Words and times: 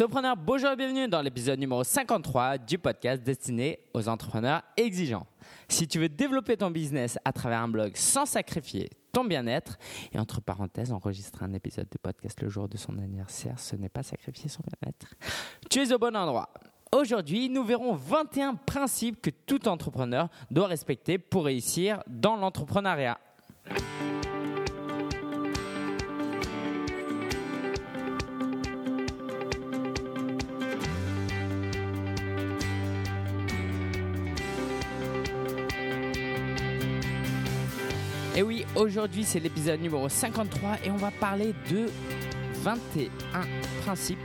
Sopreneur, 0.00 0.34
bonjour 0.34 0.70
et 0.70 0.76
bienvenue 0.76 1.08
dans 1.08 1.20
l'épisode 1.20 1.58
numéro 1.58 1.84
53 1.84 2.56
du 2.56 2.78
podcast 2.78 3.22
destiné 3.22 3.80
aux 3.92 4.08
entrepreneurs 4.08 4.62
exigeants. 4.78 5.26
Si 5.68 5.86
tu 5.86 5.98
veux 5.98 6.08
développer 6.08 6.56
ton 6.56 6.70
business 6.70 7.18
à 7.22 7.34
travers 7.34 7.60
un 7.60 7.68
blog 7.68 7.92
sans 7.96 8.24
sacrifier 8.24 8.88
ton 9.12 9.24
bien-être, 9.24 9.76
et 10.14 10.18
entre 10.18 10.40
parenthèses, 10.40 10.90
enregistrer 10.90 11.44
un 11.44 11.52
épisode 11.52 11.86
de 11.90 11.98
podcast 11.98 12.40
le 12.40 12.48
jour 12.48 12.66
de 12.66 12.78
son 12.78 12.96
anniversaire, 12.98 13.60
ce 13.60 13.76
n'est 13.76 13.90
pas 13.90 14.02
sacrifier 14.02 14.48
son 14.48 14.62
bien-être, 14.62 15.14
tu 15.68 15.80
es 15.80 15.92
au 15.92 15.98
bon 15.98 16.16
endroit. 16.16 16.48
Aujourd'hui, 16.96 17.50
nous 17.50 17.62
verrons 17.62 17.92
21 17.92 18.54
principes 18.54 19.20
que 19.20 19.28
tout 19.28 19.68
entrepreneur 19.68 20.30
doit 20.50 20.68
respecter 20.68 21.18
pour 21.18 21.44
réussir 21.44 22.02
dans 22.06 22.36
l'entrepreneuriat. 22.36 23.18
Aujourd'hui 38.80 39.24
c'est 39.24 39.40
l'épisode 39.40 39.80
numéro 39.80 40.08
53 40.08 40.78
et 40.84 40.90
on 40.90 40.96
va 40.96 41.10
parler 41.10 41.54
de 41.70 41.86
21 42.62 43.10
principes 43.84 44.18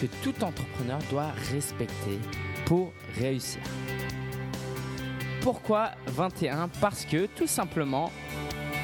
que 0.00 0.06
tout 0.22 0.34
entrepreneur 0.42 0.98
doit 1.10 1.30
respecter 1.52 2.18
pour 2.64 2.92
réussir. 3.18 3.60
Pourquoi 5.42 5.90
21 6.06 6.68
Parce 6.80 7.04
que 7.04 7.26
tout 7.26 7.46
simplement, 7.46 8.10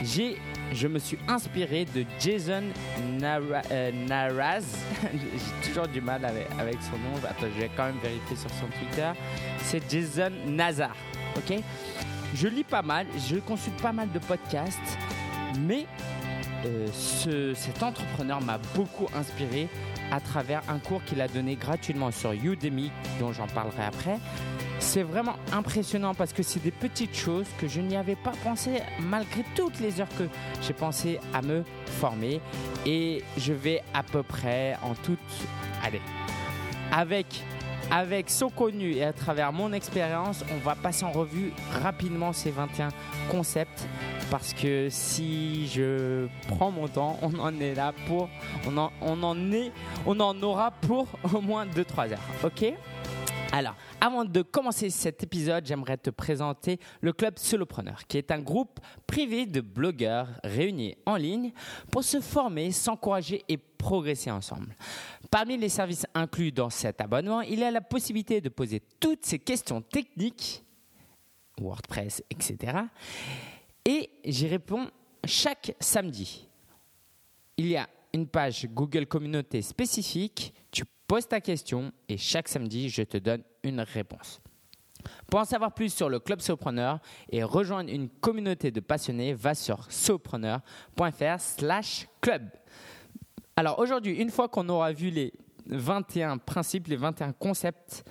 j'ai, 0.02 0.36
je 0.72 0.86
me 0.88 0.98
suis 0.98 1.18
inspiré 1.28 1.84
de 1.86 2.04
Jason 2.20 2.62
Nara- 3.18 3.62
euh, 3.70 3.90
Naraz. 4.06 4.64
j'ai 5.12 5.68
toujours 5.68 5.88
du 5.88 6.00
mal 6.00 6.24
avec, 6.24 6.46
avec 6.58 6.76
son 6.82 6.98
nom. 6.98 7.16
Attends, 7.28 7.46
je 7.54 7.60
vais 7.60 7.70
quand 7.76 7.86
même 7.86 7.98
vérifier 8.02 8.36
sur 8.36 8.50
son 8.50 8.66
Twitter. 8.78 9.10
C'est 9.62 9.82
Jason 9.90 10.30
Nazar. 10.46 10.94
Ok? 11.36 11.60
Je 12.34 12.48
lis 12.48 12.64
pas 12.64 12.82
mal, 12.82 13.06
je 13.28 13.36
consulte 13.36 13.80
pas 13.80 13.92
mal 13.92 14.10
de 14.12 14.18
podcasts, 14.18 14.98
mais 15.60 15.86
euh, 16.66 16.86
ce- 16.92 17.54
cet 17.54 17.82
entrepreneur 17.82 18.40
m'a 18.40 18.58
beaucoup 18.74 19.06
inspiré 19.16 19.68
à 20.10 20.20
travers 20.20 20.62
un 20.68 20.78
cours 20.78 21.02
qu'il 21.04 21.20
a 21.20 21.28
donné 21.28 21.56
gratuitement 21.56 22.10
sur 22.10 22.32
Udemy, 22.32 22.90
dont 23.20 23.32
j'en 23.32 23.46
parlerai 23.46 23.84
après. 23.84 24.18
C'est 24.80 25.02
vraiment 25.02 25.34
impressionnant 25.52 26.14
parce 26.14 26.32
que 26.32 26.42
c'est 26.42 26.62
des 26.62 26.70
petites 26.70 27.16
choses 27.16 27.46
que 27.58 27.66
je 27.66 27.80
n'y 27.80 27.96
avais 27.96 28.14
pas 28.14 28.32
pensé 28.44 28.80
malgré 29.00 29.44
toutes 29.56 29.80
les 29.80 30.00
heures 30.00 30.08
que 30.16 30.28
j'ai 30.62 30.72
pensé 30.72 31.18
à 31.34 31.42
me 31.42 31.64
former. 31.98 32.40
Et 32.86 33.24
je 33.36 33.52
vais 33.52 33.82
à 33.92 34.02
peu 34.04 34.22
près 34.22 34.76
en 34.82 34.94
toute... 34.94 35.18
Allez, 35.84 36.00
avec 36.92 37.42
avec 37.90 38.30
son 38.30 38.50
contenu 38.50 38.92
et 38.92 39.04
à 39.04 39.12
travers 39.12 39.52
mon 39.52 39.72
expérience, 39.72 40.44
on 40.54 40.58
va 40.58 40.74
passer 40.74 41.04
en 41.04 41.12
revue 41.12 41.52
rapidement 41.82 42.32
ces 42.32 42.50
21 42.50 42.88
concepts 43.30 43.86
parce 44.30 44.52
que 44.52 44.88
si 44.90 45.66
je 45.68 46.26
prends 46.48 46.70
mon 46.70 46.88
temps, 46.88 47.18
on 47.22 47.38
en 47.38 47.58
est 47.60 47.74
là 47.74 47.92
pour, 48.06 48.28
on 48.66 48.76
en, 48.76 48.92
on 49.00 49.22
en 49.22 49.52
est, 49.52 49.72
on 50.06 50.18
en 50.20 50.40
aura 50.42 50.70
pour 50.70 51.06
au 51.32 51.40
moins 51.40 51.66
2-3 51.66 52.12
heures. 52.12 52.18
Ok? 52.44 52.74
Alors, 53.50 53.76
avant 54.00 54.26
de 54.26 54.42
commencer 54.42 54.90
cet 54.90 55.22
épisode, 55.22 55.64
j'aimerais 55.64 55.96
te 55.96 56.10
présenter 56.10 56.78
le 57.00 57.14
Club 57.14 57.38
Solopreneur, 57.38 58.06
qui 58.06 58.18
est 58.18 58.30
un 58.30 58.40
groupe 58.40 58.78
privé 59.06 59.46
de 59.46 59.62
blogueurs 59.62 60.28
réunis 60.44 60.96
en 61.06 61.16
ligne 61.16 61.52
pour 61.90 62.04
se 62.04 62.20
former, 62.20 62.72
s'encourager 62.72 63.44
et 63.48 63.56
progresser 63.56 64.30
ensemble. 64.30 64.76
Parmi 65.30 65.56
les 65.56 65.70
services 65.70 66.06
inclus 66.14 66.52
dans 66.52 66.68
cet 66.68 67.00
abonnement, 67.00 67.40
il 67.40 67.60
y 67.60 67.64
a 67.64 67.70
la 67.70 67.80
possibilité 67.80 68.42
de 68.42 68.50
poser 68.50 68.82
toutes 69.00 69.24
ces 69.24 69.38
questions 69.38 69.80
techniques, 69.80 70.62
WordPress, 71.58 72.22
etc. 72.30 72.80
Et 73.84 74.10
j'y 74.26 74.46
réponds 74.46 74.90
chaque 75.24 75.74
samedi. 75.80 76.46
Il 77.56 77.66
y 77.66 77.76
a 77.76 77.88
une 78.12 78.26
page 78.26 78.66
Google 78.66 79.06
Communauté 79.06 79.62
spécifique, 79.62 80.52
poses 81.08 81.26
ta 81.26 81.40
question 81.40 81.90
et 82.08 82.18
chaque 82.18 82.48
samedi, 82.48 82.88
je 82.90 83.02
te 83.02 83.16
donne 83.16 83.42
une 83.64 83.80
réponse. 83.80 84.40
Pour 85.26 85.40
en 85.40 85.44
savoir 85.44 85.72
plus 85.72 85.92
sur 85.92 86.08
le 86.08 86.20
Club 86.20 86.40
Sopreneur 86.40 87.00
et 87.30 87.42
rejoindre 87.42 87.90
une 87.90 88.08
communauté 88.08 88.70
de 88.70 88.80
passionnés, 88.80 89.32
va 89.32 89.54
sur 89.54 89.90
sopreneur.fr 89.90 91.40
slash 91.40 92.06
club. 92.20 92.50
Alors 93.56 93.78
aujourd'hui, 93.78 94.16
une 94.16 94.30
fois 94.30 94.48
qu'on 94.48 94.68
aura 94.68 94.92
vu 94.92 95.10
les 95.10 95.32
21 95.66 96.38
principes, 96.38 96.88
les 96.88 96.96
21 96.96 97.32
concepts 97.32 98.04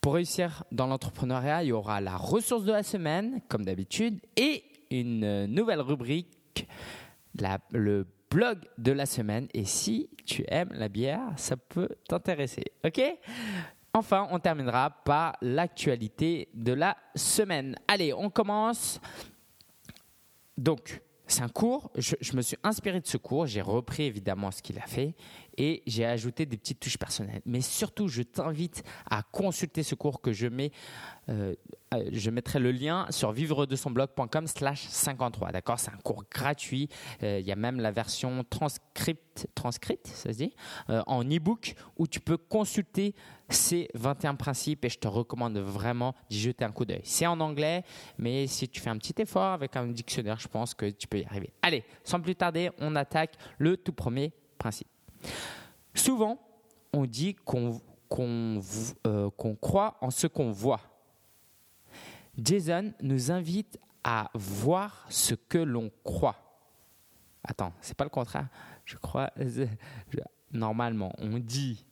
pour 0.00 0.14
réussir 0.14 0.64
dans 0.70 0.86
l'entrepreneuriat, 0.86 1.64
il 1.64 1.68
y 1.68 1.72
aura 1.72 2.00
la 2.00 2.16
ressource 2.16 2.64
de 2.64 2.72
la 2.72 2.82
semaine, 2.82 3.40
comme 3.48 3.64
d'habitude, 3.64 4.20
et 4.36 4.64
une 4.90 5.46
nouvelle 5.46 5.80
rubrique, 5.80 6.66
le 7.72 8.06
blog 8.30 8.58
de 8.76 8.92
la 8.92 9.06
semaine. 9.06 9.48
Et 9.54 9.64
si 9.64 10.10
tu 10.24 10.44
aimes 10.48 10.72
la 10.72 10.88
bière, 10.88 11.22
ça 11.36 11.56
peut 11.56 11.88
t'intéresser. 12.08 12.64
OK? 12.84 13.00
Enfin, 13.94 14.28
on 14.30 14.38
terminera 14.38 14.90
par 14.90 15.36
l'actualité 15.40 16.48
de 16.54 16.72
la 16.72 16.96
semaine. 17.14 17.76
Allez, 17.88 18.12
on 18.12 18.30
commence. 18.30 19.00
Donc, 20.56 21.00
c'est 21.26 21.42
un 21.42 21.48
cours. 21.48 21.90
Je, 21.96 22.14
je 22.20 22.36
me 22.36 22.42
suis 22.42 22.56
inspiré 22.62 23.00
de 23.00 23.06
ce 23.06 23.16
cours. 23.16 23.46
J'ai 23.46 23.62
repris 23.62 24.04
évidemment 24.04 24.50
ce 24.50 24.62
qu'il 24.62 24.78
a 24.78 24.86
fait 24.86 25.14
et 25.58 25.82
j'ai 25.86 26.06
ajouté 26.06 26.46
des 26.46 26.56
petites 26.56 26.80
touches 26.80 26.96
personnelles. 26.96 27.42
Mais 27.44 27.60
surtout, 27.60 28.08
je 28.08 28.22
t'invite 28.22 28.82
à 29.10 29.22
consulter 29.22 29.82
ce 29.82 29.94
cours 29.94 30.20
que 30.22 30.32
je 30.32 30.46
mets. 30.46 30.70
euh, 31.28 31.54
euh, 31.94 32.08
je 32.12 32.30
mettrai 32.30 32.58
le 32.58 32.70
lien 32.70 33.06
sur 33.10 33.32
vivre 33.32 33.66
de 33.66 33.74
son 33.74 33.90
blog.com 33.90 34.46
slash 34.46 34.86
53. 34.88 35.52
D'accord? 35.52 35.78
C'est 35.78 35.90
un 35.90 35.96
cours 35.98 36.24
gratuit. 36.30 36.88
Euh, 37.22 37.40
Il 37.40 37.46
y 37.46 37.52
a 37.52 37.56
même 37.56 37.80
la 37.80 37.90
version 37.90 38.44
transcript, 38.48 39.48
transcrite, 39.54 40.06
ça 40.06 40.32
se 40.32 40.38
dit, 40.38 40.54
en 40.88 41.24
e-book 41.24 41.74
où 41.96 42.06
tu 42.06 42.20
peux 42.20 42.36
consulter 42.36 43.14
ces 43.48 43.88
21 43.94 44.34
principes 44.34 44.84
et 44.84 44.88
je 44.88 44.98
te 44.98 45.08
recommande 45.08 45.56
vraiment 45.58 46.14
d'y 46.30 46.38
jeter 46.40 46.64
un 46.64 46.72
coup 46.72 46.84
d'œil. 46.84 47.00
C'est 47.04 47.26
en 47.26 47.40
anglais, 47.40 47.82
mais 48.18 48.46
si 48.46 48.68
tu 48.68 48.80
fais 48.80 48.90
un 48.90 48.98
petit 48.98 49.14
effort 49.22 49.52
avec 49.52 49.76
un 49.76 49.86
dictionnaire, 49.86 50.38
je 50.38 50.48
pense 50.48 50.74
que 50.74 50.90
tu 50.90 51.08
peux 51.08 51.20
y 51.20 51.24
arriver. 51.24 51.52
Allez, 51.62 51.84
sans 52.04 52.20
plus 52.20 52.34
tarder, 52.34 52.70
on 52.78 52.94
attaque 52.96 53.34
le 53.58 53.76
tout 53.76 53.92
premier 53.92 54.32
principe. 54.58 54.88
Souvent, 55.94 56.38
on 56.92 57.04
dit 57.06 57.36
euh, 57.54 59.30
qu'on 59.36 59.54
croit 59.56 59.96
en 60.00 60.10
ce 60.10 60.26
qu'on 60.26 60.50
voit. 60.50 60.80
Jason 62.36 62.92
nous 63.02 63.30
invite 63.30 63.78
à 64.04 64.30
voir 64.34 65.06
ce 65.08 65.34
que 65.34 65.58
l'on 65.58 65.90
croit. 66.04 66.36
Attends, 67.42 67.72
c'est 67.80 67.96
pas 67.96 68.04
le 68.04 68.10
contraire. 68.10 68.48
Je 68.84 68.96
crois. 68.96 69.30
normalement, 70.52 71.12
on 71.18 71.38
dit 71.38 71.84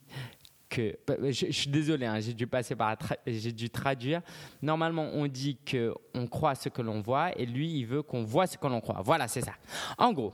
que. 0.69 0.97
Je, 1.29 1.51
suis 1.51 1.69
désolé, 1.69 2.05
hein, 2.05 2.19
j'ai 2.19 2.33
dû 2.33 2.47
passer 2.47 2.75
par. 2.75 2.97
J'ai 3.25 3.51
dû 3.51 3.69
traduire. 3.69 4.21
Normalement, 4.61 5.09
on 5.13 5.27
dit 5.27 5.57
que 5.65 5.93
on 6.13 6.27
croit 6.27 6.55
ce 6.55 6.69
que 6.69 6.81
l'on 6.81 7.01
voit, 7.01 7.37
et 7.37 7.45
lui, 7.45 7.79
il 7.79 7.85
veut 7.85 8.03
qu'on 8.03 8.23
voit 8.23 8.47
ce 8.47 8.57
que 8.57 8.67
l'on 8.67 8.81
croit. 8.81 9.01
Voilà, 9.03 9.27
c'est 9.27 9.41
ça. 9.41 9.53
En 9.97 10.13
gros, 10.13 10.33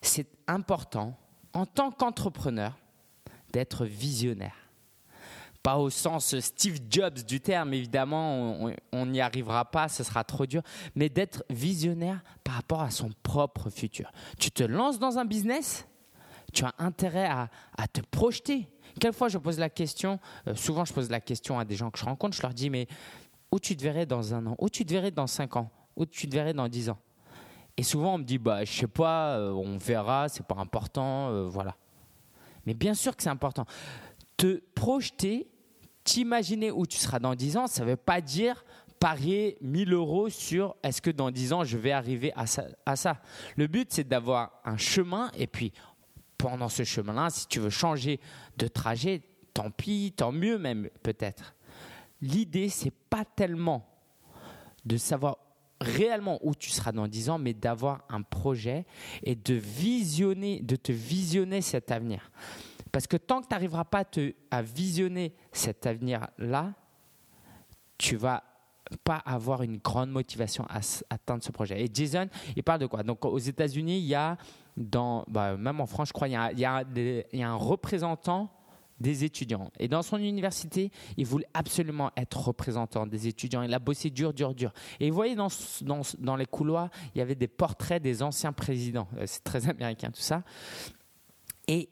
c'est 0.00 0.26
important 0.46 1.16
en 1.56 1.64
tant 1.64 1.90
qu'entrepreneur 1.90 2.76
d'être 3.50 3.86
visionnaire. 3.86 4.54
Pas 5.62 5.78
au 5.78 5.88
sens 5.88 6.38
Steve 6.38 6.78
Jobs 6.90 7.24
du 7.24 7.40
terme, 7.40 7.72
évidemment, 7.72 8.70
on- 8.92 9.06
n'y 9.06 9.20
arrivera 9.22 9.64
pas, 9.64 9.88
ce 9.88 10.04
sera 10.04 10.22
trop 10.22 10.44
dur, 10.44 10.62
mais 10.94 11.08
d'être 11.08 11.44
visionnaire 11.48 12.22
par 12.44 12.56
rapport 12.56 12.82
à 12.82 12.90
son 12.90 13.10
propre 13.22 13.70
futur. 13.70 14.12
Tu 14.38 14.50
te 14.50 14.62
lances 14.62 14.98
dans 14.98 15.18
un 15.18 15.24
business, 15.24 15.86
tu 16.52 16.64
as 16.64 16.74
intérêt 16.78 17.26
à, 17.26 17.48
à 17.76 17.88
te 17.88 18.02
projeter. 18.02 18.68
Quelquefois, 19.00 19.28
je 19.28 19.38
pose 19.38 19.58
la 19.58 19.70
question, 19.70 20.20
euh, 20.46 20.54
souvent 20.54 20.84
je 20.84 20.92
pose 20.92 21.08
la 21.10 21.20
question 21.20 21.58
à 21.58 21.64
des 21.64 21.74
gens 21.74 21.90
que 21.90 21.98
je 21.98 22.04
rencontre, 22.04 22.36
je 22.36 22.42
leur 22.42 22.52
dis, 22.52 22.68
mais 22.68 22.86
où 23.50 23.58
tu 23.58 23.76
te 23.76 23.82
verrais 23.82 24.06
dans 24.06 24.34
un 24.34 24.46
an? 24.46 24.56
Où 24.58 24.68
tu 24.68 24.84
te 24.84 24.92
verrais 24.92 25.10
dans 25.10 25.26
cinq 25.26 25.56
ans? 25.56 25.70
Où 25.96 26.04
tu 26.04 26.28
te 26.28 26.34
verrais 26.34 26.52
dans 26.54 26.68
dix 26.68 26.90
ans? 26.90 26.98
Et 27.76 27.82
souvent, 27.82 28.14
on 28.14 28.18
me 28.18 28.24
dit, 28.24 28.38
bah, 28.38 28.64
je 28.64 28.72
sais 28.72 28.86
pas, 28.86 29.36
euh, 29.38 29.50
on 29.52 29.76
verra, 29.76 30.28
c'est 30.28 30.46
pas 30.46 30.56
important, 30.56 31.28
euh, 31.28 31.46
voilà. 31.46 31.76
Mais 32.64 32.74
bien 32.74 32.94
sûr 32.94 33.14
que 33.14 33.22
c'est 33.22 33.30
important. 33.30 33.66
Te 34.36 34.62
projeter, 34.74 35.48
t'imaginer 36.04 36.70
où 36.70 36.86
tu 36.86 36.96
seras 36.96 37.18
dans 37.18 37.34
10 37.34 37.56
ans, 37.58 37.66
ça 37.66 37.84
ne 37.84 37.90
veut 37.90 37.96
pas 37.96 38.20
dire 38.20 38.64
parier 38.98 39.58
1000 39.60 39.92
euros 39.92 40.30
sur 40.30 40.74
est-ce 40.82 41.02
que 41.02 41.10
dans 41.10 41.30
10 41.30 41.52
ans 41.52 41.64
je 41.64 41.76
vais 41.76 41.92
arriver 41.92 42.32
à 42.34 42.46
ça. 42.46 42.64
à 42.86 42.96
ça. 42.96 43.20
Le 43.56 43.66
but, 43.66 43.88
c'est 43.92 44.08
d'avoir 44.08 44.52
un 44.64 44.78
chemin 44.78 45.30
et 45.36 45.46
puis 45.46 45.72
pendant 46.38 46.68
ce 46.68 46.82
chemin-là, 46.82 47.30
si 47.30 47.46
tu 47.46 47.60
veux 47.60 47.70
changer 47.70 48.20
de 48.56 48.68
trajet, 48.68 49.22
tant 49.54 49.70
pis, 49.70 50.12
tant 50.16 50.32
mieux 50.32 50.58
même 50.58 50.88
peut-être. 51.02 51.54
L'idée, 52.20 52.68
c'est 52.68 52.92
pas 52.92 53.24
tellement 53.24 53.86
de 54.84 54.96
savoir 54.96 55.38
réellement 55.80 56.38
où 56.42 56.54
tu 56.54 56.70
seras 56.70 56.92
dans 56.92 57.06
10 57.06 57.30
ans, 57.30 57.38
mais 57.38 57.54
d'avoir 57.54 58.04
un 58.08 58.22
projet 58.22 58.86
et 59.22 59.34
de 59.34 59.54
visionner, 59.54 60.60
de 60.60 60.76
te 60.76 60.92
visionner 60.92 61.60
cet 61.60 61.90
avenir. 61.90 62.30
Parce 62.92 63.06
que 63.06 63.16
tant 63.16 63.42
que 63.42 63.48
tu 63.48 63.54
n'arriveras 63.54 63.84
pas 63.84 64.04
à, 64.50 64.62
visionner 64.62 65.34
cet 65.52 65.86
avenir-là, 65.86 66.72
tu 67.98 68.16
vas 68.16 68.42
pas 69.04 69.16
avoir 69.16 69.62
une 69.62 69.78
grande 69.78 70.10
motivation 70.10 70.64
à 70.68 70.80
atteindre 71.10 71.42
ce 71.42 71.50
projet. 71.50 71.82
Et 71.82 71.90
Jason, 71.92 72.28
il 72.54 72.62
parle 72.62 72.80
de 72.80 72.86
quoi? 72.86 73.02
Donc 73.02 73.24
aux 73.24 73.38
États-Unis, 73.38 73.98
il 73.98 74.06
y 74.06 74.14
a, 74.14 74.38
dans, 74.76 75.24
bah, 75.28 75.56
même 75.56 75.80
en 75.80 75.86
France, 75.86 76.08
je 76.08 76.12
crois, 76.12 76.28
il 76.28 76.32
y 76.32 76.36
a, 76.36 76.52
il 76.52 77.38
y 77.38 77.42
a 77.42 77.50
un 77.50 77.56
représentant 77.56 78.50
des 79.00 79.24
étudiants. 79.24 79.70
Et 79.78 79.88
dans 79.88 80.02
son 80.02 80.18
université, 80.18 80.90
il 81.16 81.26
voulait 81.26 81.48
absolument 81.54 82.10
être 82.16 82.38
représentant 82.38 83.06
des 83.06 83.26
étudiants. 83.26 83.62
Il 83.62 83.74
a 83.74 83.78
bossé 83.78 84.10
dur, 84.10 84.32
dur, 84.32 84.54
dur. 84.54 84.72
Et 85.00 85.10
vous 85.10 85.16
voyez, 85.16 85.34
dans, 85.34 85.48
dans, 85.82 86.02
dans 86.18 86.36
les 86.36 86.46
couloirs, 86.46 86.90
il 87.14 87.18
y 87.18 87.20
avait 87.20 87.34
des 87.34 87.48
portraits 87.48 88.02
des 88.02 88.22
anciens 88.22 88.52
présidents. 88.52 89.08
Euh, 89.18 89.24
c'est 89.26 89.44
très 89.44 89.68
américain 89.68 90.10
tout 90.10 90.20
ça. 90.20 90.42
Et 91.68 91.88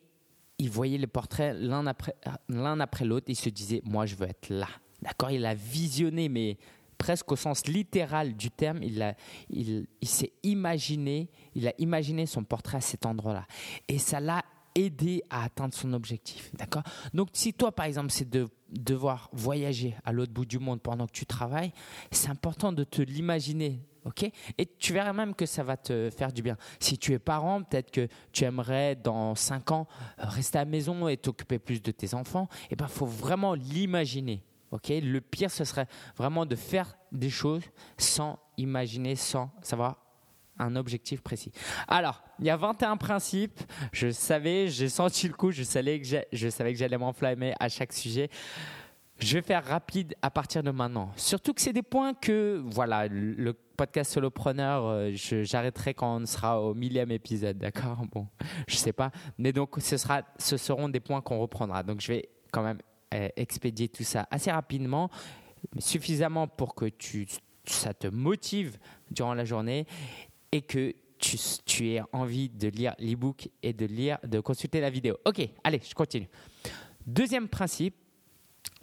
il 0.59 0.71
voyait 0.71 0.99
les 0.99 1.07
portraits 1.07 1.57
l'un 1.59 1.87
après, 1.87 3.05
l'autre. 3.05 3.27
Il 3.29 3.37
se 3.37 3.49
disait, 3.49 3.83
moi, 3.85 4.07
je 4.07 4.15
veux 4.15 4.29
être 4.29 4.49
là. 4.49 4.69
D'accord? 5.03 5.31
Il 5.31 5.45
a 5.45 5.55
visionné, 5.55 6.29
mais 6.29 6.57
presque 6.97 7.31
au 7.33 7.37
sens 7.37 7.67
littéral 7.67 8.35
du 8.35 8.51
terme, 8.51 8.83
il, 8.83 9.15
il, 9.51 9.87
il 10.01 10.09
s'est 10.09 10.33
imaginé, 10.43 11.29
il 11.55 11.67
a 11.69 11.73
imaginé 11.79 12.25
son 12.25 12.45
portrait 12.45 12.79
à 12.79 12.81
cet 12.81 13.05
endroit-là. 13.05 13.47
Et 13.89 13.99
ça 13.99 14.21
l'a 14.21 14.45
aidé 14.75 15.23
à 15.31 15.45
atteindre 15.45 15.75
son 15.75 15.93
objectif. 15.93 16.51
D'accord? 16.55 16.83
Donc, 17.13 17.29
si 17.33 17.53
toi, 17.53 17.73
par 17.73 17.87
exemple, 17.87 18.11
c'est 18.11 18.29
de 18.29 18.49
devoir 18.71 19.29
voyager 19.33 19.97
à 20.05 20.13
l'autre 20.13 20.33
bout 20.33 20.45
du 20.45 20.59
monde 20.59 20.81
pendant 20.81 21.07
que 21.07 21.13
tu 21.13 21.27
travailles, 21.27 21.73
c'est 22.11 22.29
important 22.29 22.73
de 22.73 22.85
te 22.85 23.03
l'imaginer. 23.03 23.81
ok? 24.05 24.31
Et 24.59 24.67
tu 24.67 24.93
verras 24.93 25.13
même 25.13 25.35
que 25.35 25.47
ça 25.47 25.63
va 25.63 25.77
te 25.77 26.11
faire 26.11 26.33
du 26.33 26.43
bien. 26.43 26.57
Si 26.81 26.99
tu 26.99 27.13
es 27.13 27.19
parent, 27.19 27.63
peut-être 27.63 27.91
que 27.91 28.09
tu 28.33 28.45
aimerais 28.45 28.97
dans 28.97 29.35
5 29.35 29.71
ans 29.71 29.87
rester 30.19 30.59
à 30.59 30.65
la 30.65 30.71
maison 30.71 31.09
et 31.09 31.17
t'occuper 31.17 31.59
plus 31.59 31.81
de 31.81 31.91
tes 31.93 32.15
enfants. 32.15 32.49
Et 32.65 32.73
eh 32.73 32.77
ben, 32.77 32.89
faut 32.89 33.07
vraiment 33.07 33.55
l'imaginer. 33.55 34.43
ok? 34.71 34.89
Le 34.89 35.21
pire, 35.21 35.51
ce 35.51 35.65
serait 35.65 35.87
vraiment 36.17 36.47
de 36.47 36.57
faire 36.57 36.97
des 37.13 37.31
choses 37.31 37.63
sans 37.97 38.39
imaginer, 38.57 39.15
sans 39.15 39.51
savoir 39.63 40.04
un 40.59 40.77
objectif 40.77 41.21
précis. 41.21 41.53
Alors, 41.89 42.23
il 42.39 42.47
y 42.47 42.51
a 42.51 42.57
21 42.57 42.97
principes. 42.97 43.61
Je 43.93 44.11
savais, 44.11 44.69
j'ai 44.69 44.89
senti 44.89 45.29
le 45.29 45.35
coup, 45.35 45.51
je 45.51 45.63
savais 45.63 46.01
que 46.01 46.07
je 46.33 46.49
savais 46.49 46.73
que 46.73 46.79
j'allais 46.79 46.99
m'enflammer 46.99 47.55
à 47.59 47.69
chaque 47.69 47.93
sujet. 47.93 48.29
Je 49.19 49.35
vais 49.35 49.43
faire 49.43 49.65
rapide 49.65 50.15
à 50.23 50.31
partir 50.31 50.63
de 50.63 50.71
maintenant. 50.71 51.13
Surtout 51.17 51.55
que 51.55 51.61
c'est 51.61 51.73
des 51.73 51.83
points 51.83 52.15
que, 52.15 52.61
voilà, 52.65 53.07
le 53.07 53.53
podcast 53.77 54.13
solopreneur, 54.13 54.87
euh, 54.87 55.11
j'arrêterai 55.15 55.95
quand 55.95 56.21
on 56.21 56.27
sera 56.27 56.61
au 56.61 56.75
millième 56.75 57.11
épisode, 57.11 57.59
d'accord? 57.59 58.03
Bon, 58.13 58.27
je 58.69 58.77
sais 58.77 58.93
pas. 58.93 59.11
Mais 59.39 59.53
donc, 59.53 59.77
ce, 59.79 59.97
sera, 59.97 60.23
ce 60.39 60.57
seront 60.57 60.89
des 60.89 61.01
points 61.01 61.21
qu'on 61.21 61.39
reprendra. 61.39 61.83
Donc, 61.83 62.01
je 62.01 62.09
vais 62.09 62.29
quand 62.53 62.63
même 62.63 62.79
euh, 63.15 63.29
expédier 63.37 63.89
tout 63.89 64.05
ça 64.05 64.27
assez 64.31 64.51
rapidement, 64.51 65.11
suffisamment 65.79 66.47
pour 66.47 66.75
que 66.75 66.87
tu, 66.87 67.27
ça 67.65 67.95
te 67.95 68.07
motive 68.07 68.79
durant 69.11 69.35
la 69.35 69.45
journée 69.45 69.87
et 70.55 70.63
que 70.63 70.95
tu, 71.19 71.37
tu 71.67 71.91
aies 71.91 72.03
envie 72.13 72.49
de 72.49 72.69
lire 72.69 72.95
l'ebook 73.01 73.49
et 73.63 73.73
de 73.73 73.87
lire, 73.87 74.19
de 74.23 74.39
consulter 74.39 74.81
la 74.81 74.89
vidéo. 74.89 75.17
Ok, 75.25 75.49
allez, 75.65 75.81
je 75.87 75.95
continue. 75.95 76.29
Deuxième 77.07 77.49
principe, 77.49 77.97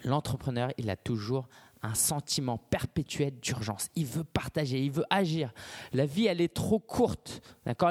l'entrepreneur, 0.04 0.70
il 0.76 0.90
a 0.90 0.96
toujours 0.96 1.48
un 1.82 1.94
sentiment 1.94 2.58
perpétuel 2.58 3.40
d'urgence. 3.40 3.88
Il 3.96 4.04
veut 4.04 4.22
partager, 4.22 4.84
il 4.84 4.90
veut 4.90 5.04
agir. 5.08 5.50
La 5.94 6.04
vie, 6.04 6.26
elle 6.26 6.42
est 6.42 6.52
trop 6.52 6.78
courte. 6.78 7.40
D'accord? 7.64 7.90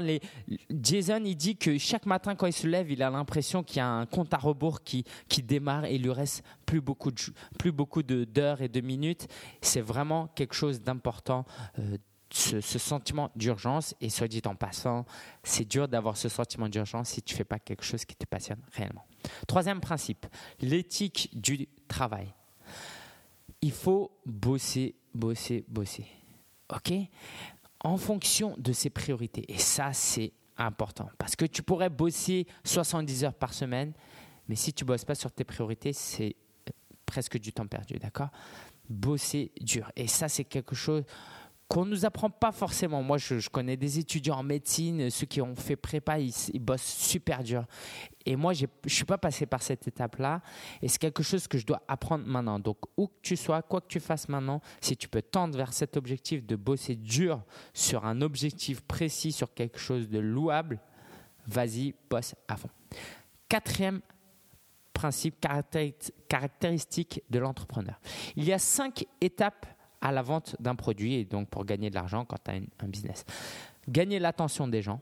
Jason, 0.69 1.23
il 1.25 1.35
dit 1.35 1.57
que 1.57 1.77
chaque 1.79 2.05
matin, 2.05 2.35
quand 2.35 2.45
il 2.45 2.53
se 2.53 2.67
lève, 2.67 2.91
il 2.91 3.01
a 3.01 3.09
l'impression 3.09 3.63
qu'il 3.63 3.77
y 3.77 3.79
a 3.81 3.89
un 3.89 4.05
compte 4.05 4.33
à 4.33 4.37
rebours 4.37 4.83
qui, 4.83 5.03
qui 5.27 5.41
démarre 5.41 5.85
et 5.85 5.95
il 5.95 6.03
lui 6.03 6.11
reste 6.11 6.43
plus 6.67 6.81
beaucoup, 6.81 7.11
de, 7.11 7.19
plus 7.57 7.71
beaucoup 7.71 8.03
d'heures 8.03 8.61
et 8.61 8.69
de 8.69 8.79
minutes. 8.79 9.27
C'est 9.61 9.81
vraiment 9.81 10.27
quelque 10.27 10.53
chose 10.53 10.81
d'important 10.81 11.45
euh, 11.79 11.97
ce, 12.33 12.61
sentiment 12.61 13.31
d'urgence, 13.35 13.95
et 14.01 14.09
soit 14.09 14.27
dit 14.27 14.41
en 14.45 14.55
passant, 14.55 15.05
c'est 15.43 15.67
dur 15.67 15.87
d'avoir 15.87 16.17
ce 16.17 16.29
sentiment 16.29 16.69
d'urgence 16.69 17.09
si 17.09 17.21
tu 17.21 17.33
ne 17.33 17.37
fais 17.37 17.43
pas 17.43 17.59
quelque 17.59 17.83
chose 17.83 18.05
qui 18.05 18.15
te 18.15 18.25
passionne 18.25 18.61
réellement. 18.73 19.05
Troisième 19.47 19.81
principe, 19.81 20.25
l'éthique 20.59 21.29
du 21.33 21.67
travail. 21.87 22.33
Il 23.61 23.71
faut 23.71 24.11
bosser, 24.25 24.95
bosser, 25.13 25.65
bosser. 25.67 26.05
OK? 26.73 26.93
En 27.83 27.97
fonction 27.97 28.55
de 28.57 28.71
ses 28.73 28.89
priorités. 28.89 29.51
Et 29.51 29.57
ça, 29.57 29.93
c'est 29.93 30.31
important. 30.57 31.09
Parce 31.17 31.35
que 31.35 31.45
tu 31.45 31.63
pourrais 31.63 31.89
bosser 31.89 32.47
70 32.63 33.25
heures 33.25 33.33
par 33.33 33.53
semaine, 33.53 33.93
mais 34.47 34.55
si 34.55 34.73
tu 34.73 34.85
bosses 34.85 35.05
pas 35.05 35.15
sur 35.15 35.31
tes 35.31 35.43
priorités, 35.43 35.93
c'est 35.93 36.35
presque 37.05 37.37
du 37.37 37.51
temps 37.51 37.67
perdu. 37.67 37.97
D'accord? 37.99 38.29
Bosser 38.89 39.51
dur. 39.59 39.91
Et 39.95 40.07
ça, 40.07 40.27
c'est 40.27 40.43
quelque 40.43 40.75
chose 40.75 41.03
qu'on 41.71 41.85
nous 41.85 42.05
apprend 42.05 42.29
pas 42.29 42.51
forcément. 42.51 43.01
Moi, 43.01 43.17
je, 43.17 43.47
connais 43.47 43.77
des 43.77 43.97
étudiants 43.97 44.39
en 44.39 44.43
médecine, 44.43 45.09
ceux 45.09 45.25
qui 45.25 45.41
ont 45.41 45.55
fait 45.55 45.77
prépa, 45.77 46.19
ils, 46.19 46.59
bossent 46.59 46.81
super 46.81 47.43
dur. 47.43 47.65
Et 48.25 48.35
moi, 48.35 48.51
je 48.51 48.65
suis 48.87 49.05
pas 49.05 49.17
passé 49.17 49.45
par 49.45 49.63
cette 49.63 49.87
étape-là. 49.87 50.41
Et 50.81 50.89
c'est 50.89 50.99
quelque 50.99 51.23
chose 51.23 51.47
que 51.47 51.57
je 51.57 51.65
dois 51.65 51.81
apprendre 51.87 52.25
maintenant. 52.27 52.59
Donc, 52.59 52.77
où 52.97 53.07
que 53.07 53.13
tu 53.21 53.37
sois, 53.37 53.61
quoi 53.61 53.79
que 53.79 53.87
tu 53.87 54.01
fasses 54.01 54.27
maintenant, 54.27 54.59
si 54.81 54.97
tu 54.97 55.07
peux 55.07 55.21
tendre 55.21 55.55
vers 55.55 55.71
cet 55.71 55.95
objectif 55.95 56.45
de 56.45 56.57
bosser 56.57 56.97
dur 56.97 57.41
sur 57.73 58.05
un 58.05 58.19
objectif 58.19 58.81
précis, 58.81 59.31
sur 59.31 59.53
quelque 59.53 59.79
chose 59.79 60.09
de 60.09 60.19
louable, 60.19 60.77
vas-y, 61.47 61.95
bosse 62.09 62.35
à 62.49 62.57
fond. 62.57 62.69
Quatrième 63.47 64.01
principe 64.91 65.39
caractéristique 66.27 67.23
de 67.29 67.39
l'entrepreneur. 67.39 67.97
Il 68.35 68.43
y 68.43 68.51
a 68.51 68.59
cinq 68.59 69.05
étapes 69.21 69.65
à 70.01 70.11
la 70.11 70.21
vente 70.21 70.55
d'un 70.59 70.75
produit 70.75 71.15
et 71.15 71.25
donc 71.25 71.49
pour 71.49 71.65
gagner 71.65 71.89
de 71.89 71.95
l'argent 71.95 72.25
quand 72.25 72.37
tu 72.43 72.51
as 72.51 72.55
un 72.55 72.87
business. 72.87 73.25
Gagner 73.87 74.19
l'attention 74.19 74.67
des 74.67 74.81
gens, 74.81 75.01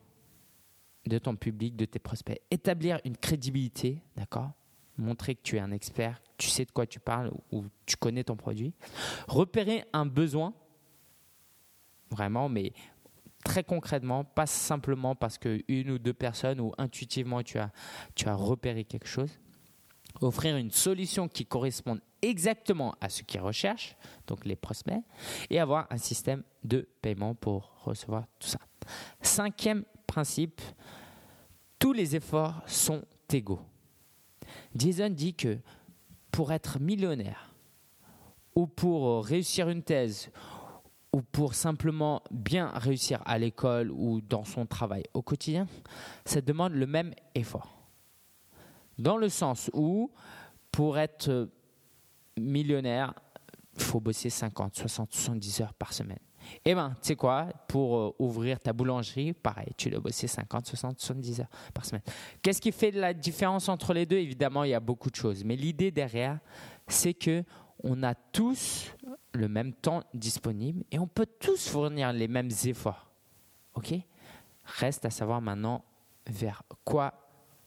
de 1.06 1.18
ton 1.18 1.36
public, 1.36 1.76
de 1.76 1.86
tes 1.86 2.00
prospects. 2.00 2.42
Établir 2.52 3.00
une 3.06 3.18
crédibilité, 3.18 4.02
d'accord? 4.16 4.52
Montrer 4.98 5.36
que 5.36 5.42
tu 5.42 5.56
es 5.56 5.60
un 5.60 5.72
expert, 5.72 6.22
tu 6.38 6.50
sais 6.50 6.66
de 6.66 6.72
quoi 6.72 6.86
tu 6.86 7.00
parles 7.00 7.32
ou 7.52 7.66
tu 7.86 7.96
connais 7.96 8.24
ton 8.24 8.36
produit. 8.36 8.74
Repérer 9.28 9.86
un 9.94 10.06
besoin, 10.06 10.54
vraiment, 12.12 12.50
mais 12.50 12.74
très 13.46 13.64
concrètement, 13.64 14.26
pas 14.26 14.46
simplement 14.46 15.16
parce 15.16 15.38
qu'une 15.38 15.92
ou 15.92 16.00
deux 16.00 16.14
personnes 16.14 16.60
ou 16.60 16.74
intuitivement 16.78 17.42
tu 17.44 17.58
as, 17.58 17.72
tu 18.14 18.28
as 18.28 18.36
repéré 18.36 18.84
quelque 18.84 19.08
chose 19.08 19.40
offrir 20.22 20.58
une 20.58 20.72
solution 20.72 21.28
qui 21.28 21.46
corresponde 21.46 22.02
exactement 22.22 22.96
à 23.02 23.10
ce 23.10 23.24
qu'ils 23.24 23.42
recherchent, 23.42 23.96
donc 24.28 24.46
les 24.46 24.56
prospects, 24.56 25.04
et 25.50 25.60
avoir 25.60 25.88
un 25.90 25.98
système 25.98 26.44
de 26.64 26.88
paiement 27.02 27.36
pour 27.36 27.72
recevoir 27.84 28.26
tout 28.40 28.48
ça. 28.48 28.60
Cinquième 29.22 29.84
principe, 30.08 30.62
tous 31.78 31.94
les 31.94 32.16
efforts 32.16 32.62
sont 32.66 33.04
égaux. 33.32 33.62
Jason 34.76 35.10
dit 35.10 35.34
que 35.34 35.58
pour 36.32 36.52
être 36.52 36.80
millionnaire, 36.80 37.54
ou 38.56 38.68
pour 38.68 39.26
réussir 39.26 39.70
une 39.70 39.84
thèse, 39.84 40.32
ou 41.14 41.22
pour 41.22 41.54
simplement 41.54 42.22
bien 42.30 42.68
réussir 42.70 43.22
à 43.26 43.38
l'école 43.38 43.92
ou 43.92 44.22
dans 44.22 44.44
son 44.44 44.66
travail 44.66 45.04
au 45.14 45.22
quotidien, 45.22 45.68
ça 46.26 46.42
demande 46.42 46.74
le 46.74 46.86
même 46.86 47.14
effort. 47.34 47.76
Dans 48.98 49.18
le 49.18 49.30
sens 49.30 49.72
où, 49.74 50.12
pour 50.72 50.98
être 50.98 51.50
millionnaire, 52.40 53.14
il 53.76 53.82
faut 53.82 54.00
bosser 54.00 54.30
50, 54.30 54.76
60, 54.76 55.14
70 55.14 55.62
heures 55.62 55.74
par 55.74 55.94
semaine. 55.94 56.20
Eh 56.66 56.74
bien, 56.74 56.92
tu 57.02 57.10
sais 57.10 57.16
quoi, 57.16 57.48
pour 57.68 57.98
euh, 57.98 58.16
ouvrir 58.20 58.60
ta 58.60 58.74
boulangerie, 58.74 59.34
pareil, 59.34 59.74
tu 59.78 59.90
dois 59.90 60.00
bosser 60.00 60.28
50, 60.28 60.66
60, 60.66 61.00
70 61.00 61.42
heures 61.42 61.50
par 61.74 61.86
semaine. 61.86 62.02
Qu'est-ce 62.42 62.62
qui 62.62 62.72
fait 62.72 62.92
la 62.92 63.14
différence 63.14 63.70
entre 63.70 63.94
les 63.94 64.06
deux? 64.06 64.18
Évidemment, 64.18 64.64
il 64.64 64.72
y 64.72 64.74
a 64.74 64.80
beaucoup 64.80 65.10
de 65.10 65.16
choses. 65.16 65.44
Mais 65.44 65.56
l'idée 65.56 65.92
derrière, 65.92 66.40
c'est 66.88 67.14
que 67.14 67.44
on 67.84 68.04
a 68.04 68.14
tous 68.14 68.94
le 69.34 69.48
même 69.48 69.74
temps 69.74 70.04
disponible 70.14 70.84
et 70.92 71.00
on 71.00 71.08
peut 71.08 71.28
tous 71.40 71.70
fournir 71.70 72.12
les 72.12 72.28
mêmes 72.28 72.50
efforts. 72.66 73.10
OK? 73.76 73.94
Reste 74.66 75.06
à 75.06 75.10
savoir 75.10 75.42
maintenant 75.42 75.86
vers 76.28 76.64
quoi 76.84 77.14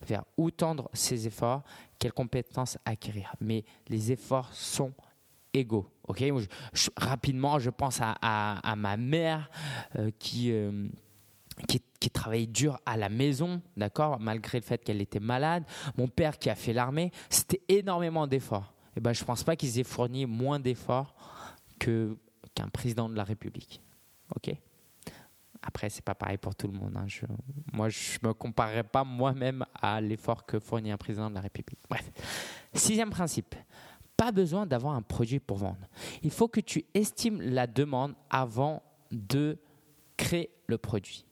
vers 0.06 0.25
où 0.37 0.50
tendre 0.50 0.90
ses 0.92 1.26
efforts, 1.26 1.62
quelles 1.99 2.12
compétences 2.12 2.78
acquérir. 2.85 3.35
Mais 3.40 3.64
les 3.88 4.12
efforts 4.12 4.52
sont 4.52 4.92
égaux. 5.54 5.88
Ok, 6.09 6.23
rapidement, 6.97 7.59
je 7.59 7.71
pense 7.71 8.00
à, 8.00 8.75
ma 8.76 8.97
mère 8.97 9.50
euh, 9.97 10.11
qui, 10.18 10.50
euh, 10.50 10.88
qui, 11.68 11.80
qui, 12.00 12.11
travaillait 12.11 12.47
dur 12.47 12.78
à 12.87 12.97
la 12.97 13.09
maison, 13.09 13.62
d'accord, 13.76 14.18
malgré 14.18 14.59
le 14.59 14.64
fait 14.64 14.82
qu'elle 14.82 15.00
était 15.00 15.21
malade. 15.21 15.64
Mon 15.97 16.09
père 16.09 16.38
qui 16.38 16.50
a 16.50 16.54
fait 16.54 16.73
l'armée, 16.73 17.12
c'était 17.30 17.62
énormément 17.68 18.26
d'efforts. 18.26 18.75
Et 18.88 18.99
eh 18.99 19.00
ben, 19.00 19.12
je 19.12 19.23
ne 19.23 19.26
pense 19.26 19.42
pas 19.42 19.56
qu'ils 19.56 19.78
aient 19.78 19.85
fourni 19.85 20.26
moins 20.26 20.61
d'efforts 20.61 21.14
que, 21.78 22.18
qu'un 22.54 22.68
président 22.68 23.09
de 23.09 23.14
la 23.14 23.25
République. 23.25 23.80
Ok? 24.35 24.54
Après, 25.62 25.88
c'est 25.90 26.04
pas 26.04 26.14
pareil 26.14 26.38
pour 26.38 26.54
tout 26.54 26.66
le 26.66 26.78
monde. 26.78 26.97
Hein. 26.97 27.04
Je, 27.07 27.25
moi, 27.73 27.88
je 27.88 28.19
me 28.23 28.35
comparerai 28.35 28.83
pas 28.83 29.04
moi-même 29.04 29.64
à 29.81 30.00
l'effort 30.00 30.45
que 30.45 30.59
fournit 30.59 30.90
un 30.90 30.97
président 30.97 31.31
de 31.31 31.35
la 31.35 31.40
République. 31.40 31.78
Bref. 31.88 32.11
Sixième 32.75 33.11
principe. 33.11 33.54
Pas 34.16 34.33
besoin 34.33 34.66
d'avoir 34.66 34.95
un 34.95 35.02
produit 35.02 35.38
pour 35.38 35.59
vendre. 35.59 35.87
Il 36.23 36.31
faut 36.31 36.49
que 36.49 36.61
tu 36.61 36.85
estimes 36.95 37.40
la 37.40 37.66
demande 37.66 38.14
avant 38.28 38.83
de 39.11 39.59
créer 40.16 40.50
le 40.66 40.78
produit. 40.78 41.25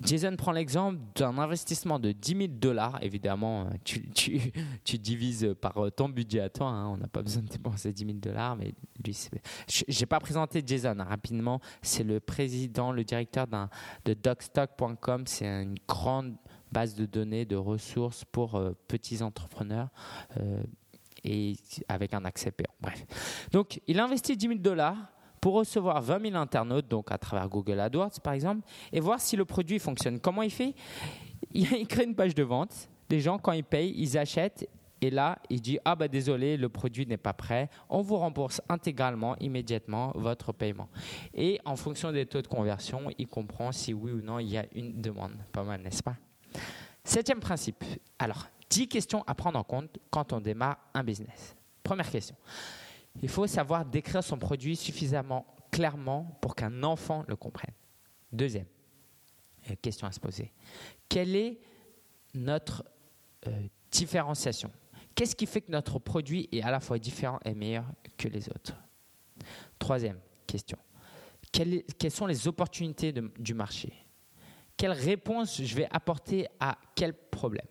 Jason 0.00 0.34
prend 0.36 0.52
l'exemple 0.52 0.98
d'un 1.14 1.38
investissement 1.38 1.98
de 1.98 2.12
10 2.12 2.36
000 2.36 2.48
dollars. 2.48 2.98
Évidemment, 3.02 3.66
euh, 3.66 3.70
tu, 4.84 4.98
divises 4.98 5.54
par 5.60 5.78
euh, 5.78 5.90
ton 5.90 6.08
budget 6.08 6.40
à 6.40 6.48
toi. 6.48 6.68
Hein. 6.68 6.88
On 6.88 6.96
n'a 6.96 7.06
pas 7.06 7.22
besoin 7.22 7.42
de 7.42 7.48
dépenser 7.48 7.92
10 7.92 8.04
000 8.06 8.18
dollars. 8.18 8.56
Mais 8.56 8.74
lui, 9.04 9.28
je 9.68 10.00
n'ai 10.00 10.06
pas 10.06 10.18
présenté 10.18 10.62
Jason 10.66 10.96
hein, 10.98 11.04
rapidement. 11.04 11.60
C'est 11.82 12.04
le 12.04 12.20
président, 12.20 12.90
le 12.90 13.04
directeur 13.04 13.46
de 14.04 14.14
docstock.com. 14.14 15.24
C'est 15.26 15.46
une 15.46 15.76
grande 15.86 16.36
base 16.72 16.94
de 16.94 17.06
données, 17.06 17.44
de 17.44 17.56
ressources 17.56 18.24
pour 18.24 18.56
euh, 18.56 18.72
petits 18.88 19.22
entrepreneurs. 19.22 19.88
et 21.22 21.56
avec 21.88 22.12
un 22.12 22.24
accès 22.24 22.50
payant. 22.50 22.74
Bref. 22.80 23.06
Donc, 23.52 23.80
il 23.86 23.98
a 24.00 24.04
investi 24.04 24.36
10 24.36 24.46
000 24.48 24.58
dollars 24.58 25.13
pour 25.44 25.56
recevoir 25.56 26.00
20 26.00 26.30
000 26.30 26.36
internautes, 26.36 26.88
donc 26.88 27.12
à 27.12 27.18
travers 27.18 27.46
Google 27.50 27.78
AdWords 27.78 28.18
par 28.22 28.32
exemple, 28.32 28.66
et 28.90 28.98
voir 28.98 29.20
si 29.20 29.36
le 29.36 29.44
produit 29.44 29.78
fonctionne. 29.78 30.18
Comment 30.18 30.40
il 30.40 30.50
fait? 30.50 30.74
Il 31.52 31.86
crée 31.86 32.04
une 32.04 32.14
page 32.14 32.34
de 32.34 32.42
vente. 32.42 32.88
Les 33.10 33.20
gens, 33.20 33.36
quand 33.36 33.52
ils 33.52 33.62
payent, 33.62 33.92
ils 33.94 34.16
achètent. 34.16 34.66
Et 35.02 35.10
là, 35.10 35.38
il 35.50 35.60
dit 35.60 35.78
Ah, 35.84 35.94
bah 35.96 36.08
désolé, 36.08 36.56
le 36.56 36.70
produit 36.70 37.06
n'est 37.06 37.18
pas 37.18 37.34
prêt. 37.34 37.68
On 37.90 38.00
vous 38.00 38.16
rembourse 38.16 38.62
intégralement, 38.70 39.36
immédiatement, 39.36 40.12
votre 40.14 40.52
paiement. 40.54 40.88
Et 41.34 41.60
en 41.66 41.76
fonction 41.76 42.10
des 42.10 42.24
taux 42.24 42.40
de 42.40 42.46
conversion, 42.46 43.10
il 43.18 43.28
comprend 43.28 43.70
si 43.70 43.92
oui 43.92 44.12
ou 44.12 44.22
non 44.22 44.38
il 44.38 44.48
y 44.48 44.56
a 44.56 44.64
une 44.74 44.98
demande. 44.98 45.34
Pas 45.52 45.62
mal, 45.62 45.82
n'est-ce 45.82 46.02
pas? 46.02 46.16
Septième 47.04 47.40
principe. 47.40 47.84
Alors, 48.18 48.46
10 48.70 48.88
questions 48.88 49.22
à 49.26 49.34
prendre 49.34 49.58
en 49.58 49.64
compte 49.64 49.98
quand 50.10 50.32
on 50.32 50.40
démarre 50.40 50.78
un 50.94 51.04
business. 51.04 51.54
Première 51.82 52.10
question. 52.10 52.34
Il 53.22 53.28
faut 53.28 53.46
savoir 53.46 53.84
décrire 53.84 54.22
son 54.22 54.38
produit 54.38 54.76
suffisamment 54.76 55.46
clairement 55.70 56.38
pour 56.40 56.54
qu'un 56.54 56.82
enfant 56.82 57.24
le 57.26 57.36
comprenne. 57.36 57.74
Deuxième 58.32 58.66
euh, 59.70 59.74
question 59.80 60.06
à 60.06 60.12
se 60.12 60.20
poser. 60.20 60.52
Quelle 61.08 61.34
est 61.34 61.58
notre 62.34 62.84
euh, 63.46 63.66
différenciation? 63.90 64.70
Qu'est-ce 65.14 65.36
qui 65.36 65.46
fait 65.46 65.60
que 65.60 65.70
notre 65.70 65.98
produit 65.98 66.48
est 66.52 66.62
à 66.62 66.70
la 66.70 66.80
fois 66.80 66.98
différent 66.98 67.38
et 67.44 67.54
meilleur 67.54 67.84
que 68.16 68.28
les 68.28 68.48
autres? 68.48 68.74
Troisième 69.78 70.18
question. 70.46 70.78
Quelles, 71.52 72.10
sont 72.10 72.26
les 72.26 72.48
opportunités 72.48 73.12
du 73.12 73.54
marché? 73.54 73.92
Quelle 74.76 74.92
réponse 74.92 75.62
je 75.62 75.74
vais 75.76 75.88
apporter 75.90 76.48
à 76.58 76.76
quel 76.96 77.14
problème? 77.14 77.66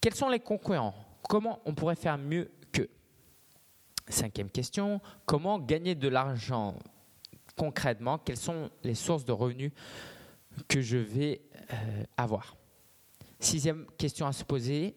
Quels 0.00 0.14
sont 0.14 0.28
les 0.28 0.40
concurrents? 0.40 0.94
Comment 1.28 1.60
on 1.64 1.74
pourrait 1.74 1.94
faire 1.94 2.18
mieux 2.18 2.50
Cinquième 4.08 4.50
question, 4.50 5.00
comment 5.24 5.58
gagner 5.58 5.94
de 5.94 6.08
l'argent 6.08 6.76
concrètement? 7.56 8.18
Quelles 8.18 8.36
sont 8.36 8.70
les 8.82 8.94
sources 8.94 9.24
de 9.24 9.32
revenus 9.32 9.72
que 10.68 10.80
je 10.80 10.98
vais 10.98 11.40
euh, 11.72 12.04
avoir? 12.16 12.56
Sixième 13.38 13.86
question 13.98 14.26
à 14.26 14.32
se 14.32 14.44
poser, 14.44 14.94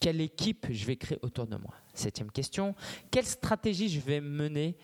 quelle 0.00 0.20
équipe 0.20 0.66
je 0.70 0.86
vais 0.86 0.96
créer 0.96 1.18
autour 1.22 1.46
de 1.46 1.56
moi? 1.56 1.74
Septième 1.92 2.30
question, 2.30 2.74
quelle 3.10 3.26
stratégie 3.26 3.88
je 3.88 4.00
vais 4.00 4.20
mener 4.20 4.76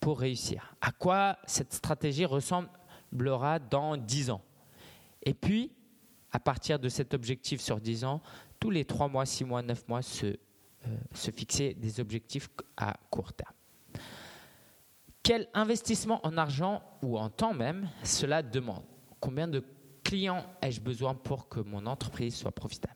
pour 0.00 0.20
réussir? 0.20 0.74
À 0.80 0.92
quoi 0.92 1.38
cette 1.46 1.72
stratégie 1.72 2.24
ressemblera 2.24 3.58
dans 3.58 3.96
dix 3.96 4.30
ans? 4.30 4.42
Et 5.22 5.34
puis, 5.34 5.72
à 6.32 6.38
partir 6.38 6.78
de 6.78 6.88
cet 6.88 7.14
objectif 7.14 7.60
sur 7.60 7.80
dix 7.80 8.04
ans, 8.04 8.20
tous 8.60 8.70
les 8.70 8.84
trois 8.84 9.08
mois, 9.08 9.24
six 9.24 9.44
mois, 9.44 9.62
neuf 9.62 9.86
mois, 9.88 10.02
se 10.02 10.36
se 11.14 11.30
fixer 11.30 11.74
des 11.74 12.00
objectifs 12.00 12.48
à 12.76 12.96
court 13.10 13.32
terme. 13.32 13.52
Quel 15.22 15.48
investissement 15.54 16.24
en 16.24 16.36
argent 16.36 16.82
ou 17.02 17.18
en 17.18 17.28
temps 17.30 17.52
même 17.52 17.90
cela 18.04 18.42
demande? 18.42 18.84
Combien 19.18 19.48
de 19.48 19.64
clients 20.04 20.46
ai-je 20.62 20.80
besoin 20.80 21.14
pour 21.14 21.48
que 21.48 21.58
mon 21.58 21.84
entreprise 21.86 22.36
soit 22.36 22.52
profitable? 22.52 22.94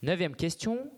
Neuvième 0.00 0.34
question 0.34 0.90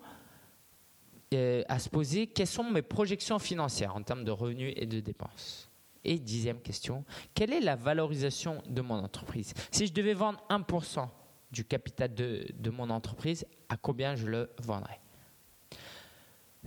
euh, 1.35 1.65
à 1.69 1.81
se 1.81 1.89
poser, 1.89 2.29
quelles 2.29 2.47
sont 2.47 2.63
mes 2.63 2.83
projections 2.83 3.41
financières 3.41 3.97
en 3.97 4.03
termes 4.03 4.23
de 4.23 4.31
revenus 4.31 4.73
et 4.77 4.87
de 4.87 5.01
dépenses? 5.01 5.69
Et 6.05 6.21
dixième 6.21 6.61
question, 6.61 7.05
quelle 7.35 7.53
est 7.53 7.61
la 7.61 7.75
valorisation 7.75 8.63
de 8.69 8.81
mon 8.81 8.99
entreprise? 9.03 9.53
Si 9.73 9.89
je 9.89 9.93
devais 9.93 10.15
vendre 10.15 10.41
1% 10.49 11.09
du 11.51 11.65
capital 11.65 12.15
de 12.15 12.71
mon 12.71 12.91
entreprise, 12.91 13.45
à 13.69 13.77
combien 13.77 14.15
je 14.15 14.29
le 14.29 14.51
vendrais? 14.63 15.01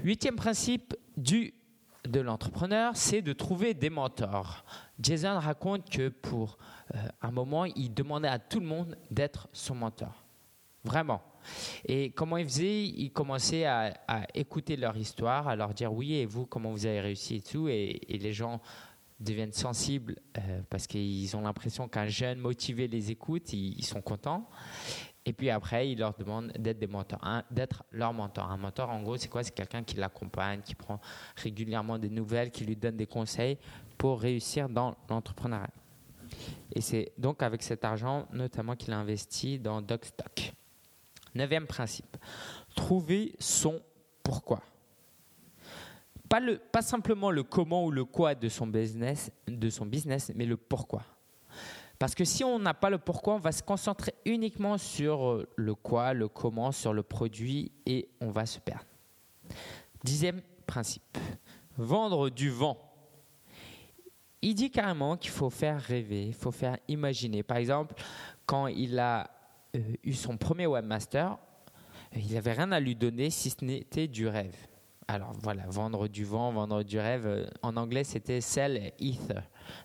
Huitième 0.02 0.38
principe 0.38 0.96
du, 1.18 1.54
de 2.06 2.22
l'entrepreneur, 2.22 2.96
c'est 2.96 3.22
de 3.22 3.34
trouver 3.34 3.74
des 3.74 3.90
mentors. 3.90 4.64
Jason 4.98 5.38
raconte 5.38 5.90
que 5.90 6.08
pour 6.08 6.58
euh, 6.96 7.00
un 7.22 7.32
moment, 7.32 7.66
il 7.66 7.94
demandait 7.94 8.30
à 8.30 8.40
tout 8.40 8.62
le 8.62 8.66
monde 8.66 8.98
d'être 9.12 9.50
son 9.52 9.76
mentor. 9.76 10.24
Vraiment. 10.86 11.22
Et 11.86 12.12
comment 12.12 12.38
il 12.38 12.46
faisait? 12.46 12.86
Il 12.86 13.12
commençait 13.12 13.66
à, 13.66 13.94
écouter 14.34 14.78
leur 14.78 14.96
histoire, 14.96 15.50
à 15.50 15.58
leur 15.58 15.74
dire 15.74 15.92
oui, 15.92 16.14
et 16.14 16.26
vous, 16.26 16.46
comment 16.46 16.72
vous 16.72 16.86
avez 16.86 17.02
réussi 17.02 17.36
et 17.36 17.42
tout. 17.42 17.68
Et, 17.68 18.00
les 18.08 18.32
gens 18.32 18.62
deviennent 19.20 19.52
sensibles 19.52 20.16
euh, 20.38 20.62
parce 20.70 20.88
qu'ils 20.88 21.36
ont 21.36 21.42
l'impression 21.42 21.90
qu'un 21.90 22.08
jeune 22.08 22.40
motivé 22.40 22.88
les 22.88 23.12
écoute, 23.12 23.52
ils 23.52 23.84
sont 23.84 24.02
contents. 24.02 24.50
Et 25.26 25.34
puis 25.34 25.50
après, 25.50 25.92
il 25.92 26.00
leur 26.00 26.14
demande 26.14 26.52
d'être 26.58 26.80
des 26.80 26.88
mentors, 26.88 27.20
d'être 27.52 27.84
leur 27.92 28.14
mentor. 28.14 28.50
Un 28.50 28.58
mentor, 28.58 28.90
en 28.90 29.02
gros, 29.04 29.18
c'est 29.18 29.28
quoi? 29.28 29.44
C'est 29.44 29.54
quelqu'un 29.54 29.84
qui 29.84 29.98
l'accompagne, 29.98 30.62
qui 30.62 30.76
prend 30.76 31.00
régulièrement 31.36 32.00
des 32.00 32.10
nouvelles, 32.10 32.52
qui 32.52 32.66
lui 32.66 32.76
donne 32.76 32.96
des 32.96 33.06
conseils 33.06 33.58
pour 33.98 34.22
réussir 34.22 34.70
dans 34.70 34.96
l'entrepreneuriat. 35.10 35.70
Et 36.74 36.82
c'est 36.82 37.12
donc 37.18 37.44
avec 37.44 37.62
cet 37.64 37.84
argent, 37.84 38.28
notamment, 38.32 38.76
qu'il 38.76 38.94
a 38.94 38.98
investi 38.98 39.60
dans 39.60 39.82
DocStock. 39.82 40.54
Neuvième 41.36 41.68
principe, 41.68 42.18
trouver 42.76 43.36
son 43.40 43.82
pourquoi. 44.24 44.62
Pas, 46.28 46.40
le, 46.40 46.58
pas 46.58 46.82
simplement 46.82 47.32
le 47.32 47.44
comment 47.44 47.86
ou 47.86 47.92
le 47.92 48.06
quoi 48.06 48.36
de 48.36 48.50
son 48.50 48.68
business, 48.68 49.32
de 49.48 49.70
son 49.70 49.86
business 49.86 50.32
mais 50.36 50.46
le 50.46 50.58
pourquoi. 50.58 51.04
Parce 52.00 52.16
que 52.16 52.24
si 52.24 52.46
on 52.46 52.60
n'a 52.60 52.74
pas 52.74 52.90
le 52.90 52.98
pourquoi, 52.98 53.36
on 53.36 53.40
va 53.40 53.52
se 53.52 53.62
concentrer 53.62 54.14
uniquement 54.26 54.78
sur 54.78 55.28
euh, 55.28 55.48
le 55.58 55.76
quoi, 55.76 56.14
le 56.14 56.30
comment, 56.30 56.72
sur 56.72 56.94
le 56.94 57.04
produit 57.04 57.74
et 57.86 58.08
on 58.22 58.32
va 58.32 58.46
se 58.46 58.58
perdre. 58.58 58.86
Dixième 60.06 60.42
principe, 60.66 61.18
vendre 61.78 62.30
du 62.30 62.50
vent. 62.50 62.78
Il 64.42 64.56
dit 64.56 64.72
carrément 64.72 65.18
qu'il 65.18 65.32
faut 65.32 65.50
faire 65.50 65.82
rêver, 65.82 66.28
il 66.28 66.34
faut 66.34 66.52
faire 66.52 66.78
imaginer. 66.88 67.44
Par 67.44 67.58
exemple, 67.58 67.94
quand 68.46 68.68
il 68.68 68.98
a 68.98 69.30
euh, 69.76 69.80
eu 70.06 70.14
son 70.14 70.38
premier 70.38 70.68
webmaster, 70.68 71.38
il 72.16 72.34
n'avait 72.34 72.54
rien 72.54 72.72
à 72.72 72.80
lui 72.80 72.96
donner 72.96 73.30
si 73.30 73.50
ce 73.50 73.66
n'était 73.66 74.08
du 74.08 74.26
rêve. 74.26 74.56
Alors 75.10 75.34
voilà, 75.34 75.64
vendre 75.68 76.08
du 76.08 76.24
vent, 76.24 76.54
vendre 76.54 76.82
du 76.84 76.98
rêve. 76.98 77.28
Euh, 77.28 77.46
en 77.62 77.76
anglais, 77.76 78.06
c'était 78.06 78.40
sell 78.40 78.94
ether 79.00 79.42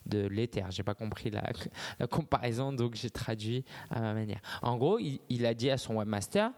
de 0.07 0.27
l'éther. 0.27 0.71
J'ai 0.71 0.83
pas 0.83 0.95
compris 0.95 1.31
la, 1.31 2.07
comparaison, 2.07 2.73
donc 2.73 2.95
j'ai 2.95 3.11
traduit 3.11 3.65
à 3.91 4.01
ma 4.01 4.15
manière. 4.15 4.41
En 4.63 4.77
gros, 4.77 4.99
il, 4.99 5.47
a 5.47 5.55
dit 5.55 5.71
à 5.71 5.79
son 5.79 5.97
webmaster 5.97 6.51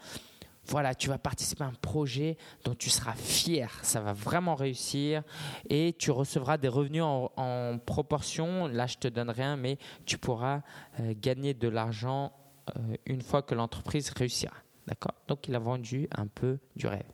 voilà, 0.69 0.95
tu 0.95 1.09
vas 1.09 1.19
participer 1.19 1.65
à 1.65 1.69
un 1.69 1.75
projet 1.81 2.37
dont 2.65 2.75
tu 2.75 2.91
seras 2.91 3.15
fier, 3.15 3.79
ça 3.83 4.01
va 4.01 4.13
vraiment 4.13 4.55
réussir 4.55 5.23
et 5.69 5.95
tu 5.97 6.11
recevras 6.11 6.59
des 6.59 6.69
revenus 6.69 7.05
en, 7.05 7.79
proportion. 7.85 8.67
Là, 8.67 8.87
je 8.87 8.97
te 8.97 9.09
donne 9.09 9.31
rien, 9.31 9.57
mais 9.57 9.79
tu 10.05 10.19
pourras 10.19 10.63
euh, 11.01 11.15
gagner 11.17 11.55
de 11.55 11.69
l'argent 11.69 12.33
euh, 12.77 12.97
une 13.07 13.23
fois 13.23 13.43
que 13.43 13.55
l'entreprise 13.55 14.11
réussira. 14.11 14.57
D'accord? 14.87 15.15
Donc, 15.29 15.47
il 15.49 15.55
a 15.55 15.59
vendu 15.59 16.09
un 16.17 16.27
peu 16.27 16.59
du 16.75 16.87
rêve, 16.87 17.11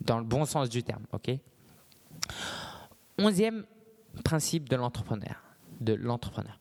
dans 0.00 0.18
le 0.18 0.24
bon 0.24 0.44
sens 0.44 0.68
du 0.68 0.82
terme. 0.82 1.04
Ok? 1.12 1.30
Onzième 3.18 3.64
principe 4.22 4.68
de 4.68 4.76
l'entrepreneur. 4.76 5.42
De 5.80 5.94
l'entrepreneur. 5.94 6.58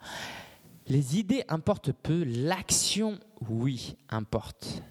Les 0.87 1.17
idées 1.17 1.43
importent 1.49 1.91
peu, 1.91 2.23
l'action, 2.23 3.19
oui, 3.49 3.95
importe. 4.09 4.81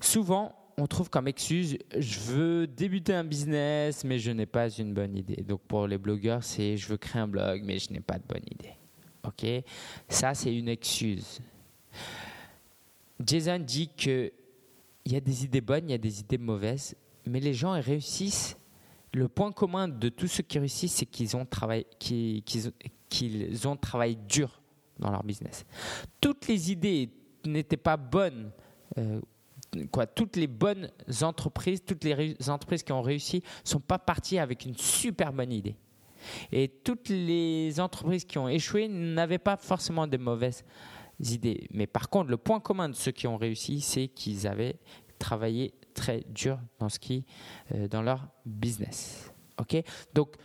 Souvent, 0.00 0.54
on 0.76 0.86
trouve 0.86 1.10
comme 1.10 1.26
excuse 1.28 1.76
je 1.96 2.20
veux 2.20 2.66
débuter 2.66 3.14
un 3.14 3.24
business, 3.24 4.04
mais 4.04 4.18
je 4.18 4.30
n'ai 4.30 4.46
pas 4.46 4.70
une 4.70 4.94
bonne 4.94 5.16
idée. 5.16 5.42
Donc 5.42 5.60
pour 5.62 5.86
les 5.86 5.98
blogueurs, 5.98 6.42
c'est 6.42 6.76
je 6.76 6.88
veux 6.88 6.96
créer 6.96 7.22
un 7.22 7.28
blog, 7.28 7.62
mais 7.64 7.78
je 7.78 7.92
n'ai 7.92 8.00
pas 8.00 8.18
de 8.18 8.24
bonne 8.26 8.44
idée. 8.50 8.74
Ok? 9.24 9.44
Ça, 10.08 10.34
c'est 10.34 10.54
une 10.54 10.68
excuse. 10.68 11.40
Jason 13.24 13.58
dit 13.58 13.88
que 13.88 14.32
il 15.04 15.12
y 15.12 15.16
a 15.16 15.20
des 15.20 15.44
idées 15.44 15.60
bonnes, 15.60 15.88
il 15.88 15.92
y 15.92 15.94
a 15.94 15.98
des 15.98 16.20
idées 16.20 16.38
mauvaises, 16.38 16.94
mais 17.26 17.40
les 17.40 17.54
gens 17.54 17.72
réussissent 17.72 18.56
le 19.12 19.28
point 19.28 19.52
commun 19.52 19.88
de 19.88 20.08
tous 20.08 20.28
ceux 20.28 20.42
qui 20.42 20.58
réussissent, 20.58 20.94
c'est 20.94 21.06
qu'ils 21.06 21.36
ont 21.36 21.46
travaillé, 21.46 21.86
ont 23.64 23.76
travaillé 23.76 24.18
dur 24.28 24.60
dans 24.98 25.10
leur 25.10 25.24
business. 25.24 25.64
Toutes 26.20 26.46
les 26.48 26.72
idées 26.72 27.10
n'étaient 27.44 27.76
pas 27.76 27.96
bonnes. 27.96 28.50
Euh, 28.98 29.20
toutes 30.14 30.36
les 30.36 30.46
bonnes 30.46 30.90
entreprises, 31.20 31.82
toutes 31.84 32.04
les 32.04 32.36
entreprises 32.48 32.82
qui 32.82 32.92
ont 32.92 33.02
réussi, 33.02 33.42
sont 33.64 33.80
pas 33.80 33.98
parties 33.98 34.38
avec 34.38 34.64
une 34.64 34.76
super 34.76 35.32
bonne 35.32 35.52
idée. 35.52 35.76
Et 36.52 36.68
toutes 36.68 37.08
les 37.10 37.78
entreprises 37.78 38.24
qui 38.24 38.38
ont 38.38 38.48
échoué 38.48 38.88
n'avaient 38.88 39.38
pas 39.38 39.56
forcément 39.56 40.06
de 40.06 40.16
mauvaises 40.16 40.64
idées. 41.20 41.68
Mais 41.70 41.86
par 41.86 42.08
contre, 42.08 42.30
le 42.30 42.36
point 42.36 42.60
commun 42.60 42.88
de 42.88 42.94
ceux 42.94 43.12
qui 43.12 43.26
ont 43.26 43.36
réussi, 43.36 43.80
c'est 43.80 44.08
qu'ils 44.08 44.46
avaient 44.46 44.76
travaillé 45.18 45.74
très 45.98 46.24
dur 46.28 46.58
dans 46.78 46.88
ce 46.88 46.98
qui, 46.98 47.26
euh, 47.74 47.88
dans 47.88 48.02
leur 48.02 48.28
business. 48.46 49.32
Ok? 49.58 49.76
Donc, 50.14 50.36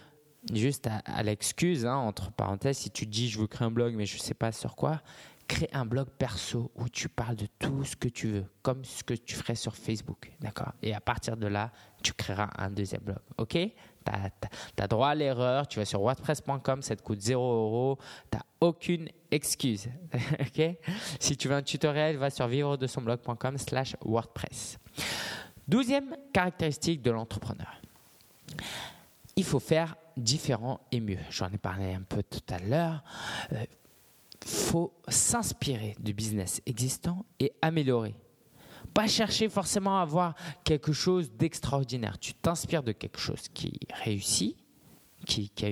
juste 0.51 0.87
à, 0.87 1.23
l'excuse, 1.23 1.85
hein, 1.85 1.95
entre 1.95 2.31
parenthèses, 2.31 2.77
si 2.77 2.89
tu 2.89 3.05
dis 3.05 3.29
je 3.29 3.39
veux 3.39 3.47
créer 3.47 3.67
un 3.67 3.71
blog, 3.71 3.93
mais 3.95 4.05
je 4.05 4.15
ne 4.15 4.21
sais 4.21 4.33
pas 4.33 4.51
sur 4.51 4.75
quoi, 4.75 5.01
crée 5.47 5.69
un 5.73 5.85
blog 5.85 6.07
perso 6.17 6.71
où 6.75 6.89
tu 6.89 7.07
parles 7.09 7.35
de 7.35 7.47
tout 7.59 7.83
ce 7.83 7.95
que 7.95 8.07
tu 8.07 8.27
veux, 8.27 8.45
comme 8.61 8.83
ce 8.83 9.03
que 9.03 9.13
tu 9.13 9.35
ferais 9.35 9.55
sur 9.55 9.75
Facebook. 9.75 10.31
D'accord? 10.41 10.73
Et 10.81 10.93
à 10.93 11.01
partir 11.01 11.37
de 11.37 11.47
là, 11.47 11.71
tu 12.01 12.13
créeras 12.13 12.49
un 12.57 12.71
deuxième 12.71 13.01
blog. 13.01 13.19
OK? 13.37 13.57
Tu 14.05 14.83
as, 14.83 14.87
droit 14.87 15.09
à 15.09 15.15
l'erreur, 15.15 15.67
tu 15.67 15.79
vas 15.79 15.85
sur 15.85 16.01
wordpress.com, 16.01 16.81
ça 16.81 16.95
te 16.95 17.01
coûte 17.01 17.21
0 17.21 17.41
euros, 17.41 17.97
tu 18.31 18.37
n'as 18.37 18.43
aucune 18.61 19.09
excuse. 19.31 19.89
Si 21.19 21.37
tu 21.37 21.47
veux 21.47 21.55
un 21.55 21.61
tutoriel, 21.61 22.17
va 22.17 22.29
sur 22.29 22.47
vivre 22.47 22.77
de 22.77 22.87
son 22.87 23.01
blog.com 23.01 23.57
slash 23.57 23.95
WordPress. 24.03 24.77
Douzième 25.67 26.15
caractéristique 26.33 27.01
de 27.01 27.11
l'entrepreneur. 27.11 27.81
Il 29.35 29.43
faut 29.43 29.59
faire 29.59 29.95
différent 30.17 30.81
et 30.91 30.99
mieux. 30.99 31.19
J'en 31.29 31.49
ai 31.49 31.57
parlé 31.57 31.93
un 31.93 32.01
peu 32.01 32.21
tout 32.23 32.43
à 32.49 32.59
l'heure. 32.59 33.03
Il 33.51 33.57
euh, 33.57 33.65
faut 34.45 34.93
s'inspirer 35.07 35.95
du 35.99 36.13
business 36.13 36.61
existant 36.65 37.25
et 37.39 37.53
améliorer. 37.61 38.15
Pas 38.93 39.07
chercher 39.07 39.49
forcément 39.49 39.99
à 39.99 40.01
avoir 40.01 40.35
quelque 40.63 40.93
chose 40.93 41.31
d'extraordinaire. 41.31 42.19
Tu 42.19 42.33
t'inspires 42.33 42.83
de 42.83 42.91
quelque 42.91 43.19
chose 43.19 43.47
qui 43.53 43.79
réussit, 44.03 44.57
qui, 45.25 45.51
a 45.63 45.67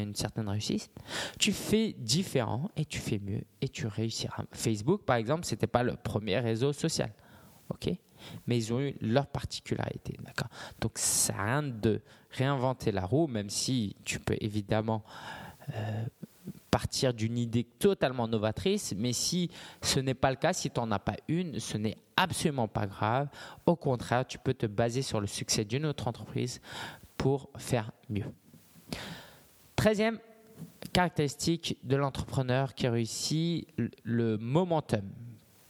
une, 0.00 0.14
certaine 0.14 0.48
réussite. 0.48 0.90
Tu 1.38 1.52
fais 1.52 1.94
différent 1.98 2.70
et 2.76 2.84
tu 2.84 2.98
fais 2.98 3.18
mieux 3.18 3.42
et 3.60 3.68
tu 3.68 3.86
réussiras. 3.86 4.44
Facebook, 4.52 5.02
par 5.04 5.16
exemple, 5.16 5.44
ce 5.44 5.54
n'était 5.54 5.66
pas 5.66 5.82
le 5.82 5.96
premier 5.96 6.38
réseau 6.38 6.72
social. 6.72 7.12
OK? 7.70 7.90
Mais 8.46 8.56
ils 8.56 8.72
ont 8.72 8.80
eu 8.80 8.94
leur 9.00 9.26
particularité. 9.26 10.18
D'accord? 10.24 10.48
Donc, 10.80 10.92
ça 10.98 11.32
n'a 11.32 11.44
rien 11.44 11.62
de 11.62 12.00
réinventer 12.30 12.92
la 12.92 13.04
roue, 13.04 13.26
même 13.26 13.50
si 13.50 13.96
tu 14.04 14.18
peux 14.20 14.36
évidemment 14.40 15.04
euh, 15.74 16.04
partir 16.70 17.14
d'une 17.14 17.38
idée 17.38 17.64
totalement 17.64 18.28
novatrice, 18.28 18.94
mais 18.96 19.12
si 19.12 19.50
ce 19.82 20.00
n'est 20.00 20.14
pas 20.14 20.30
le 20.30 20.36
cas, 20.36 20.52
si 20.52 20.70
tu 20.70 20.80
n'en 20.80 20.90
as 20.90 20.98
pas 20.98 21.16
une, 21.28 21.58
ce 21.58 21.76
n'est 21.76 21.96
absolument 22.16 22.68
pas 22.68 22.86
grave. 22.86 23.28
Au 23.64 23.76
contraire, 23.76 24.26
tu 24.26 24.38
peux 24.38 24.54
te 24.54 24.66
baser 24.66 25.02
sur 25.02 25.20
le 25.20 25.26
succès 25.26 25.64
d'une 25.64 25.86
autre 25.86 26.08
entreprise 26.08 26.60
pour 27.16 27.48
faire 27.56 27.92
mieux. 28.08 28.26
Treizième 29.74 30.18
caractéristique 30.92 31.78
de 31.82 31.96
l'entrepreneur 31.96 32.74
qui 32.74 32.88
réussit, 32.88 33.68
le 34.02 34.38
momentum 34.38 35.02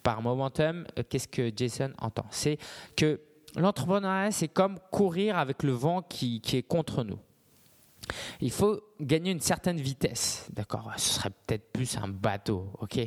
par 0.06 0.22
momentum, 0.22 0.86
euh, 0.96 1.02
qu'est-ce 1.08 1.26
que 1.26 1.50
Jason 1.54 1.92
entend? 1.98 2.26
C'est 2.30 2.58
que 2.96 3.20
l'entrepreneuriat, 3.56 4.30
c'est 4.30 4.46
comme 4.46 4.78
courir 4.92 5.36
avec 5.36 5.64
le 5.64 5.72
vent 5.72 6.00
qui, 6.00 6.40
est 6.52 6.62
contre 6.62 7.02
nous. 7.02 7.18
Il 8.40 8.50
faut 8.50 8.80
gagner 9.00 9.30
une 9.30 9.40
certaine 9.40 9.80
vitesse, 9.80 10.46
d'accord 10.52 10.92
Ce 10.96 11.14
serait 11.14 11.30
peut-être 11.30 11.72
plus 11.72 11.96
un 11.96 12.08
bateau, 12.08 12.70
ok 12.80 13.00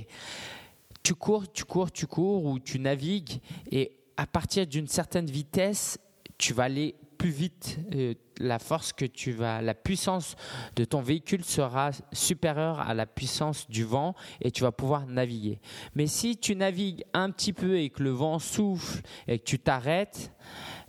Tu 1.03 1.15
cours, 1.15 1.51
tu 1.51 1.65
cours, 1.65 1.91
tu 1.91 2.07
cours 2.07 2.45
ou 2.45 2.59
tu 2.59 2.79
navigues 2.79 3.39
et 3.71 3.97
à 4.17 4.27
partir 4.27 4.67
d'une 4.67 4.87
certaine 4.87 5.27
vitesse, 5.27 5.97
tu 6.37 6.53
vas 6.53 6.63
aller 6.63 6.95
plus 7.19 7.29
vite, 7.29 7.77
euh, 7.93 8.13
la 8.39 8.59
force 8.59 8.93
que 8.93 9.05
tu 9.05 9.33
vas, 9.33 9.61
la 9.61 9.73
puissance 9.73 10.35
de 10.77 10.85
ton 10.85 11.01
véhicule 11.01 11.43
sera 11.43 11.91
supérieure 12.13 12.79
à 12.79 12.93
la 12.93 13.05
puissance 13.05 13.69
du 13.69 13.83
vent 13.83 14.15
et 14.41 14.51
tu 14.51 14.63
vas 14.63 14.71
pouvoir 14.71 15.05
naviguer. 15.05 15.59
Mais 15.95 16.07
si 16.07 16.37
tu 16.37 16.55
navigues 16.55 17.03
un 17.13 17.29
petit 17.31 17.51
peu 17.51 17.77
et 17.77 17.89
que 17.89 18.01
le 18.01 18.11
vent 18.11 18.39
souffle 18.39 19.01
et 19.27 19.37
que 19.37 19.43
tu 19.43 19.59
t'arrêtes 19.59 20.31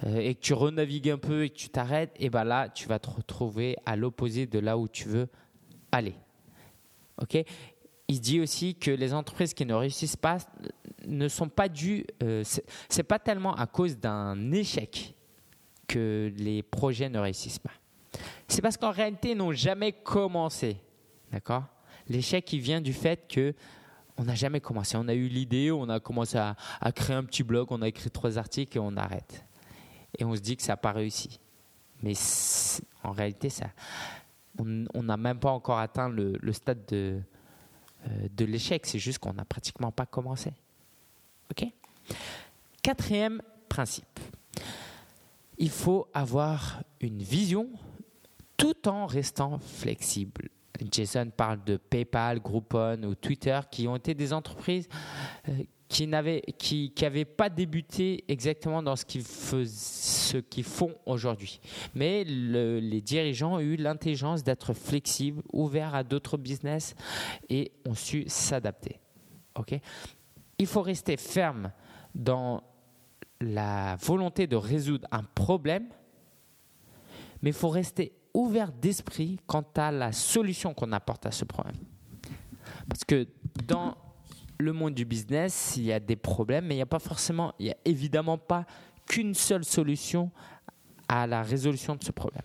et 0.07 0.35
que 0.35 0.41
tu 0.41 0.55
renavigues 0.55 1.11
un 1.11 1.19
peu 1.19 1.45
et 1.45 1.51
que 1.51 1.57
tu 1.57 1.69
t'arrêtes, 1.69 2.13
et 2.17 2.31
ben 2.31 2.45
là 2.45 2.69
tu 2.69 2.89
vas 2.89 2.99
te 2.99 3.11
retrouver 3.11 3.77
à 3.85 3.97
l'opposé 3.97 4.47
de 4.47 4.59
là 4.59 4.79
où 4.79 4.89
tu 4.89 5.09
veux 5.09 5.29
aller. 5.93 6.15
Ok? 7.21 7.37
Il 8.09 8.21
dit 8.21 8.41
aussi 8.41 8.75
que 8.75 8.91
les 8.91 9.15
entreprises 9.15 9.55
qui 9.55 9.65
ne 9.65 9.75
réussissent 9.75 10.17
pas 10.17 10.39
ne 11.07 11.29
sont 11.29 11.49
pas 11.49 11.69
dues, 11.69 12.05
euh, 12.23 12.43
c'est 12.89 13.03
pas 13.03 13.19
tellement 13.19 13.55
à 13.55 13.67
cause 13.67 13.99
d'un 13.99 14.53
échec 14.53 15.15
que 15.87 16.33
les 16.37 16.63
projets 16.63 17.09
ne 17.09 17.19
réussissent 17.19 17.59
pas. 17.59 17.73
C'est 18.49 18.63
parce 18.63 18.77
qu'en 18.77 18.91
réalité, 18.91 19.31
ils 19.31 19.37
n'ont 19.37 19.53
jamais 19.53 19.93
commencé. 19.93 20.77
D'accord? 21.31 21.65
L'échec, 22.09 22.53
il 22.53 22.61
vient 22.61 22.81
du 22.81 22.93
fait 22.93 23.29
que 23.29 23.55
on 24.17 24.25
n'a 24.25 24.35
jamais 24.35 24.61
commencé. 24.61 24.97
On 24.97 25.09
a 25.09 25.15
eu 25.15 25.29
l'idée, 25.29 25.71
on 25.71 25.89
a 25.89 25.99
commencé 26.01 26.37
à, 26.37 26.57
créer 26.93 27.17
un 27.17 27.25
petit 27.25 27.43
blog, 27.43 27.69
on 27.71 27.81
a 27.81 27.89
écrit 27.89 28.11
trois 28.11 28.37
articles 28.37 28.77
et 28.77 28.81
on 28.81 28.97
arrête. 28.97 29.45
Et 30.19 30.25
on 30.25 30.35
se 30.35 30.41
dit 30.41 30.57
que 30.57 30.63
ça 30.63 30.73
n'a 30.73 30.77
pas 30.77 30.93
réussi. 30.93 31.41
Mais 32.03 32.15
en 33.03 33.13
réalité, 33.13 33.51
ça, 33.51 33.67
on 34.59 35.03
n'a 35.03 35.17
même 35.17 35.39
pas 35.39 35.51
encore 35.51 35.79
atteint 35.79 36.09
le, 36.09 36.53
stade 36.53 36.85
de, 36.89 37.21
euh, 38.07 38.29
de 38.31 38.45
l'échec. 38.45 38.87
C'est 38.87 38.99
juste 38.99 39.19
qu'on 39.19 39.35
n'a 39.35 39.45
pratiquement 39.45 39.93
pas 39.93 40.07
commencé. 40.07 40.53
OK? 41.51 41.67
Quatrième 42.83 43.43
principe 43.69 44.21
il 45.61 45.71
faut 45.71 46.09
avoir 46.15 46.83
une 47.01 47.23
vision 47.23 47.69
tout 48.57 48.89
en 48.89 49.07
restant 49.07 49.59
flexible. 49.59 50.49
Jason 50.91 51.31
parle 51.37 51.63
de 51.65 51.77
PayPal, 51.77 52.41
Groupon 52.41 53.03
ou 53.03 53.15
Twitter 53.15 53.61
qui 53.71 53.87
ont 53.87 53.97
été 53.97 54.15
des 54.15 54.33
entreprises 54.33 54.89
euh, 55.51 55.53
qui 55.91 56.07
n'avaient 56.07 56.43
qui, 56.57 56.95
pas 57.37 57.51
débuté 57.51 58.25
exactement 58.29 58.81
dans 58.81 58.95
ce 58.95 59.05
qu'ils 59.05 59.27
ce 59.27 60.37
qu'ils 60.37 60.65
font 60.65 60.95
aujourd'hui. 61.05 61.61
Mais 61.97 62.23
les 62.23 63.01
dirigeants 63.01 63.55
ont 63.55 63.61
eu 63.61 63.75
l'intelligence 63.75 64.45
d'être 64.45 64.73
flexibles, 64.73 65.43
ouverts 65.53 65.97
à 65.97 66.05
d'autres 66.05 66.37
business 66.37 66.95
et 67.49 67.73
ont 67.89 67.97
su 67.97 68.25
s'adapter. 68.29 69.01
Ok? 69.59 69.75
Il 70.59 70.67
faut 70.69 70.83
rester 70.83 71.17
ferme 71.17 71.73
dans 72.15 72.63
la 73.41 73.97
volonté 73.97 74.47
de 74.47 74.55
résoudre 74.55 75.09
un 75.11 75.25
problème, 75.25 75.89
mais 77.43 77.51
il 77.51 77.57
faut 77.57 77.69
rester 77.69 78.13
ouvert 78.33 78.71
d'esprit 78.71 79.41
quant 79.49 79.67
à 79.77 79.91
la 79.91 80.13
solution 80.13 80.73
qu'on 80.73 80.93
apporte 80.93 81.27
à 81.27 81.33
ce 81.33 81.45
problème. 81.45 81.79
Parce 82.89 83.03
que 83.03 83.27
dans 83.67 83.97
le 84.61 84.73
monde 84.73 84.95
du 84.95 85.05
business, 85.05 85.75
il 85.77 85.85
y 85.85 85.93
a 85.93 86.01
des 86.01 86.17
problèmes, 86.17 86.67
mais 86.67 86.75
il 86.75 86.79
n'y 86.79 86.83
a 86.83 86.87
pas 86.87 86.99
forcément, 86.99 87.55
il 87.59 87.67
n'y 87.67 87.73
a 87.73 87.77
évidemment 87.85 88.39
pas 88.39 88.65
qu'une 89.07 89.35
seule 89.35 89.65
solution 89.65 90.31
à 91.09 91.27
la 91.27 91.43
résolution 91.43 91.97
de 91.97 92.05
ce 92.05 92.13
problème. 92.13 92.45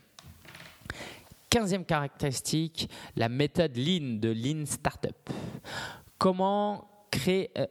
Quinzième 1.49 1.85
caractéristique, 1.85 2.89
la 3.15 3.29
méthode 3.29 3.77
Lean 3.77 4.17
de 4.19 4.29
Lean 4.29 4.65
Startup. 4.65 5.15
Comment 6.17 6.89
créer, 7.11 7.51
euh, 7.57 7.65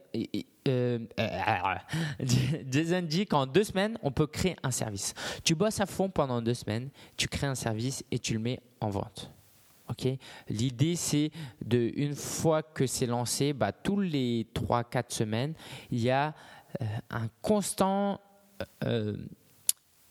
euh, 0.67 0.99
euh, 1.19 1.75
Jason 2.71 3.01
dit 3.01 3.25
qu'en 3.25 3.45
deux 3.45 3.63
semaines, 3.63 3.97
on 4.01 4.11
peut 4.11 4.27
créer 4.27 4.55
un 4.63 4.71
service. 4.71 5.13
Tu 5.43 5.55
bosses 5.55 5.79
à 5.79 5.85
fond 5.85 6.09
pendant 6.09 6.41
deux 6.41 6.53
semaines, 6.53 6.89
tu 7.17 7.27
crées 7.27 7.47
un 7.47 7.55
service 7.55 8.03
et 8.11 8.19
tu 8.19 8.33
le 8.33 8.39
mets 8.39 8.59
en 8.81 8.89
vente. 8.89 9.34
L'idée, 10.49 10.95
c'est 10.95 11.31
de 11.63 11.91
une 11.95 12.15
fois 12.15 12.63
que 12.63 12.87
c'est 12.87 13.05
lancé, 13.05 13.53
bah, 13.53 13.71
tous 13.71 13.99
les 13.99 14.47
trois, 14.53 14.83
quatre 14.83 15.13
semaines, 15.13 15.53
il 15.91 15.99
y 15.99 16.09
a 16.09 16.33
euh, 16.81 16.85
un 17.09 17.27
constant 17.41 18.21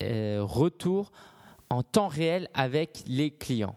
retour 0.01 1.12
en 1.70 1.83
temps 1.83 2.09
réel 2.09 2.49
avec 2.53 3.03
les 3.07 3.31
clients. 3.31 3.77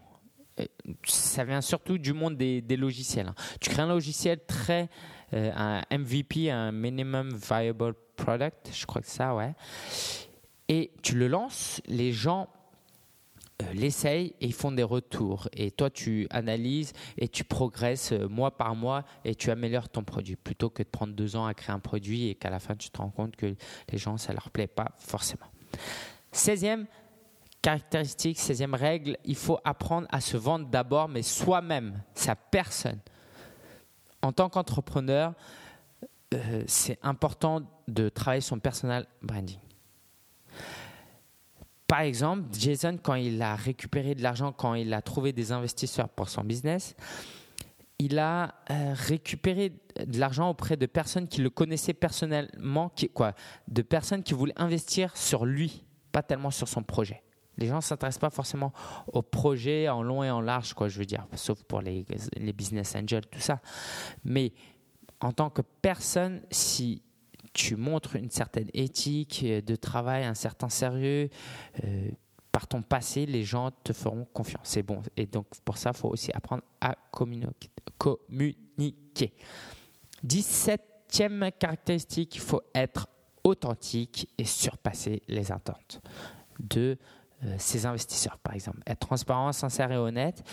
Ça 1.04 1.44
vient 1.44 1.60
surtout 1.60 1.96
du 1.98 2.12
monde 2.12 2.36
des, 2.36 2.60
des 2.60 2.76
logiciels. 2.76 3.28
Hein. 3.28 3.34
Tu 3.60 3.70
crées 3.70 3.82
un 3.82 3.88
logiciel 3.88 4.40
très 4.46 4.90
euh, 5.34 5.50
un 5.54 5.82
MVP, 5.90 6.50
un 6.50 6.72
Minimum 6.72 7.34
Viable 7.34 7.94
Product, 8.16 8.70
je 8.72 8.86
crois 8.86 9.02
que 9.02 9.08
ça, 9.08 9.34
ouais. 9.34 9.54
Et 10.68 10.90
tu 11.02 11.16
le 11.16 11.28
lances, 11.28 11.82
les 11.86 12.12
gens 12.12 12.48
euh, 12.54 12.57
l'essayent 13.74 14.34
et 14.40 14.46
ils 14.46 14.52
font 14.52 14.72
des 14.72 14.82
retours. 14.82 15.48
Et 15.52 15.70
toi, 15.70 15.90
tu 15.90 16.26
analyses 16.30 16.92
et 17.16 17.28
tu 17.28 17.44
progresses 17.44 18.12
euh, 18.12 18.28
mois 18.28 18.56
par 18.56 18.74
mois 18.74 19.04
et 19.24 19.34
tu 19.34 19.50
améliores 19.50 19.88
ton 19.88 20.04
produit 20.04 20.36
plutôt 20.36 20.70
que 20.70 20.82
de 20.82 20.88
prendre 20.88 21.14
deux 21.14 21.36
ans 21.36 21.46
à 21.46 21.54
créer 21.54 21.74
un 21.74 21.80
produit 21.80 22.28
et 22.28 22.34
qu'à 22.34 22.50
la 22.50 22.60
fin, 22.60 22.76
tu 22.76 22.90
te 22.90 22.98
rends 22.98 23.10
compte 23.10 23.36
que 23.36 23.54
les 23.90 23.98
gens, 23.98 24.16
ça 24.16 24.32
leur 24.32 24.50
plaît 24.50 24.66
pas 24.66 24.92
forcément. 24.96 25.46
16e 26.32 26.86
caractéristique, 27.60 28.38
16e 28.38 28.74
règle, 28.74 29.16
il 29.24 29.36
faut 29.36 29.58
apprendre 29.64 30.06
à 30.10 30.20
se 30.20 30.36
vendre 30.36 30.66
d'abord, 30.66 31.08
mais 31.08 31.22
soi-même, 31.22 32.02
sa 32.14 32.36
personne. 32.36 33.00
En 34.22 34.32
tant 34.32 34.48
qu'entrepreneur, 34.48 35.34
euh, 36.34 36.62
c'est 36.66 36.98
important 37.02 37.62
de 37.88 38.08
travailler 38.08 38.40
son 38.40 38.58
personal 38.58 39.06
branding. 39.22 39.58
Par 41.88 42.02
exemple, 42.02 42.44
Jason, 42.52 42.98
quand 43.02 43.14
il 43.14 43.40
a 43.40 43.56
récupéré 43.56 44.14
de 44.14 44.22
l'argent, 44.22 44.52
quand 44.52 44.74
il 44.74 44.92
a 44.92 45.00
trouvé 45.00 45.32
des 45.32 45.52
investisseurs 45.52 46.10
pour 46.10 46.28
son 46.28 46.44
business, 46.44 46.94
il 47.98 48.18
a 48.18 48.54
euh, 48.70 48.92
récupéré 48.94 49.72
de 49.98 50.20
l'argent 50.20 50.50
auprès 50.50 50.76
de 50.76 50.84
personnes 50.84 51.26
qui 51.26 51.40
le 51.40 51.48
connaissaient 51.48 51.94
personnellement, 51.94 52.90
qui, 52.90 53.08
quoi, 53.08 53.32
de 53.68 53.80
personnes 53.80 54.22
qui 54.22 54.34
voulaient 54.34 54.52
investir 54.56 55.16
sur 55.16 55.46
lui, 55.46 55.82
pas 56.12 56.22
tellement 56.22 56.50
sur 56.50 56.68
son 56.68 56.82
projet. 56.82 57.22
Les 57.56 57.66
gens 57.66 57.76
ne 57.76 57.80
s'intéressent 57.80 58.20
pas 58.20 58.30
forcément 58.30 58.72
au 59.10 59.22
projet 59.22 59.88
en 59.88 60.02
long 60.02 60.22
et 60.22 60.30
en 60.30 60.42
large, 60.42 60.74
quoi, 60.74 60.88
je 60.88 60.98
veux 60.98 61.06
dire, 61.06 61.26
sauf 61.34 61.64
pour 61.64 61.80
les, 61.80 62.04
les 62.36 62.52
business 62.52 62.94
angels, 62.96 63.26
tout 63.26 63.40
ça. 63.40 63.60
Mais 64.24 64.52
en 65.20 65.32
tant 65.32 65.48
que 65.48 65.62
personne, 65.62 66.42
si 66.50 67.02
tu 67.58 67.74
montres 67.74 68.14
une 68.14 68.30
certaine 68.30 68.68
éthique 68.72 69.44
de 69.44 69.74
travail, 69.74 70.24
un 70.24 70.34
certain 70.34 70.68
sérieux, 70.68 71.28
euh, 71.82 72.08
par 72.52 72.68
ton 72.68 72.82
passé, 72.82 73.26
les 73.26 73.42
gens 73.42 73.72
te 73.82 73.92
feront 73.92 74.24
confiance. 74.32 74.62
C'est 74.62 74.84
bon. 74.84 75.02
Et 75.16 75.26
donc, 75.26 75.46
pour 75.64 75.76
ça, 75.76 75.90
il 75.92 75.98
faut 75.98 76.08
aussi 76.08 76.30
apprendre 76.32 76.62
à 76.80 76.94
communiquer. 77.10 77.68
communiquer. 77.98 79.34
17e 80.24 81.50
caractéristique, 81.58 82.36
il 82.36 82.40
faut 82.40 82.62
être 82.76 83.08
authentique 83.42 84.28
et 84.38 84.44
surpasser 84.44 85.22
les 85.26 85.50
attentes 85.50 86.00
de 86.60 86.96
euh, 87.42 87.56
ses 87.58 87.86
investisseurs, 87.86 88.38
par 88.38 88.54
exemple. 88.54 88.78
Être 88.86 89.00
transparent, 89.00 89.52
sincère 89.52 89.90
et 89.90 89.96
honnête, 89.96 90.44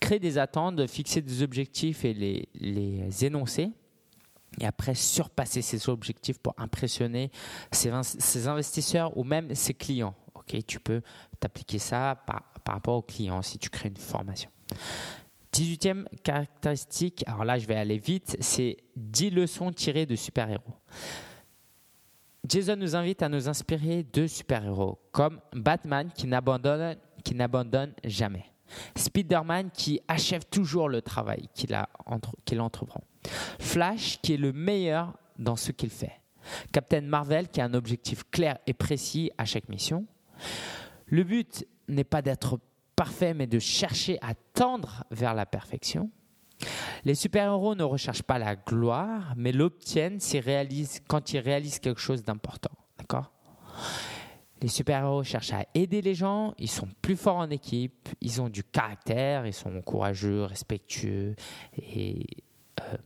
créer 0.00 0.18
des 0.18 0.38
attentes, 0.38 0.84
fixer 0.88 1.22
des 1.22 1.40
objectifs 1.40 2.04
et 2.04 2.14
les, 2.14 2.48
les 2.54 3.24
énoncer 3.24 3.70
et 4.60 4.66
après 4.66 4.94
surpasser 4.94 5.62
ses 5.62 5.88
objectifs 5.88 6.38
pour 6.38 6.54
impressionner 6.58 7.30
ses, 7.70 7.90
investisseurs 8.46 9.16
ou 9.16 9.24
même 9.24 9.54
ses 9.54 9.74
clients. 9.74 10.14
Ok, 10.34 10.56
tu 10.66 10.80
peux 10.80 11.02
t'appliquer 11.38 11.78
ça 11.78 12.22
par, 12.26 12.44
rapport 12.66 12.96
aux 12.96 13.02
clients 13.02 13.42
si 13.42 13.58
tu 13.58 13.70
crées 13.70 13.88
une 13.88 13.96
formation. 13.96 14.50
18e 15.52 16.04
caractéristique, 16.22 17.24
alors 17.26 17.44
là 17.44 17.58
je 17.58 17.66
vais 17.66 17.76
aller 17.76 17.98
vite, 17.98 18.36
c'est 18.40 18.76
10 18.96 19.30
leçons 19.30 19.72
tirées 19.72 20.06
de 20.06 20.16
super-héros. 20.16 20.74
Jason 22.46 22.76
nous 22.76 22.94
invite 22.94 23.22
à 23.22 23.28
nous 23.28 23.48
inspirer 23.48 24.04
de 24.04 24.26
super-héros 24.26 24.98
comme 25.12 25.40
Batman 25.52 26.10
qui 26.14 26.26
n'abandonne 26.26 27.94
jamais. 28.04 28.44
Spider-Man 28.96 29.70
qui 29.72 30.00
achève 30.08 30.44
toujours 30.46 30.88
le 30.88 31.02
travail 31.02 31.48
qu'il, 31.54 31.74
entreprend. 32.60 33.02
Flash 33.58 34.20
qui 34.22 34.34
est 34.34 34.38
le 34.38 34.52
meilleur 34.52 35.12
dans 35.38 35.56
ce 35.56 35.72
qu'il 35.72 35.90
fait. 35.90 36.20
Captain 36.72 37.02
Marvel 37.02 37.48
qui 37.48 37.60
a 37.60 37.64
un 37.64 37.74
objectif 37.74 38.24
clair 38.30 38.58
et 38.66 38.72
précis 38.72 39.30
à 39.38 39.44
chaque 39.44 39.68
mission. 39.68 40.06
Le 41.06 41.24
but 41.24 41.66
n'est 41.88 42.04
pas 42.04 42.22
d'être 42.22 42.58
parfait, 42.96 43.34
mais 43.34 43.46
de 43.46 43.58
chercher 43.58 44.18
à 44.22 44.34
tendre 44.54 45.04
vers 45.10 45.34
la 45.34 45.46
perfection. 45.46 46.10
Les 47.04 47.14
super-héros 47.14 47.74
ne 47.74 47.84
recherchent 47.84 48.22
pas 48.22 48.38
la 48.38 48.56
gloire, 48.56 49.34
mais 49.36 49.52
l'obtiennent 49.52 50.18
quand 51.06 51.32
ils 51.32 51.38
réalisent 51.38 51.78
quelque 51.78 52.00
chose 52.00 52.24
d'important. 52.24 52.72
D'accord? 52.98 53.30
Les 54.60 54.68
super-héros 54.68 55.22
cherchent 55.22 55.52
à 55.52 55.64
aider 55.74 56.02
les 56.02 56.14
gens, 56.14 56.54
ils 56.58 56.70
sont 56.70 56.88
plus 57.00 57.16
forts 57.16 57.36
en 57.36 57.50
équipe, 57.50 58.08
ils 58.20 58.40
ont 58.40 58.48
du 58.48 58.64
caractère, 58.64 59.46
ils 59.46 59.52
sont 59.52 59.80
courageux, 59.82 60.44
respectueux 60.44 61.36
et 61.76 62.26
euh, 62.80 62.96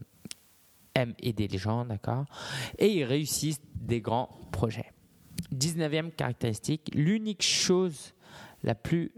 aiment 0.95 1.15
aider 1.21 1.49
les 1.49 1.59
gens, 1.59 1.85
d'accord? 1.85 2.25
Et 2.79 2.89
ils 2.89 3.05
réussissent 3.05 3.61
des 3.75 4.01
grands 4.01 4.31
projets. 4.51 4.93
19e 5.55 6.13
caractéristique, 6.13 6.91
l'unique 6.95 7.43
chose 7.43 8.15
la 8.63 8.75
plus 8.75 9.13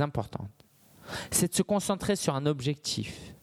importante, 0.00 0.50
c'est 1.30 1.48
de 1.50 1.54
se 1.54 1.62
concentrer 1.62 2.16
sur 2.16 2.34
un 2.34 2.46
objectif, 2.46 3.34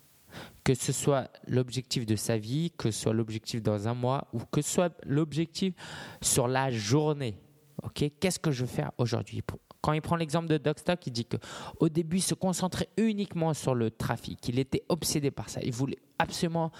que 0.63 0.73
ce 0.73 0.91
soit 0.91 1.29
l'objectif 1.47 2.05
de 2.05 2.15
sa 2.15 2.37
vie, 2.37 2.71
que 2.77 2.91
ce 2.91 3.03
soit 3.03 3.13
l'objectif 3.13 3.61
dans 3.61 3.87
un 3.87 3.93
mois 3.93 4.27
ou 4.33 4.39
que 4.39 4.61
ce 4.61 4.69
soit 4.69 4.93
l'objectif 5.05 5.73
sur 6.21 6.47
la 6.47 6.71
journée. 6.71 7.37
Ok, 7.83 8.05
qu'est-ce 8.19 8.39
que 8.39 8.51
je 8.51 8.61
veux 8.61 8.71
faire 8.71 8.91
aujourd'hui 8.97 9.41
Quand 9.81 9.93
il 9.93 10.01
prend 10.01 10.15
l'exemple 10.15 10.47
de 10.47 10.57
Dogstock, 10.57 11.05
il 11.07 11.11
dit 11.11 11.25
qu'au 11.25 11.89
début, 11.89 12.17
il 12.17 12.21
se 12.21 12.33
concentrait 12.33 12.89
uniquement 12.97 13.53
sur 13.53 13.75
le 13.75 13.91
trafic. 13.91 14.47
Il 14.47 14.59
était 14.59 14.83
obsédé 14.89 15.31
par 15.31 15.49
ça. 15.49 15.61
Il 15.61 15.73
voulait 15.73 15.99
absolument 16.17 16.71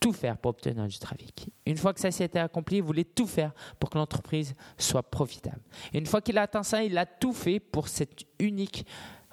tout 0.00 0.12
faire 0.12 0.38
pour 0.38 0.50
obtenir 0.50 0.86
du 0.86 0.98
trafic. 0.98 1.50
Une 1.66 1.76
fois 1.76 1.92
que 1.92 2.00
ça 2.00 2.10
s'était 2.10 2.38
accompli, 2.38 2.78
il 2.78 2.82
voulait 2.82 3.04
tout 3.04 3.26
faire 3.26 3.52
pour 3.78 3.90
que 3.90 3.98
l'entreprise 3.98 4.54
soit 4.78 5.02
profitable. 5.02 5.60
Une 5.92 6.06
fois 6.06 6.22
qu'il 6.22 6.38
a 6.38 6.42
atteint 6.42 6.62
ça, 6.62 6.82
il 6.82 6.96
a 6.96 7.06
tout 7.06 7.34
fait 7.34 7.60
pour 7.60 7.86
cet 7.88 8.24
unique 8.38 8.86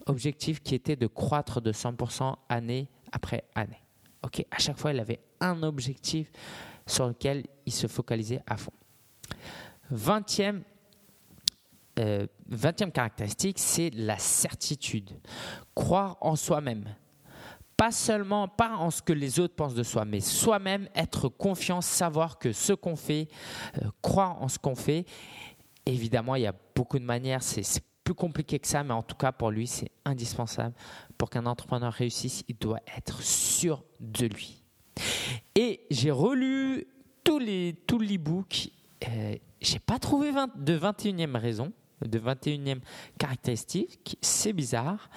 objectif 0.06 0.62
qui 0.62 0.76
était 0.76 0.96
de 0.96 1.08
croître 1.08 1.62
de 1.62 1.72
100% 1.72 2.36
année 2.50 2.90
après 3.12 3.46
année. 3.56 3.82
Ok, 4.24 4.46
à 4.52 4.60
chaque 4.60 4.78
fois, 4.78 4.92
il 4.92 5.00
avait 5.00 5.22
un 5.40 5.64
objectif 5.64 6.32
sur 6.86 7.08
lequel 7.08 7.46
il 7.66 7.74
se 7.74 7.88
focalisait 7.88 8.42
à 8.46 8.58
fond. 8.58 8.74
20e 9.94 10.62
20e 11.98 12.88
euh, 12.88 12.92
caractéristique, 12.92 13.60
c'est 13.60 13.90
la 13.94 14.18
certitude. 14.18 15.12
Croire 15.76 16.18
en 16.22 16.36
soi-même. 16.36 16.86
Pas 17.76 17.92
seulement, 17.92 18.48
pas 18.48 18.76
en 18.78 18.90
ce 18.90 19.02
que 19.02 19.14
les 19.14 19.40
autres 19.40 19.56
pensent 19.56 19.76
de 19.76 19.84
soi, 19.84 20.06
mais 20.06 20.20
soi-même 20.20 20.90
être 20.96 21.30
confiant, 21.30 21.82
savoir 21.82 22.40
que 22.40 22.52
ce 22.52 22.74
qu'on 22.74 22.96
fait, 22.96 23.28
euh, 23.78 23.90
croire 24.02 24.42
en 24.42 24.48
ce 24.48 24.58
qu'on 24.58 24.76
fait. 24.76 25.06
Évidemment, 25.86 26.36
il 26.36 26.44
y 26.44 26.48
a 26.48 26.56
beaucoup 26.76 26.98
de 26.98 27.04
manières, 27.04 27.44
c'est 27.44 27.64
plus 28.04 28.16
compliqué 28.16 28.58
que 28.58 28.68
ça, 28.68 28.84
mais 28.84 28.94
en 28.94 29.04
tout 29.04 29.16
cas, 29.16 29.32
pour 29.32 29.52
lui, 29.52 29.68
c'est 29.68 29.92
indispensable. 30.06 30.74
Pour 31.18 31.30
qu'un 31.30 31.46
entrepreneur 31.46 31.92
réussisse, 31.92 32.44
il 32.48 32.58
doit 32.58 32.80
être 32.98 33.22
sûr 33.22 33.84
de 34.00 34.28
lui. 34.28 34.64
Et 35.56 35.82
j'ai 35.92 36.12
relu 36.12 36.88
tous 37.24 37.40
les 37.40 37.76
tous 37.86 38.00
l'e-book. 38.00 38.70
Euh, 39.08 39.36
j'ai 39.62 39.80
pas 39.80 40.00
trouvé 40.00 40.32
de 40.56 40.80
21e 40.80 41.38
raison 41.38 41.74
de 42.06 42.20
21e 42.20 42.80
caractéristique. 43.18 44.18
C'est 44.22 44.54
bizarre, 44.54 45.10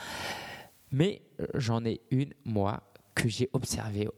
mais 0.91 1.23
j'en 1.55 1.85
ai 1.85 2.01
une, 2.11 2.33
moi, 2.45 2.83
que 3.15 3.29
j'ai 3.29 3.51
observée 3.53 4.09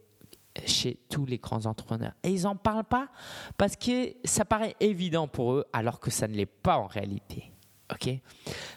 chez 0.65 0.99
tous 1.09 1.25
les 1.25 1.37
grands 1.37 1.65
entrepreneurs. 1.65 2.13
Et 2.23 2.29
ils 2.29 2.43
n'en 2.43 2.55
parlent 2.55 2.83
pas 2.83 3.09
parce 3.57 3.75
que 3.75 4.13
ça 4.23 4.45
paraît 4.45 4.75
évident 4.79 5.27
pour 5.27 5.53
eux 5.53 5.65
alors 5.73 5.99
que 5.99 6.11
ça 6.11 6.27
ne 6.27 6.35
l'est 6.35 6.45
pas 6.45 6.77
en 6.77 6.87
réalité. 6.87 7.51
Ok? 7.91 8.09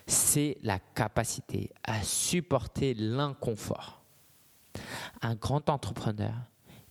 C'est 0.07 0.59
la 0.62 0.79
capacité 0.79 1.70
à 1.85 2.03
supporter 2.03 2.94
l'inconfort. 2.94 4.03
Un 5.22 5.35
grand 5.35 5.70
entrepreneur, 5.70 6.35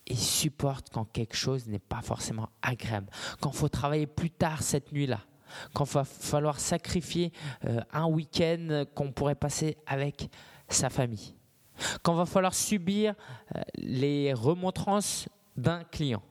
il 0.08 0.18
supporte 0.18 0.90
quand 0.92 1.06
quelque 1.06 1.36
chose 1.36 1.68
n'est 1.68 1.80
pas 1.80 2.02
forcément 2.02 2.50
agréable, 2.62 3.10
quand 3.42 3.52
il 3.52 3.58
faut 3.58 3.70
travailler 3.70 4.08
plus 4.08 4.32
tard 4.32 4.64
cette 4.64 4.92
nuit-là, 4.92 5.22
quand 5.74 5.86
va 5.86 6.04
falloir 6.04 6.60
sacrifier 6.60 7.32
euh, 7.65 7.82
un 7.91 8.06
week-end 8.06 8.86
qu'on 8.94 9.12
pourrait 9.12 9.36
passer 9.36 9.78
avec 9.86 10.30
sa 10.70 10.89
famille, 10.89 11.36
quand 12.04 12.13
va 12.13 12.26
falloir 12.26 12.54
subir 12.54 13.13
euh, 13.56 13.62
les 13.76 14.34
remontrances 14.34 15.28
d'un 15.56 15.84
client, 15.84 16.24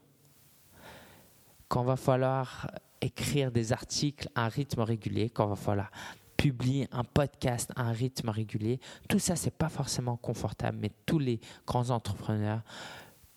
quand 1.69 1.85
va 1.85 1.97
falloir 1.97 2.71
écrire 3.01 3.51
des 3.51 3.73
articles 3.73 4.29
à 4.35 4.47
un 4.47 4.49
rythme 4.49 4.81
régulier, 4.81 5.31
quand 5.31 5.47
va 5.47 5.57
falloir 5.57 5.91
publier 6.37 6.89
un 6.93 7.05
podcast 7.05 7.71
à 7.77 7.83
un 7.83 7.93
rythme 7.93 8.29
régulier, 8.29 8.81
tout 9.09 9.19
ça 9.19 9.37
c'est 9.37 9.55
pas 9.55 9.69
forcément 9.69 10.17
confortable, 10.17 10.79
mais 10.81 10.91
tous 11.07 11.19
les 11.19 11.41
grands 11.67 11.91
entrepreneurs 11.91 12.63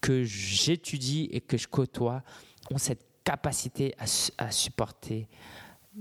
que 0.02 0.24
j'étudie 0.24 1.28
et 1.32 1.42
que 1.42 1.58
je 1.58 1.68
côtoie 1.68 2.24
ont 2.72 2.78
cette 2.78 3.06
capacité 3.24 3.94
à 4.38 4.52
supporter 4.52 5.28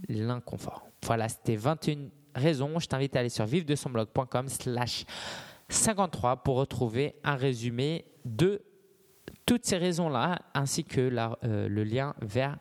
l'inconfort. 0.08 0.88
Voilà, 1.04 1.28
c'était 1.28 1.56
21 1.56 2.08
raisons. 2.34 2.78
Je 2.78 2.86
t'invite 2.86 3.16
à 3.16 3.20
aller 3.20 3.28
sur 3.28 3.46
vivre-de-son-blog.com 3.46 4.48
slash 4.48 5.04
53 5.68 6.42
pour 6.42 6.56
retrouver 6.56 7.16
un 7.24 7.36
résumé 7.36 8.04
de 8.24 8.62
toutes 9.44 9.64
ces 9.64 9.76
raisons-là, 9.76 10.38
ainsi 10.54 10.84
que 10.84 11.00
euh, 11.44 11.68
le 11.68 11.84
lien 11.84 12.14
vers 12.20 12.58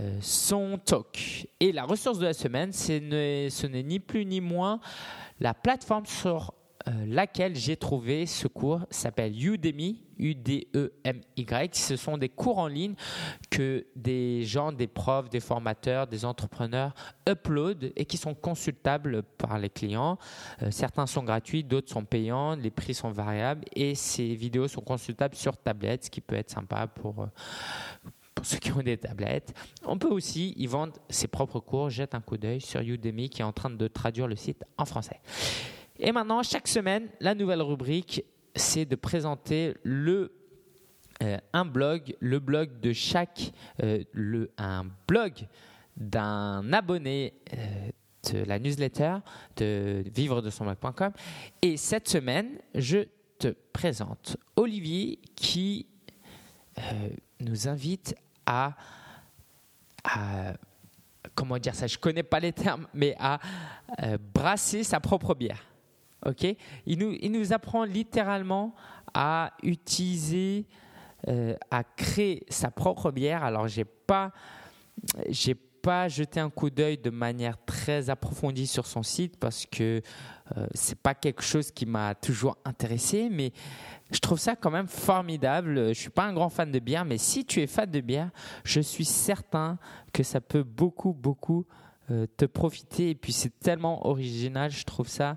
euh, 0.00 0.18
son 0.20 0.78
talk. 0.78 1.48
Et 1.60 1.72
la 1.72 1.84
ressource 1.84 2.18
de 2.18 2.24
la 2.24 2.34
semaine, 2.34 2.72
ce 2.72 3.66
n'est 3.66 3.82
ni 3.82 4.00
plus 4.00 4.24
ni 4.24 4.40
moins 4.40 4.80
la 5.40 5.54
plateforme 5.54 6.06
sur 6.06 6.54
euh, 6.86 6.92
laquelle 7.06 7.56
j'ai 7.56 7.76
trouvé 7.76 8.24
ce 8.24 8.46
cours 8.46 8.86
s'appelle 8.90 9.34
Udemy, 9.36 10.00
U-D-E-M-Y. 10.16 11.74
Ce 11.74 11.96
sont 11.96 12.16
des 12.16 12.28
cours 12.28 12.58
en 12.58 12.68
ligne 12.68 12.94
que 13.50 13.86
des 13.96 14.44
gens, 14.44 14.70
des 14.70 14.86
profs, 14.86 15.28
des 15.28 15.40
formateurs, 15.40 16.06
des 16.06 16.24
entrepreneurs 16.24 16.94
uploadent 17.28 17.92
et 17.96 18.04
qui 18.04 18.16
sont 18.16 18.34
consultables 18.34 19.22
par 19.22 19.58
les 19.58 19.70
clients. 19.70 20.18
Euh, 20.62 20.70
certains 20.70 21.06
sont 21.06 21.24
gratuits, 21.24 21.64
d'autres 21.64 21.90
sont 21.90 22.04
payants, 22.04 22.54
les 22.54 22.70
prix 22.70 22.94
sont 22.94 23.10
variables 23.10 23.64
et 23.74 23.96
ces 23.96 24.34
vidéos 24.36 24.68
sont 24.68 24.80
consultables 24.80 25.34
sur 25.34 25.56
tablette, 25.56 26.04
ce 26.04 26.10
qui 26.10 26.20
peut 26.20 26.36
être 26.36 26.50
sympa 26.50 26.86
pour, 26.86 27.22
euh, 27.22 27.26
pour 28.36 28.46
ceux 28.46 28.58
qui 28.58 28.70
ont 28.70 28.82
des 28.82 28.98
tablettes. 28.98 29.52
On 29.84 29.98
peut 29.98 30.08
aussi 30.08 30.54
y 30.56 30.66
vendre 30.68 30.94
ses 31.10 31.26
propres 31.26 31.58
cours. 31.58 31.90
Jette 31.90 32.14
un 32.14 32.20
coup 32.20 32.36
d'œil 32.36 32.60
sur 32.60 32.80
Udemy 32.80 33.30
qui 33.30 33.42
est 33.42 33.44
en 33.44 33.52
train 33.52 33.70
de 33.70 33.88
traduire 33.88 34.28
le 34.28 34.36
site 34.36 34.62
en 34.76 34.84
français. 34.84 35.20
Et 35.98 36.12
maintenant, 36.12 36.42
chaque 36.42 36.68
semaine, 36.68 37.08
la 37.20 37.34
nouvelle 37.34 37.62
rubrique, 37.62 38.24
c'est 38.54 38.84
de 38.84 38.96
présenter 38.96 39.74
le 39.82 40.32
euh, 41.20 41.36
un 41.52 41.64
blog, 41.64 42.14
le 42.20 42.38
blog 42.38 42.78
de 42.78 42.92
chaque, 42.92 43.52
euh, 43.82 44.04
le, 44.12 44.52
un 44.56 44.86
blog 45.08 45.32
d'un 45.96 46.72
abonné 46.72 47.34
euh, 47.54 47.90
de 48.32 48.44
la 48.44 48.60
newsletter 48.60 49.16
de 49.56 50.04
vivre 50.14 50.42
de 50.42 50.50
son 50.50 50.64
blog.com. 50.64 51.10
Et 51.60 51.76
cette 51.76 52.08
semaine, 52.08 52.60
je 52.72 52.98
te 53.38 53.48
présente 53.72 54.36
Olivier 54.54 55.18
qui 55.34 55.86
nous 57.40 57.66
invite 57.66 58.14
à, 58.46 58.76
à, 60.04 60.52
comment 61.34 61.58
dire 61.58 61.74
ça, 61.74 61.88
je 61.88 61.98
connais 61.98 62.22
pas 62.22 62.38
les 62.38 62.52
termes, 62.52 62.86
mais 62.94 63.16
à 63.18 63.40
brasser 64.32 64.84
sa 64.84 65.00
propre 65.00 65.34
bière. 65.34 65.64
Ok? 66.26 66.46
Il, 66.86 66.98
nous, 66.98 67.16
il 67.20 67.32
nous 67.32 67.52
apprend 67.52 67.84
littéralement 67.84 68.74
à 69.14 69.52
utiliser, 69.62 70.66
euh, 71.28 71.54
à 71.70 71.84
créer 71.84 72.44
sa 72.48 72.70
propre 72.70 73.10
bière. 73.10 73.44
Alors, 73.44 73.68
j'ai 73.68 73.84
pas, 73.84 74.32
pas 75.82 76.08
jeté 76.08 76.40
un 76.40 76.50
coup 76.50 76.70
d'œil 76.70 76.98
de 76.98 77.10
manière 77.10 77.56
très 77.64 78.10
approfondie 78.10 78.66
sur 78.66 78.86
son 78.86 79.02
site 79.02 79.36
parce 79.38 79.64
que 79.66 80.02
euh, 80.56 80.66
c'est 80.74 80.98
pas 80.98 81.14
quelque 81.14 81.42
chose 81.42 81.70
qui 81.70 81.86
m'a 81.86 82.14
toujours 82.14 82.56
intéressé, 82.64 83.28
mais 83.30 83.52
je 84.10 84.18
trouve 84.18 84.38
ça 84.38 84.56
quand 84.56 84.70
même 84.70 84.88
formidable. 84.88 85.88
Je 85.88 86.00
suis 86.00 86.10
pas 86.10 86.24
un 86.24 86.32
grand 86.32 86.48
fan 86.48 86.70
de 86.70 86.78
bière, 86.78 87.04
mais 87.04 87.18
si 87.18 87.44
tu 87.44 87.60
es 87.60 87.66
fan 87.66 87.90
de 87.90 88.00
bière, 88.00 88.30
je 88.64 88.80
suis 88.80 89.04
certain 89.04 89.78
que 90.12 90.22
ça 90.22 90.40
peut 90.40 90.62
beaucoup, 90.62 91.12
beaucoup 91.12 91.66
euh, 92.10 92.26
te 92.36 92.44
profiter. 92.44 93.10
Et 93.10 93.14
puis 93.14 93.32
c'est 93.32 93.58
tellement 93.58 94.06
original, 94.06 94.70
je 94.70 94.84
trouve 94.84 95.08
ça 95.08 95.36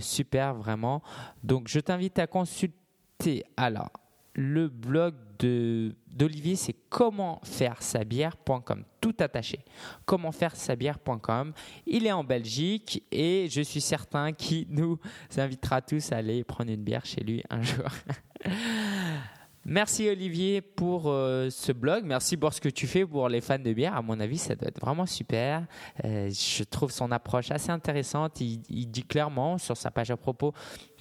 super 0.00 0.54
vraiment. 0.54 1.02
Donc 1.42 1.68
je 1.68 1.80
t'invite 1.80 2.18
à 2.18 2.26
consulter 2.26 3.44
alors 3.56 3.90
le 4.38 4.68
blog 4.68 5.14
d'Olivier, 5.40 6.54
c'est 6.54 6.76
comment 6.88 7.40
faire 7.42 7.82
sa 7.82 8.04
bière.com, 8.04 8.84
tout 9.00 9.14
attaché. 9.18 9.58
Comment 10.04 10.30
faire 10.30 10.54
sa 10.54 10.76
bière.com. 10.76 11.52
Il 11.86 12.06
est 12.06 12.12
en 12.12 12.22
Belgique 12.22 13.02
et 13.10 13.48
je 13.50 13.60
suis 13.60 13.80
certain 13.80 14.32
qu'il 14.32 14.66
nous 14.70 14.98
invitera 15.36 15.82
tous 15.82 16.12
à 16.12 16.18
aller 16.18 16.44
prendre 16.44 16.70
une 16.70 16.84
bière 16.84 17.04
chez 17.04 17.22
lui 17.22 17.42
un 17.50 17.62
jour. 17.62 17.88
Merci 19.70 20.08
Olivier 20.08 20.62
pour 20.62 21.08
euh, 21.08 21.50
ce 21.50 21.72
blog. 21.72 22.02
Merci 22.06 22.38
pour 22.38 22.54
ce 22.54 22.60
que 22.62 22.70
tu 22.70 22.86
fais 22.86 23.04
pour 23.04 23.28
les 23.28 23.42
fans 23.42 23.58
de 23.58 23.70
bière. 23.74 23.94
À 23.94 24.00
mon 24.00 24.18
avis, 24.18 24.38
ça 24.38 24.54
doit 24.54 24.68
être 24.68 24.80
vraiment 24.80 25.04
super. 25.04 25.66
Euh, 26.06 26.30
je 26.30 26.64
trouve 26.64 26.90
son 26.90 27.12
approche 27.12 27.50
assez 27.50 27.68
intéressante. 27.68 28.40
Il, 28.40 28.86
dit 28.90 29.02
clairement 29.02 29.58
sur 29.58 29.76
sa 29.76 29.90
page 29.90 30.10
à 30.10 30.16
propos 30.16 30.54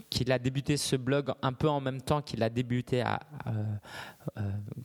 qu'il 0.10 0.34
a 0.34 0.38
débuté 0.38 0.76
ce 0.76 0.98
blog 0.98 1.32
un 1.42 1.54
peu 1.54 1.70
en 1.70 1.80
même 1.80 2.02
temps 2.02 2.22
qu'il 2.22 2.44
a 2.44 2.50
débuté 2.50 3.06
euh, 3.06 4.42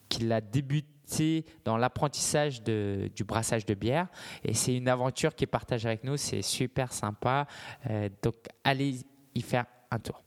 qu'il 0.08 0.30
a 0.30 0.40
débuté 0.40 1.44
dans 1.64 1.76
l'apprentissage 1.76 2.62
du 2.62 3.24
brassage 3.24 3.66
de 3.66 3.74
bière. 3.74 4.06
Et 4.44 4.54
c'est 4.54 4.76
une 4.76 4.86
aventure 4.86 5.34
qu'il 5.34 5.48
partage 5.48 5.86
avec 5.86 6.04
nous. 6.04 6.16
C'est 6.16 6.42
super 6.42 6.92
sympa. 6.92 7.48
donc 8.22 8.36
allez 8.62 9.00
y 9.34 9.42
faire 9.42 9.64
un 9.90 9.98
tour. 9.98 10.22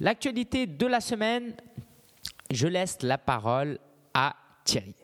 L'actualité 0.00 0.66
de 0.66 0.86
la 0.86 1.00
semaine, 1.00 1.54
je 2.50 2.68
laisse 2.68 3.02
la 3.02 3.18
parole 3.18 3.78
à 4.14 4.36
Thierry. 4.64 4.94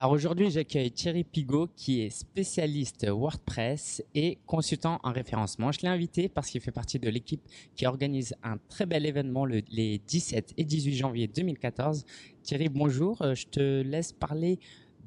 Alors 0.00 0.12
aujourd'hui, 0.12 0.50
j'accueille 0.50 0.90
Thierry 0.90 1.22
Pigot 1.22 1.68
qui 1.76 2.00
est 2.00 2.10
spécialiste 2.10 3.08
WordPress 3.08 4.02
et 4.14 4.38
consultant 4.46 4.98
en 5.04 5.12
référencement. 5.12 5.70
Je 5.70 5.80
l'ai 5.82 5.88
invité 5.88 6.28
parce 6.28 6.50
qu'il 6.50 6.60
fait 6.60 6.72
partie 6.72 6.98
de 6.98 7.08
l'équipe 7.08 7.40
qui 7.76 7.86
organise 7.86 8.34
un 8.42 8.58
très 8.68 8.84
bel 8.84 9.06
événement 9.06 9.44
les 9.44 10.02
17 10.06 10.54
et 10.56 10.64
18 10.64 10.96
janvier 10.96 11.28
2014. 11.28 12.04
Thierry, 12.42 12.68
bonjour. 12.68 13.22
Euh, 13.22 13.36
je 13.36 13.46
te 13.46 13.82
laisse 13.82 14.12
parler 14.12 14.58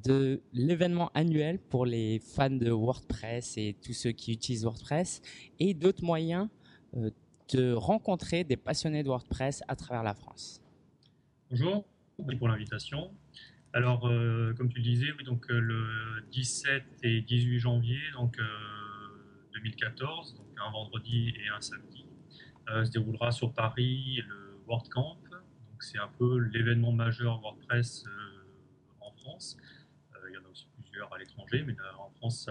de 0.02 0.40
l'événement 0.54 1.10
annuel 1.14 1.58
pour 1.58 1.84
les 1.84 2.18
fans 2.18 2.48
de 2.48 2.70
WordPress 2.70 3.58
et 3.58 3.76
tous 3.82 3.92
ceux 3.92 4.12
qui 4.12 4.32
utilisent 4.32 4.64
WordPress 4.64 5.20
et 5.58 5.74
d'autres 5.74 6.04
moyens 6.04 6.48
euh, 6.96 7.10
de 7.52 7.74
rencontrer 7.74 8.44
des 8.44 8.56
passionnés 8.56 9.02
de 9.02 9.08
WordPress 9.08 9.62
à 9.68 9.76
travers 9.76 10.02
la 10.02 10.14
France. 10.14 10.62
Bonjour, 11.48 11.86
merci 12.18 12.36
pour 12.38 12.48
l'invitation. 12.48 13.14
Alors, 13.72 14.08
euh, 14.08 14.52
comme 14.54 14.68
tu 14.68 14.78
le 14.78 14.82
disais, 14.82 15.12
donc 15.24 15.48
euh, 15.48 15.60
le 15.60 16.24
17 16.32 16.82
et 17.04 17.20
18 17.20 17.60
janvier 17.60 18.00
donc, 18.14 18.36
2014, 19.54 20.34
euh, 20.34 20.38
donc 20.38 20.46
un 20.58 20.72
vendredi 20.72 21.34
et 21.38 21.48
un 21.48 21.60
samedi, 21.60 22.04
se 22.66 22.90
déroulera 22.90 23.30
sur 23.30 23.52
Paris 23.52 24.20
le 24.26 24.58
WordCamp. 24.66 25.18
C'est 25.78 25.98
un 25.98 26.10
peu 26.18 26.36
l'événement 26.36 26.90
majeur 26.90 27.40
WordPress 27.40 28.04
en 29.00 29.12
France. 29.12 29.56
il 30.28 30.34
y 30.34 30.38
en 30.38 30.44
a 30.44 30.50
aussi 30.50 30.66
plusieurs 30.82 31.14
à 31.14 31.18
l'étranger, 31.18 31.62
mais 31.64 31.76
en 31.96 32.10
France, 32.16 32.50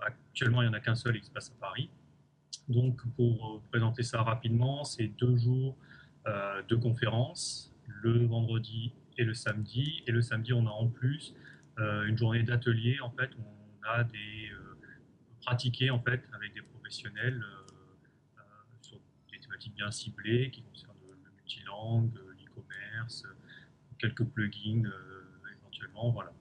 actuellement, 0.00 0.62
il 0.62 0.68
n'y 0.68 0.74
en 0.74 0.76
a 0.76 0.80
qu'un 0.80 0.96
seul 0.96 1.16
qui 1.20 1.26
se 1.26 1.30
passe 1.30 1.52
à 1.52 1.60
Paris. 1.60 1.90
Donc, 2.68 3.06
pour 3.14 3.62
présenter 3.70 4.02
ça 4.02 4.20
rapidement, 4.20 4.82
c'est 4.82 5.06
deux 5.06 5.36
jours 5.36 5.76
de 6.26 6.74
conférences 6.74 7.71
le 8.02 8.26
vendredi 8.26 8.92
et 9.16 9.24
le 9.24 9.34
samedi. 9.34 10.02
Et 10.06 10.12
le 10.12 10.22
samedi, 10.22 10.52
on 10.52 10.66
a 10.66 10.70
en 10.70 10.88
plus 10.88 11.34
euh, 11.78 12.06
une 12.06 12.18
journée 12.18 12.42
d'atelier 12.42 13.00
en 13.00 13.10
fait 13.10 13.30
où 13.36 13.42
on 13.42 13.88
a 13.88 14.04
des 14.04 14.50
euh, 14.52 14.78
pratiquer 15.40 15.90
en 15.90 16.00
fait 16.00 16.22
avec 16.34 16.54
des 16.54 16.62
professionnels 16.62 17.42
euh, 17.42 18.42
sur 18.80 18.98
des 19.30 19.38
thématiques 19.38 19.74
bien 19.74 19.90
ciblées 19.90 20.50
qui 20.50 20.62
concernent 20.62 20.96
le 21.08 21.30
multilangue, 21.30 22.14
l'e-commerce, 22.14 23.24
quelques 23.98 24.24
plugins 24.24 24.90
éventuellement, 25.58 26.10
voilà. 26.10 26.32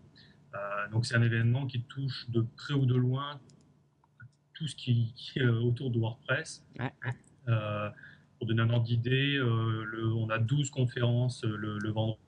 donc 0.92 1.06
c'est 1.06 1.16
un 1.16 1.22
événement 1.22 1.68
qui 1.68 1.84
touche 1.84 2.30
de 2.30 2.42
près 2.42 2.74
ou 2.74 2.86
de 2.86 2.96
loin 2.96 3.40
tout 4.54 4.68
ce 4.68 4.76
qui, 4.76 5.14
est 5.36 5.46
autour 5.46 5.92
de 5.92 6.00
WordPress. 6.00 6.66
Pour 8.42 8.48
donner 8.48 8.64
un 8.64 8.72
ordre 8.72 8.86
d'idée, 8.86 9.36
euh, 9.36 10.16
on 10.16 10.28
a 10.32 10.40
12 10.40 10.72
conférences 10.72 11.44
euh, 11.44 11.56
le, 11.56 11.92
vendredi, 11.92 12.20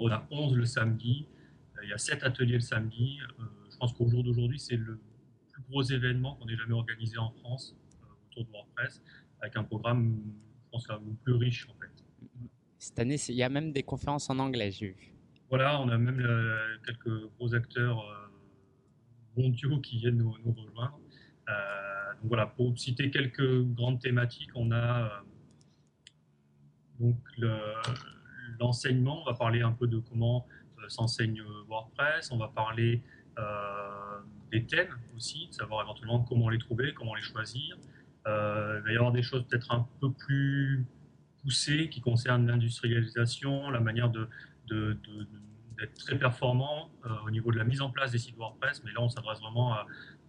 on 0.00 0.10
a 0.10 0.26
11 0.32 0.56
le 0.56 0.64
samedi, 0.64 1.28
euh, 1.76 1.84
il 1.84 1.90
y 1.90 1.92
a 1.92 1.96
7 1.96 2.24
ateliers 2.24 2.54
le 2.54 2.60
samedi. 2.60 3.20
je 3.70 3.76
pense 3.76 3.92
qu'au 3.92 4.08
jour 4.08 4.24
d'aujourd'hui, 4.24 4.58
c'est 4.58 4.74
le 4.74 4.98
plus 5.52 5.62
gros 5.70 5.84
événement 5.84 6.34
qu'on 6.34 6.48
ait 6.48 6.56
jamais 6.56 6.74
organisé 6.74 7.18
en 7.18 7.30
France 7.30 7.76
autour 8.26 8.46
de 8.46 8.50
WordPress, 8.50 9.00
avec 9.40 9.56
un 9.56 9.62
programme, 9.62 10.20
je 10.64 10.70
pense, 10.72 10.88
le 10.88 11.14
plus 11.22 11.34
riche 11.34 11.68
en 11.68 11.74
fait. 11.80 12.04
Cette 12.80 12.98
année, 12.98 13.18
il 13.28 13.36
y 13.36 13.44
a 13.44 13.48
même 13.48 13.70
des 13.70 13.84
conférences 13.84 14.28
en 14.28 14.40
anglais, 14.40 14.72
j'ai 14.72 14.88
vu. 14.88 15.14
Voilà, 15.50 15.80
on 15.80 15.88
a 15.88 15.96
même 15.96 16.20
quelques 16.84 17.28
gros 17.36 17.54
acteurs 17.54 18.30
mondiaux 19.36 19.78
qui 19.78 19.98
viennent 19.98 20.18
nous, 20.18 20.32
rejoindre. 20.32 20.98
donc 21.46 22.24
voilà, 22.24 22.48
pour 22.48 22.76
citer 22.76 23.12
quelques 23.12 23.62
grandes 23.66 24.00
thématiques, 24.00 24.50
on 24.56 24.72
a 24.72 25.22
donc 27.00 27.16
l'enseignement, 28.58 29.22
on 29.22 29.24
va 29.24 29.34
parler 29.34 29.62
un 29.62 29.72
peu 29.72 29.86
de 29.86 29.98
comment 29.98 30.46
euh, 30.78 30.88
s'enseigne 30.88 31.42
WordPress, 31.68 32.30
on 32.30 32.36
va 32.36 32.48
parler 32.48 33.02
euh, 33.38 34.18
des 34.52 34.64
thèmes 34.64 34.94
aussi, 35.16 35.48
savoir 35.50 35.82
éventuellement 35.82 36.20
comment 36.20 36.48
les 36.48 36.58
trouver, 36.58 36.92
comment 36.94 37.14
les 37.14 37.22
choisir. 37.22 37.76
Euh, 38.26 38.78
il 38.78 38.84
va 38.84 38.92
y 38.92 38.96
avoir 38.96 39.12
des 39.12 39.22
choses 39.22 39.46
peut-être 39.48 39.72
un 39.72 39.88
peu 40.00 40.12
plus 40.12 40.84
poussées 41.42 41.88
qui 41.88 42.00
concernent 42.00 42.46
l'industrialisation, 42.46 43.70
la 43.70 43.80
manière 43.80 44.10
de, 44.10 44.28
d'être 44.68 45.94
très 45.94 46.18
performant 46.18 46.90
au 47.24 47.30
niveau 47.30 47.50
de 47.50 47.56
la 47.56 47.64
mise 47.64 47.80
en 47.80 47.90
place 47.90 48.12
des 48.12 48.18
sites 48.18 48.36
WordPress, 48.36 48.84
mais 48.84 48.92
là 48.92 49.00
on 49.00 49.08
s'adresse 49.08 49.40
vraiment 49.40 49.74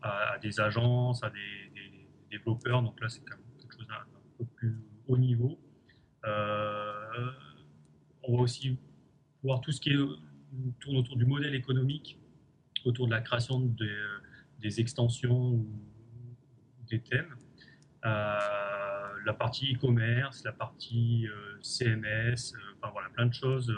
à, 0.02 0.38
des 0.42 0.62
agences, 0.62 1.22
à 1.22 1.30
des, 1.30 1.38
développeurs, 2.32 2.82
donc 2.82 2.98
là 3.02 3.10
c'est 3.10 3.20
quand 3.26 3.36
même 3.36 3.46
quelque 3.60 3.74
chose 3.74 3.88
d'un 3.88 4.06
peu 4.38 4.46
plus 4.56 4.78
haut 5.10 5.18
niveau. 5.18 5.60
Euh, 6.26 7.32
on 8.24 8.38
va 8.38 8.44
aussi 8.44 8.78
voir 9.44 9.62
tout 9.62 9.72
ce 9.72 9.82
qui 9.82 9.92
tourne 10.80 10.98
autour 10.98 11.18
du 11.18 11.26
modèle 11.26 11.56
économique, 11.56 12.20
autour 12.86 13.08
de 13.08 13.12
la 13.12 13.22
création 13.22 13.60
des, 13.60 14.80
extensions 14.80 15.54
ou 15.54 15.68
des 16.88 17.02
thèmes. 17.02 17.36
la 18.04 19.34
partie 19.38 19.74
e-commerce, 19.74 20.44
la 20.44 20.52
partie 20.52 21.26
CMS, 21.62 22.54
enfin 22.78 22.92
voilà, 22.92 23.10
plein 23.10 23.26
de 23.26 23.34
choses. 23.34 23.74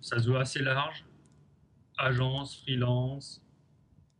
ça 0.00 0.18
se 0.18 0.28
veut 0.28 0.36
assez 0.36 0.60
large. 0.60 1.04
Agence, 1.98 2.60
freelance, 2.60 3.42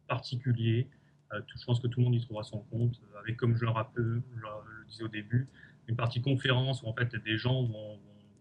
particulier. 0.09 0.89
je 1.31 1.65
pense 1.67 1.81
que 1.81 1.89
tout 1.89 2.01
le 2.01 2.05
monde 2.05 2.15
y 2.15 2.21
trouvera 2.21 2.43
son 2.43 2.61
compte, 2.61 2.99
avec, 3.19 3.37
comme 3.37 3.55
je 3.55 3.65
le, 3.65 3.71
rappelle, 3.71 4.23
je 4.35 4.41
le 4.41 4.87
disais 4.87 5.05
au 5.05 5.09
début, 5.09 5.47
une 5.89 5.97
partie 5.97 6.21
conférence 6.21 6.83
où 6.83 6.87
en 6.87 6.95
fait 6.95 7.15
des 7.25 7.37
gens 7.37 7.63
vont, 7.65 7.99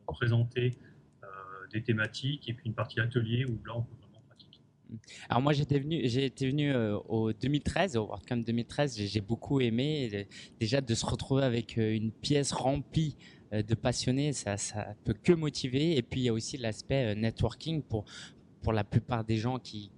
présenter 0.08 0.78
euh, 1.24 1.28
des 1.74 1.82
thématiques 1.82 2.48
et 2.48 2.54
puis 2.54 2.68
une 2.68 2.76
partie 2.76 3.00
atelier 3.00 3.44
où 3.44 3.60
là 3.66 3.74
on 3.76 3.82
peut 3.82 3.96
vraiment 4.00 4.22
pratiquer. 4.30 4.60
Alors 5.30 5.42
moi 5.42 5.52
j'étais 5.52 5.80
venu, 5.80 5.98
été 5.98 6.48
venu 6.48 6.72
euh, 6.72 6.98
au 7.10 7.34
2013, 7.34 7.98
au 7.98 8.06
WordCamp 8.06 8.38
2013, 8.38 8.98
j'ai 8.98 9.22
beaucoup 9.22 9.60
aimé 9.60 10.28
déjà 10.60 10.80
de 10.80 10.94
se 10.94 11.06
retrouver 11.06 11.44
avec 11.44 11.78
euh, 11.78 11.96
une 11.96 12.12
pièce 12.12 12.52
remplie 12.52 13.18
de 13.52 13.76
passionnés, 13.76 14.32
ça, 14.34 14.58
ça 14.58 14.96
peut 15.06 15.14
que 15.14 15.32
motiver. 15.32 15.98
Et 15.98 16.02
puis 16.02 16.22
il 16.22 16.24
y 16.26 16.30
a 16.30 16.34
aussi 16.34 16.58
l'aspect 16.58 17.16
networking 17.16 17.82
pour 17.82 18.06
pour 18.66 18.74
la 18.74 18.84
plupart 18.84 19.24
des 19.24 19.38
gens 19.38 19.60
qui, 19.60 19.92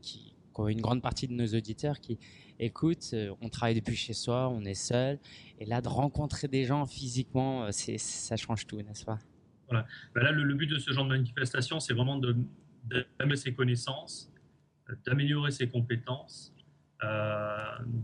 une 0.66 0.82
grande 0.82 1.02
partie 1.02 1.28
de 1.28 1.34
nos 1.34 1.48
auditeurs 1.48 2.00
qui 2.00 2.18
écoute, 2.60 3.12
euh, 3.14 3.34
on 3.42 3.50
travaille 3.50 3.76
depuis 3.76 3.96
chez 3.96 4.14
soi, 4.14 4.50
on 4.50 4.64
est 4.66 4.74
seul, 4.74 5.20
et 5.60 5.66
là 5.66 5.82
de 5.82 5.88
rencontrer 5.88 6.48
des 6.48 6.66
gens 6.66 6.86
physiquement, 6.86 7.66
euh, 7.66 7.72
ça 7.72 8.36
change 8.36 8.68
tout, 8.68 8.82
n'est-ce 8.82 9.06
pas? 9.06 9.20
Voilà. 9.70 9.86
Ben 10.16 10.24
là, 10.24 10.32
le, 10.32 10.54
but 10.54 10.68
de 10.68 10.78
ce 10.78 10.92
genre 10.92 11.06
de 11.06 11.10
manifestation, 11.10 11.80
c'est 11.80 11.94
vraiment 11.94 12.18
de, 12.18 12.36
d'améliorer 12.86 13.36
ses 13.36 13.54
connaissances, 13.54 14.32
euh, 14.90 14.96
d'améliorer 15.06 15.52
ses 15.52 15.70
compétences, 15.70 16.54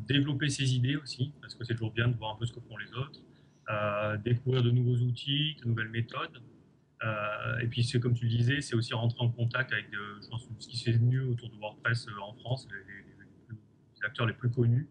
développer 0.08 0.50
ses 0.50 0.76
idées 0.76 0.98
aussi, 0.98 1.32
parce 1.42 1.56
que 1.56 1.64
c'est 1.64 1.74
toujours 1.74 1.94
bien 1.94 2.08
de 2.08 2.16
voir 2.16 2.36
un 2.36 2.38
peu 2.38 2.46
ce 2.46 2.54
que 2.54 2.60
font 2.60 2.78
les 2.78 2.94
autres, 2.94 3.22
découvrir 4.24 4.62
de 4.62 4.70
nouveaux 4.70 4.98
outils, 5.04 5.56
de 5.64 5.68
nouvelles 5.68 5.90
méthodes. 5.90 6.44
Et 7.62 7.68
puis, 7.68 7.84
c'est 7.84 8.00
comme 8.00 8.14
tu 8.14 8.26
le 8.26 8.32
disais, 8.32 8.62
c'est 8.62 8.76
aussi 8.76 8.94
rentrer 8.94 9.24
en 9.24 9.30
contact 9.30 9.74
avec, 9.74 9.88
je 9.92 10.28
pense, 10.30 10.48
ce 10.60 10.68
qui 10.68 10.78
se 10.78 10.90
fait 10.90 11.20
autour 11.20 11.50
de 11.50 11.56
WordPress 11.56 12.08
en 12.22 12.34
France, 12.34 12.68
les, 12.72 13.04
acteurs 14.06 14.26
les 14.26 14.34
plus 14.34 14.52
connus, 14.52 14.88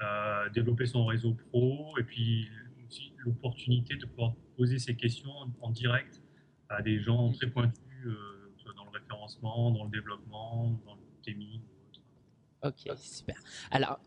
euh, 0.00 0.48
développer 0.50 0.86
son 0.86 1.06
réseau 1.06 1.34
pro 1.34 1.96
et 1.98 2.04
puis 2.04 2.48
aussi 2.86 3.12
l'opportunité 3.18 3.96
de 3.96 4.06
pouvoir 4.06 4.34
poser 4.56 4.78
ses 4.78 4.96
questions 4.96 5.30
en, 5.60 5.70
direct 5.70 6.22
à 6.68 6.82
des 6.82 7.00
gens 7.00 7.32
très 7.32 7.48
pointus 7.48 7.78
euh, 8.06 8.52
dans 8.76 8.84
le 8.84 8.90
référencement, 8.90 9.70
dans 9.70 9.84
le 9.84 9.90
développement, 9.90 10.80
dans 10.86 10.94
le 10.94 11.00
theming. 11.22 11.60
Ok, 12.62 12.88
super. 12.96 13.36
Alors, 13.70 14.00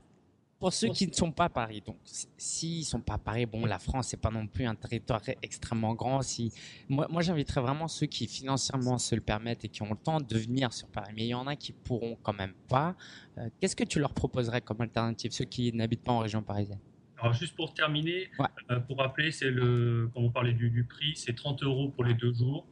pour 0.66 0.74
ceux 0.74 0.88
qui 0.88 1.06
ne 1.06 1.14
sont 1.14 1.32
pas 1.32 1.44
à 1.44 1.50
Paris, 1.50 1.84
donc 1.86 1.98
s'ils 2.38 2.80
ne 2.80 2.86
sont 2.86 3.00
pas 3.00 3.14
à 3.14 3.18
Paris, 3.20 3.46
bon, 3.46 3.68
la 3.68 3.78
France 3.78 4.08
c'est 4.08 4.20
pas 4.20 4.32
non 4.32 4.48
plus 4.48 4.66
un 4.66 4.74
territoire 4.74 5.22
extrêmement 5.44 5.94
grand. 5.94 6.24
Si 6.24 6.52
moi, 6.90 7.06
moi 7.08 7.22
j'inviterais 7.22 7.62
vraiment 7.62 7.88
ceux 7.88 8.08
qui 8.08 8.26
financièrement 8.26 8.98
se 8.98 9.14
le 9.14 9.22
permettent 9.22 9.64
et 9.64 9.70
qui 9.70 9.84
ont 9.84 9.92
le 9.92 9.96
temps 9.96 10.20
de 10.20 10.38
venir 10.40 10.74
sur 10.74 10.88
Paris, 10.88 11.14
mais 11.16 11.26
il 11.26 11.28
y 11.28 11.36
en 11.36 11.46
a 11.46 11.56
qui 11.56 11.72
pourront 11.72 12.18
quand 12.24 12.34
même 12.34 12.56
pas. 12.68 12.96
Euh, 13.38 13.48
qu'est-ce 13.62 13.76
que 13.76 13.84
tu 13.84 14.00
leur 14.00 14.16
proposerais 14.16 14.62
comme 14.62 14.82
alternative, 14.82 15.34
ceux 15.34 15.46
qui 15.46 15.72
n'habitent 15.72 16.04
pas 16.04 16.14
en 16.14 16.18
région 16.18 16.42
parisienne? 16.42 16.80
Alors 17.20 17.34
juste 17.34 17.56
pour 17.56 17.72
terminer, 17.76 18.32
euh, 18.72 18.80
pour 18.80 18.98
rappeler, 18.98 19.30
c'est 19.30 19.52
le, 19.52 20.10
quand 20.16 20.22
on 20.22 20.32
parlait 20.32 20.54
du, 20.54 20.84
prix, 20.90 21.14
c'est 21.16 21.36
30 21.36 21.62
euros 21.62 21.90
pour 21.90 22.06
les 22.06 22.16
deux 22.16 22.34
jours 22.34 22.66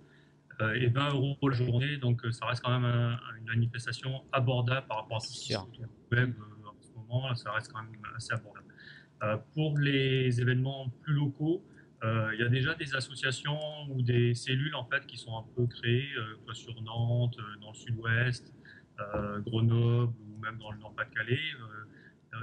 euh, 0.61 0.73
et 0.73 0.87
20 0.87 1.13
euros 1.13 1.35
pour 1.39 1.51
la 1.51 1.57
journée, 1.57 1.97
donc 1.97 2.23
ça 2.31 2.47
reste 2.47 2.63
quand 2.63 2.79
même 2.79 3.19
une 3.37 3.45
manifestation 3.45 4.23
abordable 4.31 4.87
par 4.87 4.97
rapport 4.97 5.17
à 5.17 5.19
ce 5.19 5.53
web 6.11 6.33
ça 7.35 7.51
reste 7.51 7.71
quand 7.71 7.83
même 7.83 8.01
assez 8.15 8.33
abordable. 8.33 8.73
Euh, 9.23 9.37
pour 9.53 9.77
les 9.77 10.41
événements 10.41 10.89
plus 11.01 11.13
locaux, 11.13 11.63
euh, 12.03 12.31
il 12.33 12.41
y 12.41 12.43
a 12.43 12.49
déjà 12.49 12.73
des 12.73 12.93
associations 12.95 13.59
ou 13.89 14.01
des 14.01 14.33
cellules 14.33 14.75
en 14.75 14.83
fait 14.85 15.05
qui 15.05 15.17
sont 15.17 15.37
un 15.37 15.45
peu 15.55 15.65
créées, 15.67 16.09
euh, 16.17 16.53
sur 16.53 16.81
Nantes, 16.81 17.37
dans 17.61 17.69
le 17.69 17.75
Sud-Ouest, 17.75 18.53
Grenoble 19.45 20.13
ou 20.13 20.37
même 20.39 20.57
dans 20.59 20.71
le 20.71 20.77
Nord-Pas-de-Calais. 20.77 21.39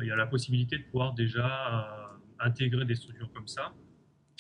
il 0.03 0.09
y 0.09 0.11
a 0.11 0.17
la 0.17 0.27
possibilité 0.27 0.79
de 0.79 0.85
pouvoir 0.85 1.15
déjà 1.15 2.11
intégrer 2.41 2.85
des 2.85 2.97
structures 2.97 3.33
comme 3.33 3.47
ça. 3.47 3.73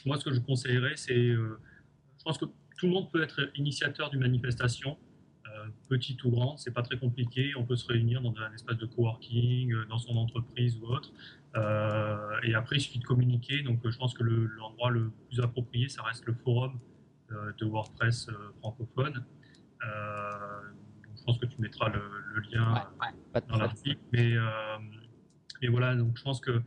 Moi, 0.04 0.16
ce 0.16 0.24
que 0.24 0.32
je 0.32 0.40
conseillerais, 0.40 0.96
c'est, 0.96 1.32
je 1.32 2.22
pense 2.24 2.36
que 2.36 2.46
tout 2.46 2.86
le 2.86 2.92
monde 2.92 3.10
peut 3.12 3.22
être 3.22 3.50
initiateur 3.54 4.10
d'une 4.10 4.20
manifestation. 4.20 4.98
Euh, 5.70 5.88
petite 5.88 6.22
ou 6.24 6.30
grande, 6.30 6.58
c'est 6.58 6.72
pas 6.72 6.82
très 6.82 6.98
compliqué. 6.98 7.52
On 7.56 7.64
peut 7.64 7.76
se 7.76 7.86
réunir 7.86 8.22
dans 8.22 8.34
un 8.38 8.52
espace 8.52 8.76
de 8.76 8.86
coworking, 8.86 9.72
euh, 9.72 9.84
dans 9.86 9.98
son 9.98 10.16
entreprise 10.16 10.78
ou 10.80 10.86
autre. 10.86 11.12
Euh, 11.56 12.38
et 12.44 12.54
après, 12.54 12.76
il 12.76 12.80
suffit 12.80 12.98
de 12.98 13.04
communiquer. 13.04 13.62
Donc, 13.62 13.80
je 13.88 13.96
pense 13.96 14.14
que 14.14 14.22
l'endroit 14.22 14.90
le, 14.90 15.10
plus 15.28 15.40
approprié, 15.40 15.88
ça 15.88 16.02
reste 16.02 16.26
le 16.26 16.34
forum 16.34 16.78
de 17.58 17.64
WordPress 17.64 18.28
francophone. 18.58 19.24
je 19.80 21.24
pense 21.24 21.38
que 21.38 21.46
tu 21.46 21.60
mettras 21.60 21.88
le, 21.88 22.40
lien 22.52 22.88
dans 23.48 23.56
l'article. 23.56 24.00
Mais, 24.12 24.34
mais, 25.62 25.68
voilà, 25.68 25.94
donc 25.94 26.16
je 26.16 26.22
pense 26.24 26.40
que 26.40 26.60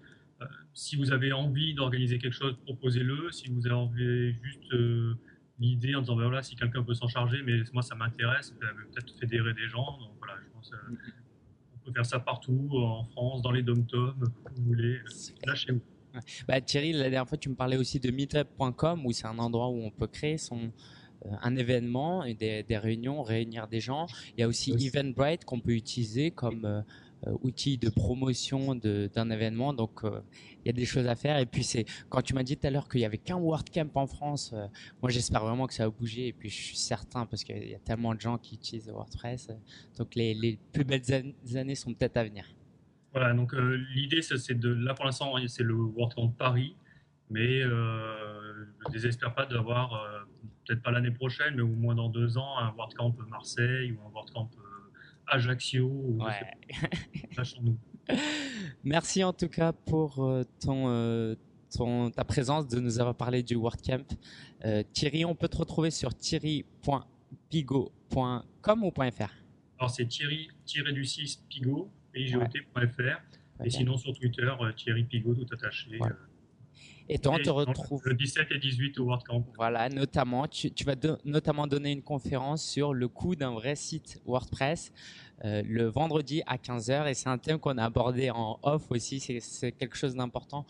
si 0.74 0.96
vous 0.96 1.12
avez 1.12 1.34
envie 1.34 1.74
d'organiser 1.74 2.18
quelque 2.18 2.34
chose, 2.34 2.56
proposez-le. 2.64 3.30
Si 3.32 3.50
vous 3.50 3.66
avez 3.66 3.76
envie 3.76 4.34
juste 4.42 4.74
l'idée 5.60 5.96
en 5.96 6.02
disant 6.02 6.16
ben 6.16 6.24
voilà 6.24 6.44
si 6.44 6.56
quelqu'un 6.56 6.84
peut 6.84 6.94
s'en 6.94 7.08
charger 7.08 7.42
mais 7.44 7.62
moi 7.74 7.82
ça 7.82 7.96
m'intéresse 7.96 8.52
peut-être 8.52 9.18
fédérer 9.20 9.54
des 9.54 9.68
gens. 9.68 9.98
Donc 10.00 10.12
voilà 10.18 10.36
je 10.44 10.52
pense 10.54 10.72
euh, 10.74 10.96
on 11.76 11.86
peut 11.86 11.94
faire 11.94 12.06
ça 12.06 12.20
partout 12.20 12.70
en 12.74 13.04
France 13.06 13.42
dans 13.42 13.52
les 13.52 13.64
dom-toms 13.64 14.16
vous 14.20 14.64
voulez 14.66 15.00
là 15.46 15.56
chez 15.56 15.74
vous. 15.74 15.82
bah, 16.48 16.62
Thierry 16.62 16.94
la 16.94 17.10
dernière 17.10 17.28
fois 17.28 17.38
tu 17.38 17.50
me 17.50 17.56
parlais 17.56 17.78
aussi 17.78 18.00
de 18.00 18.12
meetup.com 18.12 19.06
où 19.06 19.12
c'est 19.12 19.28
un 19.28 19.40
endroit 19.40 19.70
où 19.70 19.82
on 19.82 19.92
peut 19.92 20.08
créer 20.08 20.38
son 20.38 20.72
euh, 21.26 21.30
un 21.42 21.56
événement 21.56 22.24
et 22.24 22.34
des, 22.34 22.64
des, 22.64 22.78
réunions 22.78 23.22
réunir 23.24 23.68
des 23.68 23.80
gens. 23.80 24.08
Il 24.36 24.42
y 24.42 24.44
a 24.44 24.48
aussi 24.48 24.72
Eventbrite 24.72 25.46
qu'on 25.46 25.60
peut 25.60 25.72
utiliser 25.72 26.32
comme 26.32 26.66
euh, 26.66 26.80
euh, 26.80 26.82
outil 27.42 27.78
de 27.78 27.90
promotion 27.90 28.76
d'un 28.76 29.30
événement. 29.30 29.74
Donc, 29.74 30.04
euh, 30.04 30.22
il 30.64 30.68
y 30.68 30.70
a 30.70 30.74
des 30.74 30.86
choses 30.86 31.08
à 31.08 31.16
faire. 31.16 31.38
Et 31.38 31.46
puis, 31.46 31.64
c'est 31.64 31.86
quand 32.10 32.22
tu 32.22 32.34
m'as 32.34 32.44
dit 32.44 32.58
tout 32.58 32.68
à 32.68 32.70
l'heure 32.70 32.88
qu'il 32.88 33.02
y 33.02 33.06
avait 33.06 33.18
qu'un 33.18 33.38
WordCamp 33.38 33.90
en 33.96 34.08
France, 34.08 34.52
euh, 34.54 34.68
moi, 35.02 35.10
j'espère 35.10 35.44
vraiment 35.44 35.68
que 35.68 35.74
ça 35.74 35.86
va 35.86 35.90
bouger. 35.90 36.28
Et 36.28 36.34
puis, 36.34 36.50
je 36.50 36.62
suis 36.62 36.78
certain 36.78 37.26
parce 37.26 37.44
qu'il 37.44 37.70
y 37.70 37.76
a 37.76 37.80
tellement 37.80 38.14
de 38.14 38.20
gens 38.20 38.38
qui 38.38 38.56
utilisent 38.56 38.90
WordPress. 38.90 39.50
donc, 39.98 40.16
les 40.16 40.60
plus 40.72 40.84
belles 40.84 41.34
années 41.56 41.76
sont 41.76 41.94
peut-être 41.94 42.18
à 42.18 42.24
venir. 42.24 42.46
Voilà, 43.14 43.34
donc 43.34 43.54
l'idée, 43.94 44.24
c'est 44.24 44.58
de, 44.58 44.70
là 44.70 44.96
pour 44.96 45.06
l'instant, 45.06 45.36
c'est 45.48 45.62
le 45.62 45.76
WordCamp 45.76 46.30
Paris, 46.30 46.76
mais 47.30 47.62
je 47.62 47.68
ne 47.68 48.92
désespère 48.92 49.36
pas 49.36 49.46
d'avoir, 49.46 50.26
peut-être 50.66 50.82
pas 50.82 50.90
l'année 50.90 51.12
prochaine, 51.12 51.54
mais 51.56 51.62
au 51.62 51.68
moins 51.68 51.94
dans 51.94 52.10
deux 52.10 52.40
ans, 52.40 52.58
un 52.58 52.72
WordCamp 52.72 53.16
Marseille 53.30 53.92
ou 53.92 54.02
un 54.08 54.12
WordCamp 54.12 54.50
Ajaccio. 55.28 56.18
Merci 58.84 59.24
en 59.24 59.34
tout 59.34 59.48
cas 59.48 59.72
pour 59.72 60.24
euh, 60.24 60.44
ton, 60.60 60.90
euh, 60.90 61.36
ton, 61.76 62.12
ta 62.12 62.24
présence, 62.24 62.68
de 62.68 62.80
nous 62.80 63.00
avoir 63.00 63.16
parlé 63.16 63.42
du 63.44 63.56
WordCamp. 63.56 64.06
Euh, 64.66 64.84
Thierry, 64.94 65.26
on 65.26 65.36
peut 65.36 65.48
te 65.48 65.58
retrouver 65.58 65.92
sur 65.92 66.14
thierry.pigo.com 66.14 68.84
ou 68.84 68.92
.fr 68.92 69.34
Alors 69.80 69.90
c'est 69.90 70.06
thierry-du6pigo, 70.06 71.88
et 72.16 72.32
sinon 73.70 73.98
sur 73.98 74.14
Twitter, 74.14 74.50
Thierry 74.76 75.04
Pigo, 75.04 75.34
tout 75.34 75.48
attaché. 75.54 76.00
Et 77.10 77.20
toi, 77.20 77.36
on 77.36 77.44
te 77.44 77.50
retrouve. 77.50 78.02
Le 78.06 78.14
17 78.14 78.48
et 78.52 78.60
18 78.60 79.00
au 79.00 79.06
WordCamp. 79.06 79.46
Voilà, 79.56 79.90
notamment, 79.90 80.48
tu, 80.48 80.72
vas 80.86 80.96
notamment 81.26 81.68
donner 81.68 81.92
une 81.92 82.02
conférence 82.02 82.64
sur 82.64 82.94
le 82.94 83.08
coût 83.08 83.36
d'un 83.36 83.52
vrai 83.52 83.76
site 83.76 84.22
WordPress 84.26 84.92
euh, 85.44 85.62
le 85.66 85.88
vendredi 85.88 86.42
à 86.46 86.58
15h. 86.58 87.10
Et 87.10 87.14
c'est 87.14 87.30
un 87.30 87.38
thème 87.38 87.60
qu'on 87.60 87.78
a 87.78 87.84
abordé 87.84 88.30
en 88.30 88.60
off 88.64 88.90
aussi. 88.92 89.20
C'est 89.20 89.72
quelque 89.74 89.98
chose 89.98 90.16
d'important 90.16 90.66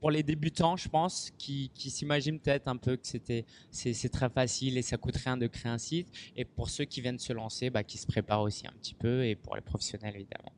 pour 0.00 0.10
les 0.10 0.22
débutants, 0.22 0.76
je 0.76 0.88
pense, 0.88 1.30
qui, 1.36 1.70
qui 1.74 1.90
s'imaginent 1.90 2.40
peut-être 2.40 2.68
un 2.68 2.76
peu 2.76 2.96
que 2.96 3.06
c'était 3.06 3.44
c'est 3.70 4.08
très 4.08 4.30
facile 4.30 4.78
et 4.78 4.82
ça 4.82 4.96
coûte 4.96 5.16
rien 5.16 5.36
de 5.36 5.46
créer 5.46 5.70
un 5.70 5.78
site. 5.78 6.08
Et 6.36 6.44
pour 6.44 6.70
ceux 6.70 6.84
qui 6.84 7.00
viennent 7.00 7.18
se 7.18 7.32
lancer, 7.32 7.70
bah, 7.70 7.84
qui 7.84 7.98
se 7.98 8.06
préparent 8.06 8.42
aussi 8.42 8.66
un 8.66 8.72
petit 8.80 8.94
peu. 8.94 9.24
Et 9.24 9.34
pour 9.36 9.56
les 9.56 9.62
professionnels, 9.62 10.14
évidemment. 10.14 10.52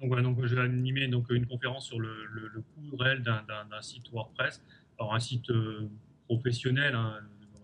Donc 0.00 0.44
je 0.46 0.54
vais 0.54 0.62
animer 0.62 1.08
donc 1.08 1.28
une 1.30 1.46
conférence 1.46 1.86
sur 1.86 1.98
le, 1.98 2.62
coût 2.74 2.96
réel 2.96 3.22
d'un 3.22 3.82
site 3.82 4.10
WordPress. 4.12 4.62
Alors 4.98 5.14
un 5.14 5.20
site 5.20 5.50
euh, 5.50 5.88
professionnel, 6.26 6.94
hein, 6.94 7.18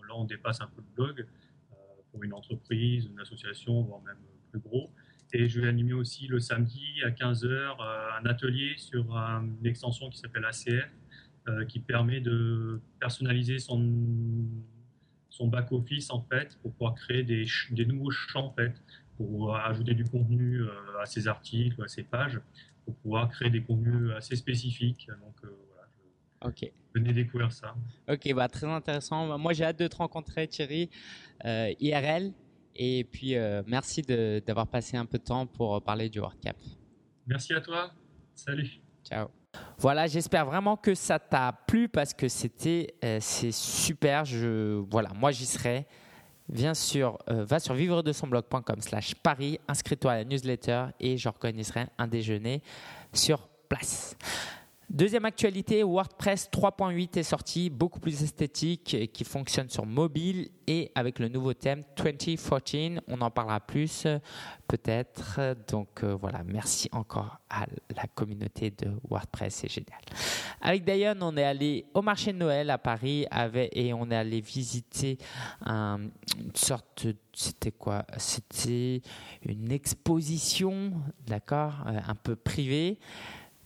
là 0.09 0.15
on 0.17 0.25
dépasse 0.25 0.61
un 0.61 0.67
peu 0.67 0.83
le 0.83 0.95
blog 0.95 1.21
euh, 1.21 1.75
pour 2.11 2.25
une 2.25 2.33
entreprise, 2.33 3.07
une 3.07 3.21
association, 3.21 3.83
voire 3.83 4.01
même 4.03 4.17
plus 4.51 4.61
gros. 4.61 4.91
Et 5.33 5.49
je 5.49 5.61
vais 5.61 5.69
animer 5.69 5.95
aussi 5.95 6.27
le 6.27 6.39
samedi 6.39 7.03
à 7.05 7.11
15h 7.11 7.47
euh, 7.47 7.75
un 8.21 8.27
atelier 8.27 8.75
sur 8.77 9.17
une 9.17 9.67
extension 9.67 10.11
qui 10.11 10.19
s'appelle 10.19 10.45
ACF, 10.45 10.91
qui 11.69 11.79
permet 11.79 12.21
de 12.21 12.81
personnaliser 12.99 13.59
son, 13.59 13.79
back-office 15.43 16.11
en 16.11 16.23
fait 16.23 16.57
pour 16.63 16.73
pouvoir 16.73 16.95
créer 16.95 17.23
des, 17.23 17.47
nouveaux 17.85 18.11
champs 18.11 18.55
pour 19.17 19.57
ajouter 19.57 19.95
du 19.95 20.05
contenu 20.05 20.61
euh, 20.61 20.71
à 21.01 21.07
ces 21.07 21.29
articles, 21.29 21.83
à 21.83 21.89
ces 21.89 22.03
pages, 22.03 22.41
pour 22.85 22.95
pouvoir 22.97 23.29
créer 23.29 23.51
des 23.51 23.63
contenus 23.63 24.13
assez 24.17 24.37
spécifiques. 24.37 25.09
Donc, 25.21 25.37
euh, 25.45 25.49
Ok. 26.45 26.71
Venez 26.95 27.13
découvrir 27.13 27.51
ça. 27.51 27.75
Ok, 28.09 28.33
bah, 28.35 28.49
très 28.49 28.67
intéressant. 28.67 29.39
Moi, 29.39 29.53
j'ai 29.53 29.65
hâte 29.65 29.79
de 29.79 29.89
te 29.89 29.97
rencontrer, 29.97 30.47
Thierry, 30.47 30.91
euh, 31.45 31.73
IRL. 31.81 32.33
Et 32.77 33.05
puis, 33.05 33.37
euh, 33.37 33.63
merci 33.67 34.03
d'avoir 34.03 34.67
passé 34.67 34.97
un 34.97 35.07
peu 35.07 35.19
de 35.19 35.25
temps 35.25 35.47
pour 35.47 35.83
parler 35.83 36.09
du 36.09 36.21
WordCap. 36.21 36.57
Merci 37.27 37.55
à 37.55 37.61
toi. 37.61 37.91
Salut. 38.35 38.81
Ciao. 39.05 39.29
Voilà, 39.79 40.07
j'espère 40.07 40.45
vraiment 40.47 40.77
que 40.77 40.95
ça 40.95 41.19
t'a 41.19 41.53
plu 41.67 41.89
parce 41.89 42.13
que 42.13 42.29
c'était 42.29 42.95
euh, 43.05 43.19
c'est 43.21 43.53
super. 43.53 44.25
Je 44.25 44.83
voilà, 44.91 45.11
moi 45.15 45.31
j'y 45.31 45.47
serai. 45.47 45.87
Viens 46.49 46.75
sur, 46.75 47.19
va 47.27 47.59
sur 47.59 47.75
vivre 47.75 48.03
de 48.03 48.13
son 48.13 48.27
blog.com 48.27 48.81
slash 48.81 49.15
Paris, 49.15 49.59
inscris-toi 49.67 50.13
à 50.13 50.17
la 50.17 50.25
newsletter 50.25 50.87
et 51.01 51.17
j'organiserai 51.17 51.87
un 51.97 52.07
déjeuner 52.07 52.63
sur 53.13 53.49
place. 53.69 54.17
Deuxième 54.91 55.25
actualité, 55.25 55.83
WordPress 55.83 56.49
3.8 56.53 57.19
est 57.19 57.23
sorti, 57.23 57.71
beaucoup 57.71 58.01
plus 58.01 58.23
esthétique, 58.23 58.97
qui 59.13 59.25
fonctionne 59.25 59.69
sur 59.71 59.87
mobile 59.87 60.51
et 60.67 60.93
avec 60.95 61.19
le 61.19 61.29
nouveau 61.29 61.55
thème 61.55 61.83
2014. 61.97 63.01
On 63.09 63.21
en 63.21 63.31
parlera 63.31 63.61
plus 63.61 64.07
peut-être. 64.69 65.41
Donc 65.69 66.05
euh, 66.05 66.15
voilà, 66.15 66.43
merci 66.45 66.89
encore 66.93 67.39
à 67.49 67.67
la 67.97 68.05
communauté 68.15 68.71
de 68.71 68.91
WordPress, 69.09 69.55
c'est 69.55 69.71
génial. 69.71 70.01
Avec 70.61 70.85
Diane, 70.85 71.23
on 71.23 71.37
est 71.37 71.45
allé 71.45 71.87
au 71.95 72.03
marché 72.03 72.33
de 72.33 72.39
Noël 72.39 72.71
à 72.71 72.79
Paris 72.79 73.27
et 73.73 73.95
on 73.95 74.11
est 74.11 74.17
allé 74.17 74.41
visiter 74.41 75.19
une 75.67 76.11
sorte, 76.55 77.07
c'était 77.33 77.73
quoi? 77.73 78.05
C'était 78.19 79.01
une 79.47 79.73
exposition, 79.73 80.93
d'accord, 81.27 81.75
euh, 81.87 81.99
un 82.07 82.15
peu 82.15 82.37
privée 82.37 82.99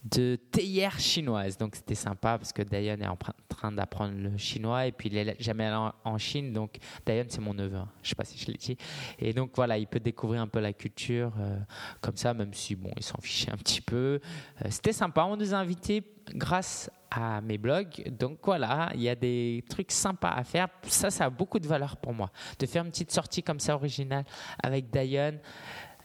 de 0.05 0.37
théière 0.37 0.99
chinoise. 0.99 1.57
Donc 1.59 1.77
c'était 1.77 1.95
sympa 1.95 2.39
parce 2.39 2.53
que 2.53 2.63
Diane 2.63 3.03
est 3.03 3.09
en 3.09 3.19
train 3.49 3.73
d'apprendre 3.73 4.15
le 4.17 4.37
chinois 4.37 4.87
et 4.87 4.93
puis 4.93 5.09
il 5.09 5.15
n'est 5.15 5.37
jamais 5.39 5.67
allé 5.67 5.91
en 6.05 6.19
Chine. 6.19 6.53
Donc 6.53 6.79
Diane 7.05 7.27
c'est 7.29 7.41
mon 7.41 7.55
neveu, 7.55 7.77
hein. 7.77 7.89
je 8.03 8.07
ne 8.07 8.09
sais 8.11 8.15
pas 8.15 8.25
si 8.25 8.39
je 8.39 8.47
l'ai 8.47 8.59
dit. 8.59 8.77
Et 9.19 9.33
donc 9.33 9.51
voilà, 9.55 9.79
il 9.79 9.87
peut 9.87 10.01
découvrir 10.01 10.41
un 10.41 10.49
peu 10.49 10.61
la 10.61 10.73
culture 10.73 11.33
euh, 11.39 11.59
comme 12.01 12.17
ça, 12.17 12.35
même 12.35 12.55
si 12.55 12.75
bon, 12.77 12.91
il 12.97 13.03
s'en 13.03 13.19
fichait 13.21 13.51
un 13.51 13.57
petit 13.57 13.81
peu. 13.81 14.21
Euh, 14.65 14.69
c'était 14.71 14.93
sympa, 14.93 15.25
on 15.25 15.37
nous 15.37 15.55
a 15.55 15.59
invités 15.59 16.03
grâce 16.35 16.91
à 17.11 17.41
mes 17.41 17.59
blogs. 17.59 18.09
Donc 18.19 18.39
voilà, 18.43 18.91
il 18.95 19.03
y 19.03 19.09
a 19.09 19.15
des 19.15 19.65
trucs 19.69 19.91
sympas 19.91 20.31
à 20.31 20.45
faire. 20.45 20.69
Ça, 20.83 21.11
ça 21.11 21.27
a 21.27 21.31
beaucoup 21.31 21.59
de 21.59 21.67
valeur 21.67 21.97
pour 21.97 22.13
moi. 22.13 22.31
De 22.59 22.67
faire 22.67 22.85
une 22.85 22.91
petite 22.91 23.13
sortie 23.13 23.43
comme 23.43 23.61
ça 23.61 23.75
originale 23.75 24.25
avec 24.63 24.91
Diane. 24.91 25.39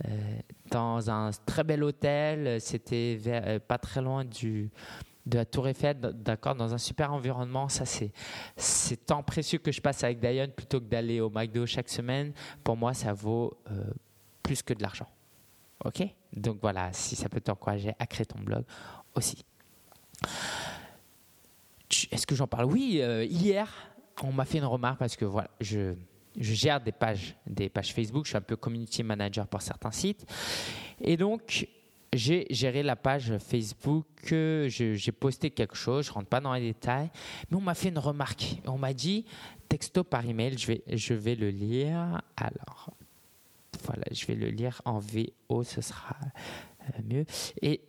Euh, 0.06 0.40
dans 0.72 1.10
un 1.10 1.30
très 1.46 1.64
bel 1.64 1.84
hôtel. 1.84 2.60
C'était 2.60 3.20
euh, 3.28 3.60
pas 3.60 3.78
très 3.78 4.02
loin 4.02 4.26
de 4.26 4.70
la 5.32 5.46
Tour 5.46 5.68
Eiffel, 5.68 6.00
d'accord, 6.00 6.56
dans 6.56 6.74
un 6.74 6.78
super 6.78 7.14
environnement. 7.14 7.70
Ça, 7.70 7.86
c'est, 7.86 8.12
c'est 8.58 9.06
tant 9.06 9.24
précieux 9.24 9.60
que 9.60 9.72
je 9.72 9.82
passe 9.82 10.04
avec 10.04 10.20
Diane 10.20 10.52
plutôt 10.52 10.80
que 10.80 10.86
d'aller 10.86 11.22
au 11.22 11.30
McDo 11.30 11.66
chaque 11.66 11.90
semaine. 11.90 12.34
Pour 12.64 12.76
moi, 12.76 12.94
ça 12.94 13.14
vaut 13.14 13.54
euh, 13.72 13.84
plus 14.42 14.64
que 14.64 14.74
de 14.74 14.82
l'argent. 14.82 15.08
OK? 15.86 16.04
Donc 16.34 16.58
voilà, 16.62 16.92
si 16.92 17.16
ça 17.16 17.30
peut 17.30 17.42
t'encourager 17.42 17.94
à 18.00 18.08
créer 18.08 18.26
ton 18.26 18.40
blog 18.40 18.64
aussi. 19.16 19.46
Est-ce 22.12 22.26
que 22.26 22.34
j'en 22.34 22.48
parle? 22.48 22.66
Oui, 22.66 23.02
hier, 23.30 23.70
on 24.24 24.32
m'a 24.32 24.46
fait 24.46 24.58
une 24.58 24.66
remarque 24.66 24.98
parce 24.98 25.16
que 25.16 25.26
voilà, 25.26 25.50
je 25.60 25.94
je 26.38 26.54
gère 26.54 26.82
des 26.82 26.92
pages, 26.92 27.36
des 27.46 27.70
pages 27.70 27.94
Facebook. 27.94 28.26
Je 28.26 28.30
suis 28.30 28.38
un 28.38 28.42
peu 28.42 28.56
community 28.56 29.04
manager 29.04 29.48
pour 29.48 29.62
certains 29.62 29.92
sites. 29.92 30.26
Et 31.02 31.18
donc, 31.18 31.68
j'ai 32.14 32.46
géré 32.50 32.84
la 32.84 32.96
page 32.96 33.38
Facebook. 33.38 34.06
J'ai 34.28 35.12
posté 35.12 35.52
quelque 35.52 35.76
chose. 35.76 36.06
Je 36.08 36.12
rentre 36.12 36.30
pas 36.30 36.40
dans 36.40 36.54
les 36.54 36.62
détails, 36.74 37.10
mais 37.50 37.58
on 37.58 37.62
m'a 37.62 37.76
fait 37.76 37.90
une 37.90 38.00
remarque. 38.00 38.58
On 38.66 38.78
m'a 38.78 38.94
dit 38.94 39.26
texto 39.70 40.04
par 40.04 40.26
email. 40.26 40.58
Je 40.58 40.68
vais, 40.68 40.84
je 40.92 41.14
vais 41.14 41.36
le 41.36 41.50
lire. 41.50 42.22
Alors, 42.38 42.92
voilà, 43.84 44.06
je 44.12 44.26
vais 44.26 44.36
le 44.36 44.50
lire 44.50 44.82
en 44.86 45.00
VO. 45.00 45.64
Ce 45.64 45.82
sera 45.82 46.16
euh, 46.82 47.02
mieux. 47.04 47.26
Et 47.62 47.82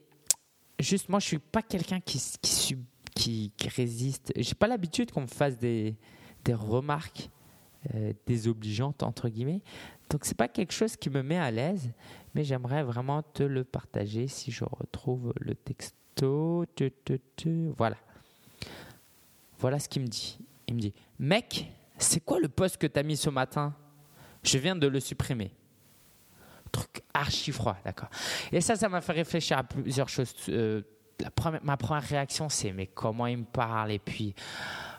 juste, 0.78 1.08
moi, 1.08 1.18
je 1.20 1.26
suis 1.26 1.38
pas 1.38 1.62
quelqu'un 1.62 2.00
qui, 2.00 2.22
qui, 2.40 2.76
qui, 3.14 3.52
qui 3.56 3.68
résiste. 3.68 4.32
J'ai 4.36 4.54
pas 4.54 4.66
l'habitude 4.66 5.10
qu'on 5.10 5.22
me 5.22 5.26
fasse 5.26 5.58
des, 5.58 5.96
des 6.44 6.54
remarques 6.54 7.30
euh, 7.94 8.12
désobligeante 8.26 9.02
entre 9.02 9.28
guillemets. 9.28 9.60
Donc 10.10 10.24
c'est 10.24 10.36
pas 10.36 10.48
quelque 10.48 10.72
chose 10.72 10.96
qui 10.96 11.10
me 11.10 11.22
met 11.22 11.38
à 11.38 11.50
l'aise, 11.50 11.90
mais 12.34 12.44
j'aimerais 12.44 12.82
vraiment 12.82 13.22
te 13.22 13.42
le 13.42 13.64
partager 13.64 14.26
si 14.28 14.50
je 14.50 14.64
retrouve 14.64 15.32
le 15.40 15.54
texto. 15.54 16.64
Voilà. 17.76 17.96
Voilà 19.58 19.78
ce 19.78 19.88
qu'il 19.88 20.02
me 20.02 20.06
dit. 20.06 20.38
Il 20.66 20.74
me 20.74 20.80
dit 20.80 20.94
Mec, 21.18 21.70
c'est 21.98 22.20
quoi 22.20 22.40
le 22.40 22.48
post 22.48 22.76
que 22.76 22.86
tu 22.86 22.98
as 22.98 23.02
mis 23.02 23.16
ce 23.16 23.30
matin? 23.30 23.74
Je 24.42 24.58
viens 24.58 24.76
de 24.76 24.86
le 24.86 25.00
supprimer. 25.00 25.50
Truc 26.70 27.02
archi 27.12 27.52
froid, 27.52 27.76
d'accord. 27.84 28.08
Et 28.52 28.60
ça, 28.60 28.76
ça 28.76 28.88
m'a 28.88 29.00
fait 29.00 29.12
réfléchir 29.12 29.58
à 29.58 29.64
plusieurs 29.64 30.08
choses. 30.08 30.34
Euh, 30.48 30.82
ma 31.62 31.76
première 31.76 32.02
réaction, 32.02 32.48
c'est 32.48 32.72
mais 32.72 32.86
comment 32.86 33.26
il 33.26 33.38
me 33.38 33.44
parle? 33.44 33.92
Et 33.92 33.98
puis, 33.98 34.34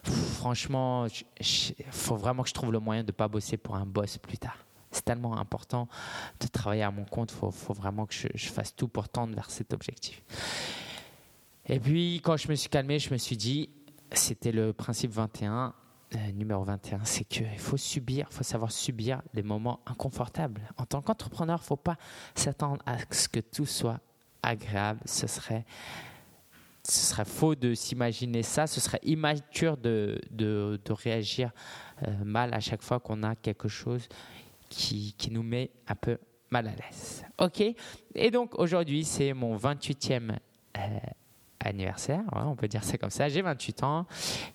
franchement, 0.04 1.08
il 1.08 1.86
faut 1.92 2.16
vraiment 2.16 2.44
que 2.44 2.50
je 2.50 2.54
trouve 2.54 2.72
le 2.72 2.80
moyen 2.80 3.02
de 3.02 3.08
ne 3.08 3.12
pas 3.12 3.28
bosser 3.28 3.58
pour 3.58 3.76
un 3.76 3.86
boss 3.86 4.18
plus 4.18 4.38
tard. 4.38 4.58
C'est 4.92 5.04
tellement 5.04 5.38
important 5.38 5.90
de 6.40 6.48
travailler 6.48 6.84
à 6.84 6.92
mon 6.92 7.04
compte. 7.04 7.34
Il 7.34 7.52
faut, 7.52 7.74
vraiment 7.74 8.06
que 8.06 8.14
je, 8.14 8.48
fasse 8.48 8.74
tout 8.76 8.88
pour 8.88 9.10
tendre 9.10 9.36
vers 9.36 9.50
cet 9.52 9.74
objectif. 9.74 10.24
Et 11.66 11.80
puis, 11.80 12.22
quand 12.24 12.38
je 12.38 12.48
me 12.48 12.56
suis 12.56 12.70
calmé, 12.70 13.00
je 13.00 13.12
me 13.12 13.18
suis 13.18 13.36
dit, 13.36 13.70
c'était 14.12 14.54
le 14.54 14.72
principe 14.72 15.12
21, 15.12 15.74
euh, 16.14 16.32
numéro 16.32 16.64
21, 16.64 17.04
c'est 17.04 17.26
qu'il 17.26 17.58
faut 17.58 17.78
subir, 17.78 18.28
il 18.32 18.36
faut 18.36 18.44
savoir 18.44 18.72
subir 18.72 19.22
les 19.34 19.44
moments 19.44 19.82
inconfortables. 19.86 20.62
En 20.78 20.86
tant 20.86 21.02
qu'entrepreneur, 21.02 21.58
il 21.60 21.64
ne 21.64 21.68
faut 21.68 21.76
pas 21.76 21.98
s'attendre 22.36 22.82
à 22.86 22.98
ce 23.12 23.28
que 23.28 23.40
tout 23.40 23.66
soit 23.66 24.00
agréable. 24.46 25.02
Ce 25.06 25.28
serait 25.28 25.66
ce 26.88 27.00
serait 27.00 27.26
faux 27.26 27.56
de 27.56 27.74
s'imaginer 27.74 28.44
ça, 28.44 28.68
ce 28.68 28.80
serait 28.80 29.00
immature 29.04 29.76
de, 29.76 30.22
de, 30.30 30.80
réagir 30.90 31.52
euh, 32.08 32.12
mal 32.24 32.54
à 32.54 32.60
chaque 32.60 32.84
fois 32.84 33.00
qu'on 33.00 33.24
a 33.24 33.36
quelque 33.36 33.68
chose 33.68 34.08
qui, 34.70 35.16
qui, 35.18 35.32
nous 35.32 35.42
met 35.42 35.72
un 35.88 35.96
peu 35.96 36.20
mal 36.52 36.68
à 36.68 36.72
l'aise. 36.76 37.26
Ok? 37.40 37.64
Et 38.14 38.30
donc 38.30 38.60
aujourd'hui, 38.60 39.04
c'est 39.04 39.34
mon 39.34 39.58
28e 39.58 40.38
euh, 40.78 41.00
anniversaire, 41.60 42.22
on 42.32 42.56
peut 42.56 42.68
dire 42.68 42.84
ça 42.84 43.00
comme 43.00 43.10
ça, 43.10 43.30
j'ai 43.30 43.42
28 43.42 43.84
ans. 43.84 44.06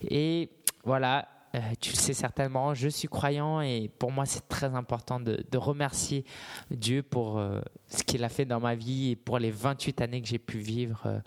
Et 0.09 0.51
voilà, 0.85 1.27
euh, 1.57 1.59
tu 1.81 1.91
le 1.91 1.97
sais 1.97 2.15
certainement, 2.15 2.75
je 2.75 2.89
suis 2.89 3.09
croyant 3.09 3.61
et 3.61 3.91
pour 3.99 4.13
moi 4.13 4.25
c'est 4.25 4.47
très 4.49 4.73
important 4.77 5.19
de, 5.19 5.45
remercier 5.57 6.25
Dieu 6.71 7.03
pour 7.03 7.39
euh, 7.39 7.61
ce 7.89 8.05
qu'il 8.05 8.23
a 8.23 8.29
fait 8.29 8.45
dans 8.45 8.61
ma 8.61 8.77
vie 8.77 9.11
et 9.11 9.17
pour 9.17 9.41
les 9.41 9.51
28 9.51 10.01
années 10.01 10.23
que 10.23 10.29
j'ai 10.29 10.39
pu 10.39 10.59
vivre, 10.59 11.03
euh, 11.07 11.19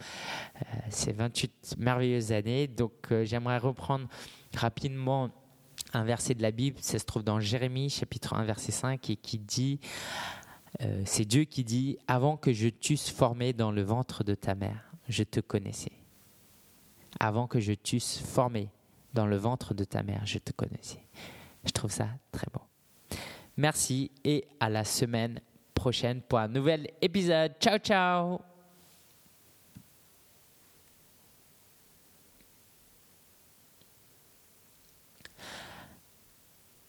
ces 0.89 1.11
28 1.11 1.75
merveilleuses 1.77 2.31
années. 2.31 2.67
Donc 2.67 2.93
j'aimerais 3.23 3.57
reprendre 3.57 4.07
rapidement 4.55 5.29
un 5.93 6.05
verset 6.05 6.35
de 6.35 6.41
la 6.41 6.51
Bible, 6.51 6.77
ça 6.79 6.97
se 6.99 7.05
trouve 7.05 7.23
dans 7.23 7.41
Jérémie 7.41 7.89
chapitre 7.89 8.33
1 8.33 8.45
verset 8.45 8.71
5 8.71 9.09
et 9.09 9.15
qui 9.17 9.37
dit, 9.37 9.79
c'est 11.05 11.25
Dieu 11.25 11.43
qui 11.43 11.63
dit, 11.63 11.99
avant 12.07 12.35
que 12.35 12.51
je 12.51 12.67
t'eusse 12.67 13.09
formé 13.09 13.53
dans 13.53 13.71
le 13.71 13.83
ventre 13.83 14.23
de 14.23 14.33
ta 14.33 14.55
mère, 14.55 14.91
je 15.07 15.23
te 15.23 15.39
connaissais. 15.39 15.91
Avant 17.19 17.45
que 17.45 17.59
je 17.59 17.73
t'eusse 17.73 18.17
formé 18.17 18.69
dans 19.13 19.25
le 19.25 19.37
ventre 19.37 19.73
de 19.73 19.83
ta 19.83 20.03
mère, 20.03 20.25
je 20.25 20.39
te 20.39 20.51
connaissais. 20.51 21.03
Je 21.65 21.71
trouve 21.71 21.91
ça 21.91 22.09
très 22.31 22.47
beau. 22.51 22.61
Merci 23.57 24.11
et 24.23 24.47
à 24.59 24.69
la 24.69 24.83
semaine 24.83 25.39
prochaine 25.73 26.21
pour 26.21 26.39
un 26.39 26.47
nouvel 26.47 26.89
épisode. 27.01 27.53
Ciao, 27.59 27.77
ciao 27.77 28.41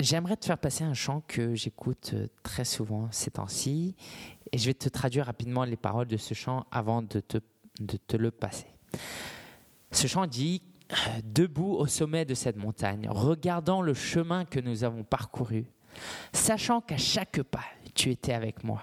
J'aimerais 0.01 0.37
te 0.37 0.45
faire 0.45 0.59
passer 0.59 0.85
un 0.85 0.93
chant 0.93 1.22
que 1.27 1.55
j'écoute 1.55 2.11
euh, 2.12 2.27
très 2.43 2.66
souvent 2.66 3.09
ces 3.11 3.31
temps-ci 3.31 3.95
et 4.53 4.59
je 4.59 4.66
vais 4.66 4.75
te 4.75 4.91
traduire 4.91 5.25
rapidement 5.25 5.64
les 5.64 5.77
paroles 5.77 6.09
de 6.09 6.18
ce 6.18 6.35
chant 6.35 6.66
avant 6.70 7.01
de 7.01 7.20
te, 7.20 7.39
de 7.81 7.97
te 7.97 8.16
le 8.18 8.31
passer. 8.31 8.66
Ce 9.93 10.07
chant 10.07 10.27
dit 10.27 10.61
debout 11.22 11.74
au 11.74 11.87
sommet 11.87 12.24
de 12.24 12.35
cette 12.35 12.57
montagne, 12.57 13.09
regardant 13.09 13.82
le 13.82 13.95
chemin 13.95 14.45
que 14.45 14.61
nous 14.61 14.85
avons 14.85 15.05
parcouru, 15.05 15.66
sachant 16.32 16.80
qu'à 16.80 16.97
chaque 16.97 17.43
pas, 17.43 17.64
tu 17.95 18.11
étais 18.11 18.32
avec 18.32 18.64
moi. 18.64 18.82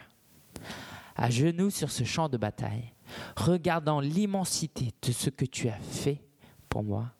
À 1.15 1.29
genoux 1.29 1.69
sur 1.69 1.91
ce 1.91 2.03
champ 2.03 2.29
de 2.29 2.37
bataille, 2.37 2.93
regardant 3.35 3.99
l'immensité 3.99 4.91
de 5.01 5.11
ce 5.11 5.29
que 5.29 5.45
tu 5.45 5.69
as 5.69 5.79
fait 5.79 6.21
pour 6.69 6.83
moi, 6.83 7.11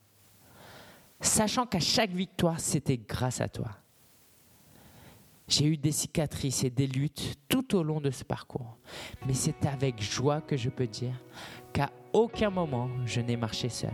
sachant 1.19 1.65
qu'à 1.65 1.79
chaque 1.79 2.11
victoire, 2.11 2.59
c'était 2.59 2.97
grâce 2.97 3.41
à 3.41 3.49
toi. 3.49 3.69
J'ai 5.47 5.65
eu 5.65 5.77
des 5.77 5.91
cicatrices 5.91 6.63
et 6.63 6.69
des 6.69 6.87
luttes 6.87 7.35
tout 7.49 7.75
au 7.75 7.83
long 7.83 7.99
de 7.99 8.09
ce 8.09 8.23
parcours, 8.23 8.77
mais 9.27 9.33
c'est 9.33 9.65
avec 9.65 10.01
joie 10.01 10.39
que 10.39 10.55
je 10.55 10.69
peux 10.69 10.87
dire 10.87 11.13
qu'à 11.73 11.91
aucun 12.13 12.49
moment 12.49 12.89
je 13.05 13.19
n'ai 13.19 13.35
marché 13.35 13.67
seul 13.67 13.91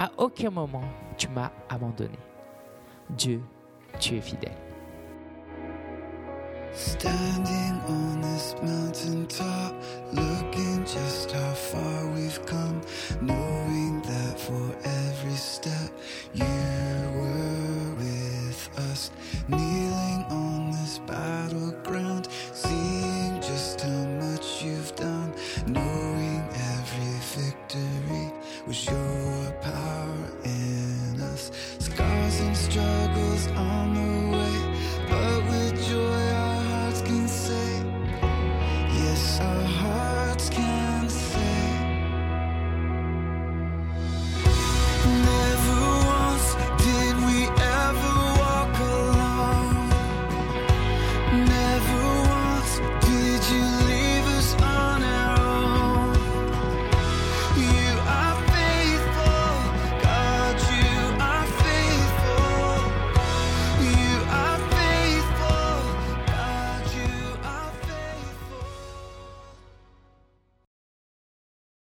À 0.00 0.12
aucun 0.16 0.50
moment, 0.50 0.84
tu 1.16 1.26
m'as 1.26 1.50
abandonné. 1.68 2.20
Dieu, 3.10 3.42
tu 3.98 4.16
es 4.16 4.20
fidèle. 4.20 4.54
Standing 6.72 7.80
on 7.88 8.20
this 8.20 8.54
mountain 8.62 9.26
top, 9.26 9.74
looking 10.12 10.84
just 10.84 11.32
how 11.32 11.52
far 11.52 12.06
we've 12.14 12.40
come, 12.46 12.80
knowing 13.20 14.00
that 14.02 14.38
for 14.38 14.70
every 14.84 15.34
step 15.34 15.90
you 16.32 16.44
were 17.16 17.94
with 17.98 18.70
us, 18.92 19.10
kneeling 19.48 20.24
on 20.30 20.70
this 20.70 21.00
battleground, 21.08 22.07